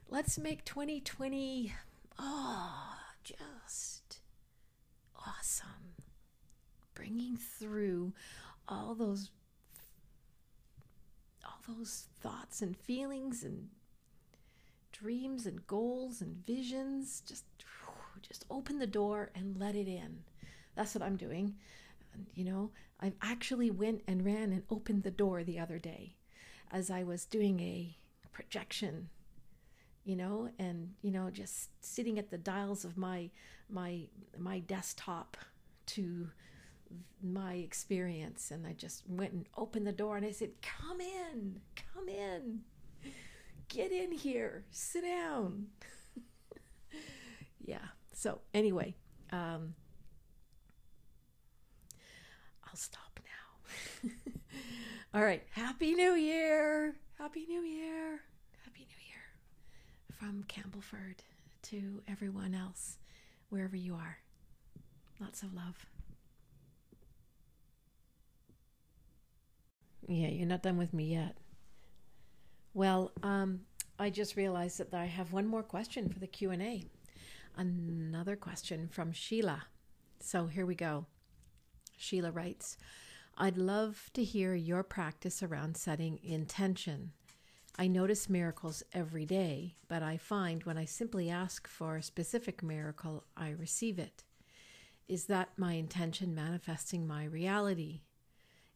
Let's 0.09 0.39
make 0.39 0.65
2020 0.65 1.73
oh, 2.19 2.97
just 3.23 4.21
awesome. 5.27 5.95
Bringing 6.95 7.37
through 7.37 8.13
all 8.69 8.95
those 8.95 9.31
all 11.45 11.59
those 11.77 12.09
thoughts 12.21 12.63
and 12.63 12.77
feelings 12.77 13.43
and 13.43 13.69
dreams 14.93 15.45
and 15.45 15.67
goals 15.67 16.21
and 16.21 16.37
visions 16.47 17.23
just 17.27 17.45
just 18.27 18.45
open 18.51 18.79
the 18.79 18.87
door 18.87 19.31
and 19.35 19.59
let 19.59 19.75
it 19.75 19.89
in. 19.89 20.25
That's 20.75 20.95
what 20.95 21.03
i'm 21.03 21.17
doing. 21.17 21.55
And, 22.13 22.27
you 22.35 22.45
know 22.45 22.71
i 23.01 23.13
actually 23.23 23.71
went 23.71 24.03
and 24.07 24.25
ran 24.25 24.53
and 24.53 24.63
opened 24.71 25.03
the 25.03 25.11
door 25.11 25.43
the 25.43 25.59
other 25.59 25.79
day 25.81 26.15
as 26.71 26.89
i 26.89 27.03
was 27.03 27.25
doing 27.25 27.59
a 27.59 27.97
projection 28.31 29.09
you 30.05 30.15
know 30.15 30.49
and 30.57 30.95
you 31.03 31.11
know 31.11 31.29
just 31.29 31.71
sitting 31.85 32.17
at 32.21 32.31
the 32.31 32.39
dials 32.39 32.85
of 32.85 32.97
my 32.97 33.31
my 33.69 34.03
my 34.39 34.61
desktop 34.61 35.37
to 35.87 36.29
my 37.23 37.55
experience. 37.55 38.51
And 38.51 38.67
I 38.67 38.73
just 38.73 39.03
went 39.09 39.33
and 39.33 39.47
opened 39.57 39.87
the 39.87 39.93
door 39.93 40.17
and 40.17 40.27
I 40.27 40.31
said, 40.31 40.51
Come 40.63 41.01
in, 41.01 41.61
come 41.95 42.09
in, 42.09 42.61
get 43.69 43.93
in 43.93 44.13
here, 44.13 44.65
sit 44.71 45.05
down. 45.05 45.67
yeah. 47.65 47.89
So, 48.15 48.41
anyway, 48.55 48.95
um, 49.33 49.75
I'll 52.65 52.77
stop 52.77 53.21
now. 53.25 54.11
All 55.15 55.23
right. 55.23 55.43
Happy 55.51 55.95
New 55.95 56.15
Year. 56.15 56.95
Happy 57.19 57.45
New 57.47 57.63
Year. 57.63 58.21
Happy 58.65 58.87
New 58.89 59.03
Year 59.09 59.25
from 60.13 60.45
Campbellford 60.45 61.17
to 61.63 62.03
everyone 62.09 62.55
else, 62.55 62.99
wherever 63.49 63.77
you 63.77 63.95
are. 63.95 64.19
Lots 65.21 65.43
of 65.43 65.55
love. 65.55 65.87
Yeah, 70.07 70.29
you're 70.29 70.47
not 70.47 70.63
done 70.63 70.77
with 70.77 70.93
me 70.93 71.05
yet. 71.15 71.37
Well, 72.75 73.13
um, 73.23 73.61
I 73.99 74.11
just 74.11 74.37
realized 74.37 74.79
that 74.79 74.93
I 74.93 75.07
have 75.07 75.33
one 75.33 75.47
more 75.47 75.63
question 75.63 76.09
for 76.09 76.19
the 76.19 76.27
Q&A. 76.27 76.85
Another 77.57 78.35
question 78.37 78.89
from 78.89 79.13
Sheila. 79.13 79.65
So 80.19 80.47
here 80.47 80.67
we 80.67 80.75
go. 80.75 81.07
Sheila 81.97 82.33
writes, 82.33 82.77
I'd 83.37 83.57
love 83.57 84.11
to 84.15 84.25
hear 84.25 84.55
your 84.55 84.83
practice 84.83 85.43
around 85.43 85.77
setting 85.77 86.19
intention. 86.23 87.13
I 87.77 87.89
notice 87.89 88.29
miracles 88.29 88.83
every 88.93 89.27
day, 89.27 89.75
but 89.89 90.03
I 90.03 90.17
find 90.17 90.65
when 90.65 90.79
I 90.79 90.85
simply 90.85 91.31
ask 91.31 91.67
for 91.69 91.97
a 91.97 92.03
specific 92.03 92.63
miracle, 92.63 93.25
I 93.37 93.51
receive 93.51 93.99
it. 93.99 94.25
Is 95.09 95.27
that 95.27 95.51
my 95.57 95.75
intention 95.75 96.35
manifesting 96.35 97.07
my 97.07 97.25
reality? 97.25 98.01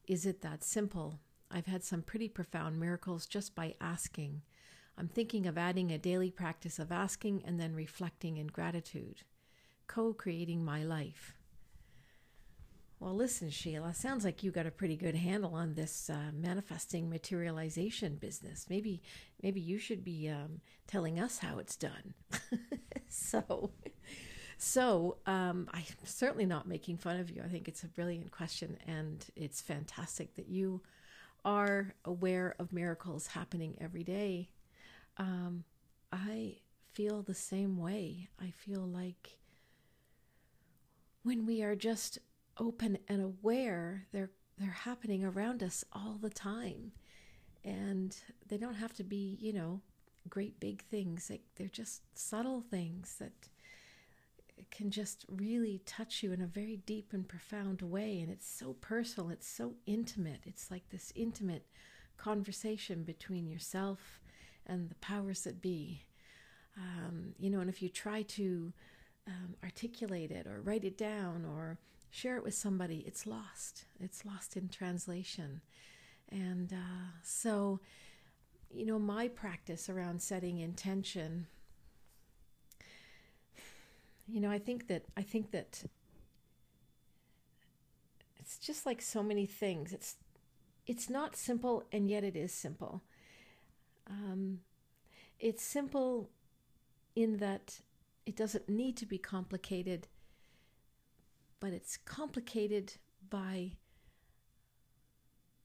Is 0.07 0.25
it 0.25 0.41
that 0.41 0.63
simple? 0.63 1.19
I've 1.51 1.65
had 1.65 1.83
some 1.83 2.01
pretty 2.01 2.29
profound 2.29 2.79
miracles 2.79 3.25
just 3.25 3.55
by 3.55 3.75
asking. 3.81 4.41
I'm 4.99 5.07
thinking 5.07 5.47
of 5.47 5.57
adding 5.57 5.91
a 5.91 5.97
daily 5.97 6.29
practice 6.29 6.77
of 6.77 6.91
asking 6.91 7.43
and 7.45 7.57
then 7.57 7.73
reflecting 7.73 8.35
in 8.35 8.47
gratitude, 8.47 9.21
co 9.87 10.13
creating 10.13 10.65
my 10.65 10.83
life. 10.83 11.35
Well, 12.99 13.15
listen, 13.15 13.49
Sheila, 13.49 13.93
sounds 13.93 14.25
like 14.25 14.43
you 14.43 14.51
got 14.51 14.65
a 14.65 14.71
pretty 14.71 14.97
good 14.97 15.15
handle 15.15 15.55
on 15.55 15.73
this 15.73 16.09
uh, 16.09 16.31
manifesting 16.33 17.09
materialization 17.09 18.15
business. 18.15 18.65
Maybe, 18.69 19.01
maybe 19.41 19.61
you 19.61 19.77
should 19.77 20.03
be 20.03 20.27
um, 20.27 20.59
telling 20.85 21.17
us 21.17 21.37
how 21.37 21.59
it's 21.59 21.77
done. 21.77 22.13
so, 23.07 23.71
so, 24.57 25.15
um, 25.25 25.69
I'm 25.71 25.83
certainly 26.03 26.45
not 26.45 26.67
making 26.67 26.97
fun 26.97 27.21
of 27.21 27.29
you. 27.29 27.41
I 27.41 27.47
think 27.47 27.69
it's 27.69 27.83
a 27.83 27.87
brilliant 27.87 28.31
question, 28.31 28.75
and 28.85 29.25
it's 29.37 29.61
fantastic 29.61 30.35
that 30.35 30.49
you 30.49 30.81
are 31.45 31.93
aware 32.03 32.53
of 32.59 32.73
miracles 32.73 33.27
happening 33.27 33.77
every 33.79 34.03
day. 34.03 34.49
Um, 35.19 35.65
I 36.11 36.55
feel 36.93 37.21
the 37.21 37.35
same 37.35 37.77
way. 37.77 38.29
I 38.41 38.51
feel 38.51 38.81
like 38.81 39.37
when 41.23 41.45
we 41.45 41.61
are 41.61 41.75
just 41.75 42.17
open 42.57 42.97
and 43.07 43.21
aware, 43.21 44.07
they're 44.11 44.31
they're 44.57 44.71
happening 44.71 45.23
around 45.23 45.63
us 45.63 45.85
all 45.93 46.17
the 46.21 46.29
time, 46.29 46.91
and 47.63 48.15
they 48.47 48.57
don't 48.57 48.73
have 48.75 48.93
to 48.95 49.03
be, 49.03 49.37
you 49.39 49.53
know, 49.53 49.81
great 50.29 50.59
big 50.59 50.83
things. 50.83 51.29
Like 51.29 51.43
they're 51.55 51.67
just 51.67 52.01
subtle 52.17 52.61
things 52.61 53.15
that 53.19 53.49
can 54.71 54.91
just 54.91 55.25
really 55.29 55.81
touch 55.85 56.21
you 56.21 56.33
in 56.33 56.41
a 56.41 56.47
very 56.47 56.77
deep 56.85 57.13
and 57.13 57.27
profound 57.27 57.81
way. 57.81 58.19
And 58.19 58.29
it's 58.29 58.49
so 58.49 58.73
personal, 58.73 59.29
it's 59.29 59.47
so 59.47 59.75
intimate. 59.85 60.41
It's 60.45 60.69
like 60.69 60.89
this 60.89 61.13
intimate 61.15 61.65
conversation 62.17 63.03
between 63.03 63.47
yourself 63.47 64.19
and 64.69 64.89
the 64.89 64.95
powers 64.95 65.43
that 65.43 65.61
be. 65.61 66.03
Um, 66.77 67.33
you 67.37 67.49
know, 67.49 67.59
and 67.59 67.69
if 67.69 67.81
you 67.81 67.89
try 67.89 68.21
to 68.21 68.71
um, 69.27 69.55
articulate 69.63 70.31
it 70.31 70.47
or 70.47 70.61
write 70.61 70.85
it 70.85 70.97
down 70.97 71.45
or 71.45 71.77
share 72.09 72.37
it 72.37 72.43
with 72.43 72.53
somebody, 72.53 73.03
it's 73.05 73.27
lost. 73.27 73.85
It's 73.99 74.25
lost 74.25 74.55
in 74.55 74.69
translation. 74.69 75.61
And 76.29 76.71
uh, 76.71 77.11
so, 77.23 77.79
you 78.71 78.85
know, 78.85 78.99
my 78.99 79.27
practice 79.27 79.89
around 79.89 80.21
setting 80.21 80.59
intention 80.59 81.47
you 84.31 84.39
know, 84.39 84.51
I 84.51 84.59
think 84.59 84.87
that 84.87 85.05
I 85.17 85.21
think 85.21 85.51
that 85.51 85.83
it's 88.37 88.57
just 88.57 88.85
like 88.85 89.01
so 89.01 89.23
many 89.23 89.45
things. 89.45 89.91
It's 89.91 90.17
it's 90.85 91.09
not 91.09 91.35
simple, 91.35 91.83
and 91.91 92.09
yet 92.09 92.23
it 92.23 92.35
is 92.35 92.51
simple. 92.51 93.01
Um, 94.09 94.59
it's 95.39 95.63
simple 95.63 96.29
in 97.15 97.37
that 97.37 97.81
it 98.25 98.35
doesn't 98.35 98.69
need 98.69 98.97
to 98.97 99.05
be 99.05 99.17
complicated, 99.17 100.07
but 101.59 101.73
it's 101.73 101.97
complicated 101.97 102.93
by 103.29 103.73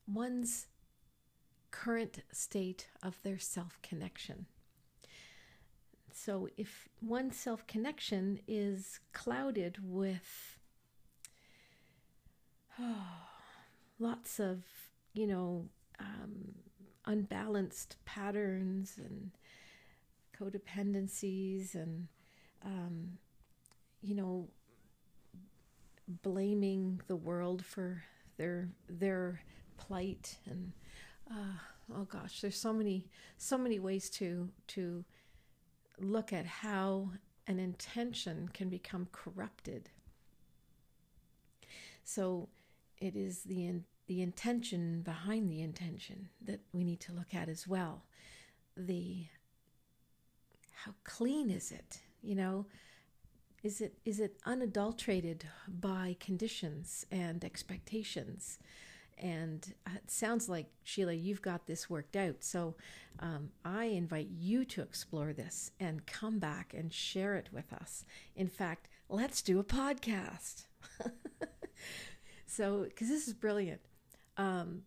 one's 0.07 0.67
current 1.71 2.21
state 2.33 2.89
of 3.03 3.21
their 3.23 3.39
self 3.39 3.81
connection. 3.83 4.47
So, 6.13 6.49
if 6.57 6.89
one's 7.03 7.37
self 7.37 7.67
connection 7.67 8.41
is 8.47 9.01
clouded 9.13 9.79
with 9.83 10.59
oh, 12.81 13.07
lots 13.99 14.39
of, 14.39 14.63
you 15.13 15.27
know, 15.27 15.69
um, 15.99 16.55
unbalanced 17.07 17.97
patterns 18.05 18.99
and 18.99 19.31
codependencies 20.39 21.75
and, 21.75 22.09
um, 22.65 23.19
you 24.03 24.15
know, 24.15 24.49
blaming 26.23 27.01
the 27.07 27.17
world 27.17 27.65
for 27.65 28.03
their 28.37 28.69
their 28.89 29.41
plight 29.77 30.37
and 30.47 30.73
uh, 31.31 31.59
oh 31.95 32.05
gosh, 32.05 32.41
there's 32.41 32.59
so 32.59 32.73
many 32.73 33.07
so 33.39 33.57
many 33.57 33.79
ways 33.79 34.11
to 34.11 34.51
to 34.69 35.05
look 35.99 36.33
at 36.33 36.47
how 36.47 37.11
an 37.47 37.59
intention 37.59 38.49
can 38.53 38.69
become 38.69 39.09
corrupted. 39.13 39.91
So 42.03 42.49
it 42.99 43.17
is 43.17 43.43
the 43.43 43.65
in, 43.67 43.85
the 44.07 44.23
intention 44.23 45.03
behind 45.03 45.51
the 45.51 45.63
intention 45.63 46.29
that 46.43 46.61
we 46.73 46.85
need 46.85 47.01
to 47.01 47.13
look 47.13 47.35
at 47.35 47.49
as 47.49 47.67
well. 47.67 48.05
The 48.77 49.27
how 50.85 50.95
clean 51.05 51.51
is 51.51 51.73
it? 51.73 52.01
You 52.23 52.35
know, 52.35 52.67
is 53.63 53.81
it 53.81 53.95
is 54.05 54.21
it 54.21 54.39
unadulterated 54.45 55.47
by 55.69 56.17
conditions 56.21 57.07
and 57.11 57.45
expectations? 57.45 58.59
And 59.17 59.75
it 59.95 60.11
sounds 60.11 60.49
like, 60.49 60.67
Sheila, 60.83 61.13
you've 61.13 61.41
got 61.41 61.67
this 61.67 61.89
worked 61.89 62.17
out. 62.17 62.43
So 62.43 62.75
um, 63.21 63.51
I 63.65 63.85
invite 63.85 64.29
you 64.29 64.65
to 64.67 64.83
explore 64.83 65.33
this 65.33 65.71
and 65.79 66.05
come 66.05 66.41
back 66.41 66.75
and 66.77 66.93
share 66.93 67.37
it 67.37 67.49
with 67.53 67.73
us. 67.73 68.05
In 68.35 68.49
fact, 68.49 68.89
let's 69.09 69.41
do 69.41 69.61
a 69.61 69.65
podcast. 69.65 70.65
so, 72.47 72.83
because 72.83 73.09
this 73.09 73.29
is 73.29 73.35
brilliant. 73.35 73.81
Um, 74.37 74.83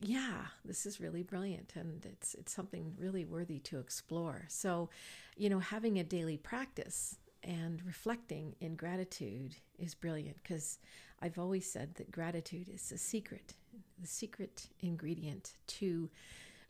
yeah, 0.00 0.46
this 0.64 0.86
is 0.86 1.00
really 1.00 1.22
brilliant, 1.22 1.72
and 1.76 2.04
it's 2.04 2.34
it's 2.34 2.52
something 2.52 2.94
really 2.98 3.24
worthy 3.24 3.58
to 3.60 3.78
explore. 3.78 4.44
So, 4.48 4.90
you 5.36 5.48
know, 5.48 5.60
having 5.60 5.98
a 5.98 6.04
daily 6.04 6.36
practice 6.36 7.16
and 7.42 7.84
reflecting 7.84 8.54
in 8.60 8.74
gratitude 8.74 9.56
is 9.78 9.94
brilliant 9.94 10.36
because 10.42 10.78
I've 11.20 11.38
always 11.38 11.70
said 11.70 11.94
that 11.96 12.10
gratitude 12.10 12.68
is 12.68 12.88
the 12.88 12.98
secret, 12.98 13.54
the 14.00 14.06
secret 14.06 14.68
ingredient 14.80 15.54
to 15.68 16.10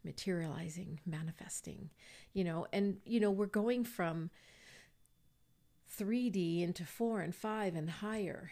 materializing, 0.05 1.01
manifesting, 1.07 1.91
you 2.35 2.45
know, 2.45 2.67
and, 2.73 2.99
you 3.05 3.21
know, 3.21 3.31
we're 3.31 3.47
going 3.47 3.85
from 3.85 4.31
3D 5.99 6.62
into 6.62 6.85
four 6.85 7.21
and 7.21 7.35
five 7.35 7.75
and 7.75 7.89
higher 7.89 8.51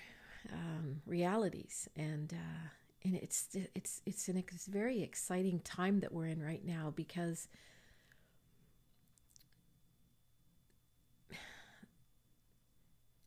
um, 0.53 1.03
realities. 1.07 1.89
And, 1.97 2.33
uh, 2.33 2.69
and 3.05 3.17
it's, 3.17 3.49
it's, 3.75 4.01
it's 4.07 4.29
an 4.29 4.37
it's 4.37 4.67
very 4.67 5.03
exciting 5.03 5.61
time 5.61 6.01
that 6.01 6.13
we're 6.13 6.27
in 6.27 6.43
right 6.43 6.65
now 6.65 6.93
because 6.95 7.49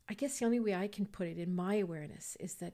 I 0.07 0.13
guess 0.13 0.39
the 0.39 0.45
only 0.45 0.59
way 0.59 0.76
I 0.76 0.88
can 0.88 1.05
put 1.05 1.28
it 1.28 1.38
in 1.38 1.55
my 1.55 1.76
awareness 1.76 2.38
is 2.39 2.55
that 2.55 2.73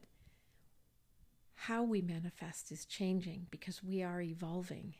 how 1.54 1.82
we 1.82 2.02
manifest 2.02 2.70
is 2.70 2.84
changing 2.84 3.46
because 3.50 3.82
we 3.82 4.02
are 4.02 4.20
evolving 4.20 4.94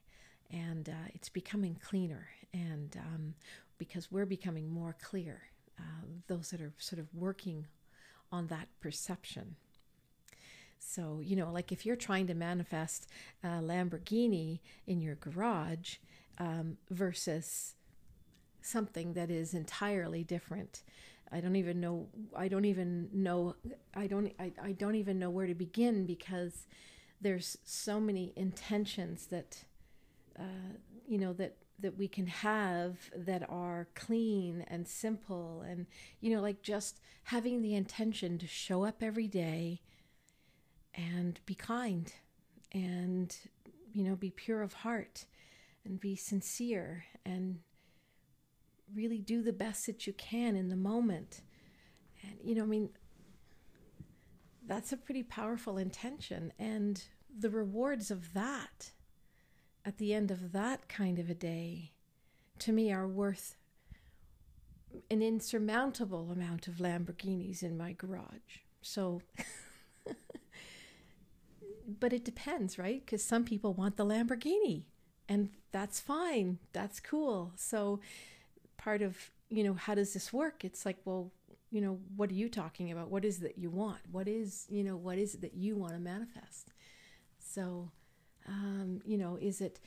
and 0.50 0.88
uh, 0.88 1.08
it's 1.14 1.28
becoming 1.28 1.76
cleaner 1.82 2.28
and 2.54 2.96
um, 2.96 3.34
because 3.78 4.10
we're 4.10 4.26
becoming 4.26 4.68
more 4.72 4.96
clear 5.02 5.42
uh, 5.78 6.06
those 6.28 6.50
that 6.50 6.60
are 6.60 6.72
sort 6.78 7.00
of 7.00 7.06
working 7.14 7.66
on 8.30 8.46
that 8.46 8.68
perception 8.80 9.56
so 10.84 11.20
you 11.22 11.36
know 11.36 11.50
like 11.50 11.72
if 11.72 11.86
you're 11.86 11.96
trying 11.96 12.26
to 12.26 12.34
manifest 12.34 13.06
a 13.44 13.48
lamborghini 13.48 14.60
in 14.86 15.00
your 15.00 15.14
garage 15.16 15.96
um, 16.38 16.76
versus 16.90 17.74
something 18.60 19.12
that 19.14 19.30
is 19.30 19.54
entirely 19.54 20.24
different 20.24 20.82
I 21.32 21.40
don't 21.40 21.56
even 21.56 21.80
know. 21.80 22.08
I 22.36 22.48
don't 22.48 22.66
even 22.66 23.08
know. 23.12 23.56
I 23.94 24.06
don't. 24.06 24.32
I, 24.38 24.52
I 24.62 24.72
don't 24.72 24.96
even 24.96 25.18
know 25.18 25.30
where 25.30 25.46
to 25.46 25.54
begin 25.54 26.04
because 26.04 26.66
there's 27.22 27.56
so 27.64 27.98
many 27.98 28.32
intentions 28.36 29.26
that, 29.26 29.64
uh, 30.38 30.76
you 31.08 31.16
know, 31.16 31.32
that 31.34 31.56
that 31.78 31.96
we 31.96 32.06
can 32.06 32.26
have 32.26 33.10
that 33.16 33.48
are 33.48 33.88
clean 33.94 34.64
and 34.68 34.86
simple 34.86 35.64
and 35.66 35.86
you 36.20 36.32
know 36.32 36.40
like 36.40 36.62
just 36.62 37.00
having 37.24 37.60
the 37.60 37.74
intention 37.74 38.38
to 38.38 38.46
show 38.46 38.84
up 38.84 39.02
every 39.02 39.26
day 39.26 39.80
and 40.94 41.40
be 41.46 41.54
kind 41.54 42.12
and 42.72 43.36
you 43.92 44.04
know 44.04 44.16
be 44.16 44.30
pure 44.30 44.62
of 44.62 44.72
heart 44.72 45.26
and 45.84 46.00
be 46.00 46.16
sincere 46.16 47.04
and 47.24 47.58
really 48.94 49.18
do 49.18 49.42
the 49.42 49.52
best 49.52 49.86
that 49.86 50.06
you 50.06 50.12
can 50.12 50.56
in 50.56 50.68
the 50.68 50.76
moment. 50.76 51.42
And, 52.22 52.36
you 52.42 52.54
know, 52.54 52.62
I 52.62 52.66
mean, 52.66 52.90
that's 54.66 54.92
a 54.92 54.96
pretty 54.96 55.22
powerful 55.22 55.78
intention. 55.78 56.52
And 56.58 57.02
the 57.36 57.50
rewards 57.50 58.10
of 58.10 58.32
that 58.34 58.92
at 59.84 59.98
the 59.98 60.14
end 60.14 60.30
of 60.30 60.52
that 60.52 60.88
kind 60.88 61.18
of 61.18 61.28
a 61.28 61.34
day 61.34 61.92
to 62.60 62.72
me 62.72 62.92
are 62.92 63.08
worth 63.08 63.56
an 65.10 65.22
insurmountable 65.22 66.30
amount 66.30 66.68
of 66.68 66.74
Lamborghinis 66.74 67.62
in 67.62 67.76
my 67.76 67.92
garage. 67.92 68.60
So, 68.82 69.22
but 72.00 72.12
it 72.12 72.24
depends, 72.24 72.78
right? 72.78 73.04
Because 73.04 73.22
some 73.24 73.44
people 73.44 73.74
want 73.74 73.96
the 73.96 74.04
Lamborghini, 74.04 74.84
and 75.28 75.50
that's 75.70 76.00
fine. 76.00 76.58
That's 76.72 77.00
cool. 77.00 77.52
So, 77.56 78.00
part 78.76 79.02
of 79.02 79.30
you 79.52 79.62
know 79.62 79.74
how 79.74 79.94
does 79.94 80.14
this 80.14 80.32
work 80.32 80.64
it's 80.64 80.86
like 80.86 80.96
well 81.04 81.30
you 81.70 81.80
know 81.80 81.98
what 82.16 82.30
are 82.30 82.34
you 82.34 82.48
talking 82.48 82.90
about 82.90 83.10
what 83.10 83.24
is 83.24 83.38
that 83.40 83.58
you 83.58 83.70
want 83.70 84.00
what 84.10 84.26
is 84.26 84.66
you 84.70 84.82
know 84.82 84.96
what 84.96 85.18
is 85.18 85.34
it 85.34 85.42
that 85.42 85.54
you 85.54 85.76
want 85.76 85.92
to 85.92 85.98
manifest 85.98 86.72
so 87.38 87.90
um, 88.48 89.00
you 89.04 89.18
know 89.18 89.38
is 89.40 89.60
it 89.60 89.78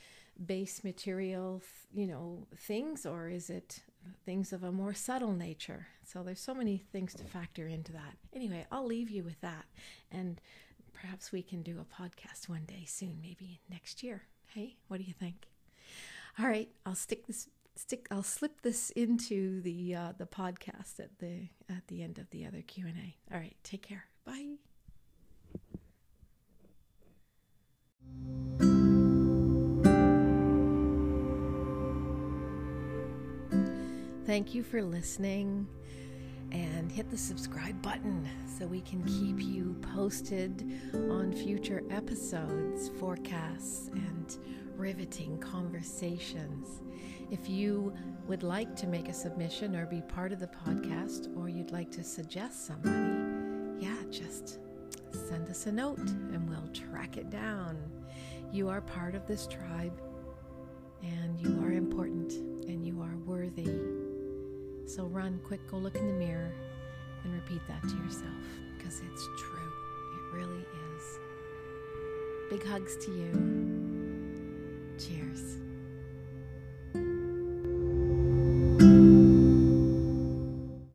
base 0.45 0.83
material 0.83 1.61
you 1.93 2.05
know 2.05 2.45
things 2.55 3.05
or 3.05 3.27
is 3.27 3.49
it 3.49 3.81
things 4.23 4.53
of 4.53 4.63
a 4.63 4.71
more 4.71 4.93
subtle 4.93 5.33
nature 5.33 5.87
so 6.03 6.21
there's 6.21 6.39
so 6.39 6.53
many 6.53 6.77
things 6.91 7.13
to 7.13 7.23
factor 7.23 7.67
into 7.67 7.91
that 7.91 8.17
anyway 8.33 8.65
i'll 8.71 8.85
leave 8.85 9.09
you 9.09 9.23
with 9.23 9.39
that 9.41 9.65
and 10.11 10.39
perhaps 11.05 11.31
we 11.31 11.43
can 11.43 11.61
do 11.61 11.79
a 11.79 12.01
podcast 12.01 12.49
one 12.49 12.65
day 12.65 12.83
soon 12.87 13.19
maybe 13.21 13.61
next 13.69 14.01
year 14.01 14.23
hey 14.55 14.75
what 14.87 14.97
do 14.97 15.03
you 15.03 15.13
think 15.13 15.47
all 16.39 16.47
right 16.47 16.69
i'll 16.83 16.95
stick 16.95 17.27
this 17.27 17.47
stick 17.75 18.07
I'll 18.09 18.23
slip 18.23 18.61
this 18.61 18.89
into 18.91 19.61
the 19.61 19.95
uh, 19.95 20.13
the 20.17 20.25
podcast 20.25 20.99
at 20.99 21.19
the 21.19 21.49
at 21.69 21.87
the 21.87 22.01
end 22.01 22.17
of 22.17 22.29
the 22.29 22.45
other 22.45 22.61
Q&A. 22.61 23.17
All 23.33 23.39
right, 23.39 23.55
take 23.63 23.81
care. 23.81 24.05
Bye. 24.25 24.55
Thank 34.25 34.55
you 34.55 34.63
for 34.63 34.81
listening 34.81 35.67
and 36.55 36.89
hit 36.89 37.09
the 37.09 37.17
subscribe 37.17 37.81
button 37.81 38.25
so 38.47 38.65
we 38.65 38.79
can 38.81 39.03
keep 39.03 39.41
you 39.41 39.75
posted 39.93 40.79
on 40.93 41.33
future 41.33 41.83
episodes, 41.89 42.89
forecasts, 42.97 43.89
and 43.93 44.37
riveting 44.77 45.37
conversations. 45.39 46.81
If 47.29 47.49
you 47.49 47.93
would 48.27 48.41
like 48.41 48.73
to 48.77 48.87
make 48.87 49.09
a 49.09 49.13
submission 49.13 49.75
or 49.75 49.85
be 49.85 50.01
part 50.01 50.31
of 50.31 50.39
the 50.39 50.47
podcast, 50.47 51.35
or 51.37 51.49
you'd 51.49 51.71
like 51.71 51.91
to 51.91 52.03
suggest 52.03 52.65
somebody, 52.65 53.85
yeah, 53.85 53.97
just 54.09 54.59
send 55.11 55.49
us 55.49 55.65
a 55.65 55.71
note 55.73 55.99
and 55.99 56.49
we'll 56.49 56.69
track 56.69 57.17
it 57.17 57.29
down. 57.29 57.77
You 58.53 58.69
are 58.69 58.79
part 58.79 59.13
of 59.13 59.27
this 59.27 59.45
tribe, 59.45 60.01
and 61.01 61.41
you 61.41 61.61
are 61.65 61.73
important, 61.73 62.31
and 62.31 62.85
you 62.85 63.01
are 63.01 63.17
worthy. 63.25 64.04
So 64.87 65.05
run 65.05 65.39
quick, 65.43 65.59
go 65.69 65.77
look 65.77 65.95
in 65.95 66.07
the 66.07 66.13
mirror, 66.13 66.51
and 67.23 67.33
repeat 67.33 67.61
that 67.67 67.81
to 67.81 67.95
yourself 67.97 68.31
because 68.77 69.01
it's 69.11 69.25
true. 69.37 69.71
It 70.13 70.35
really 70.37 70.65
is. 70.95 71.19
Big 72.49 72.63
hugs 72.63 72.95
to 73.05 73.11
you. 73.11 73.31
Cheers. 74.99 75.64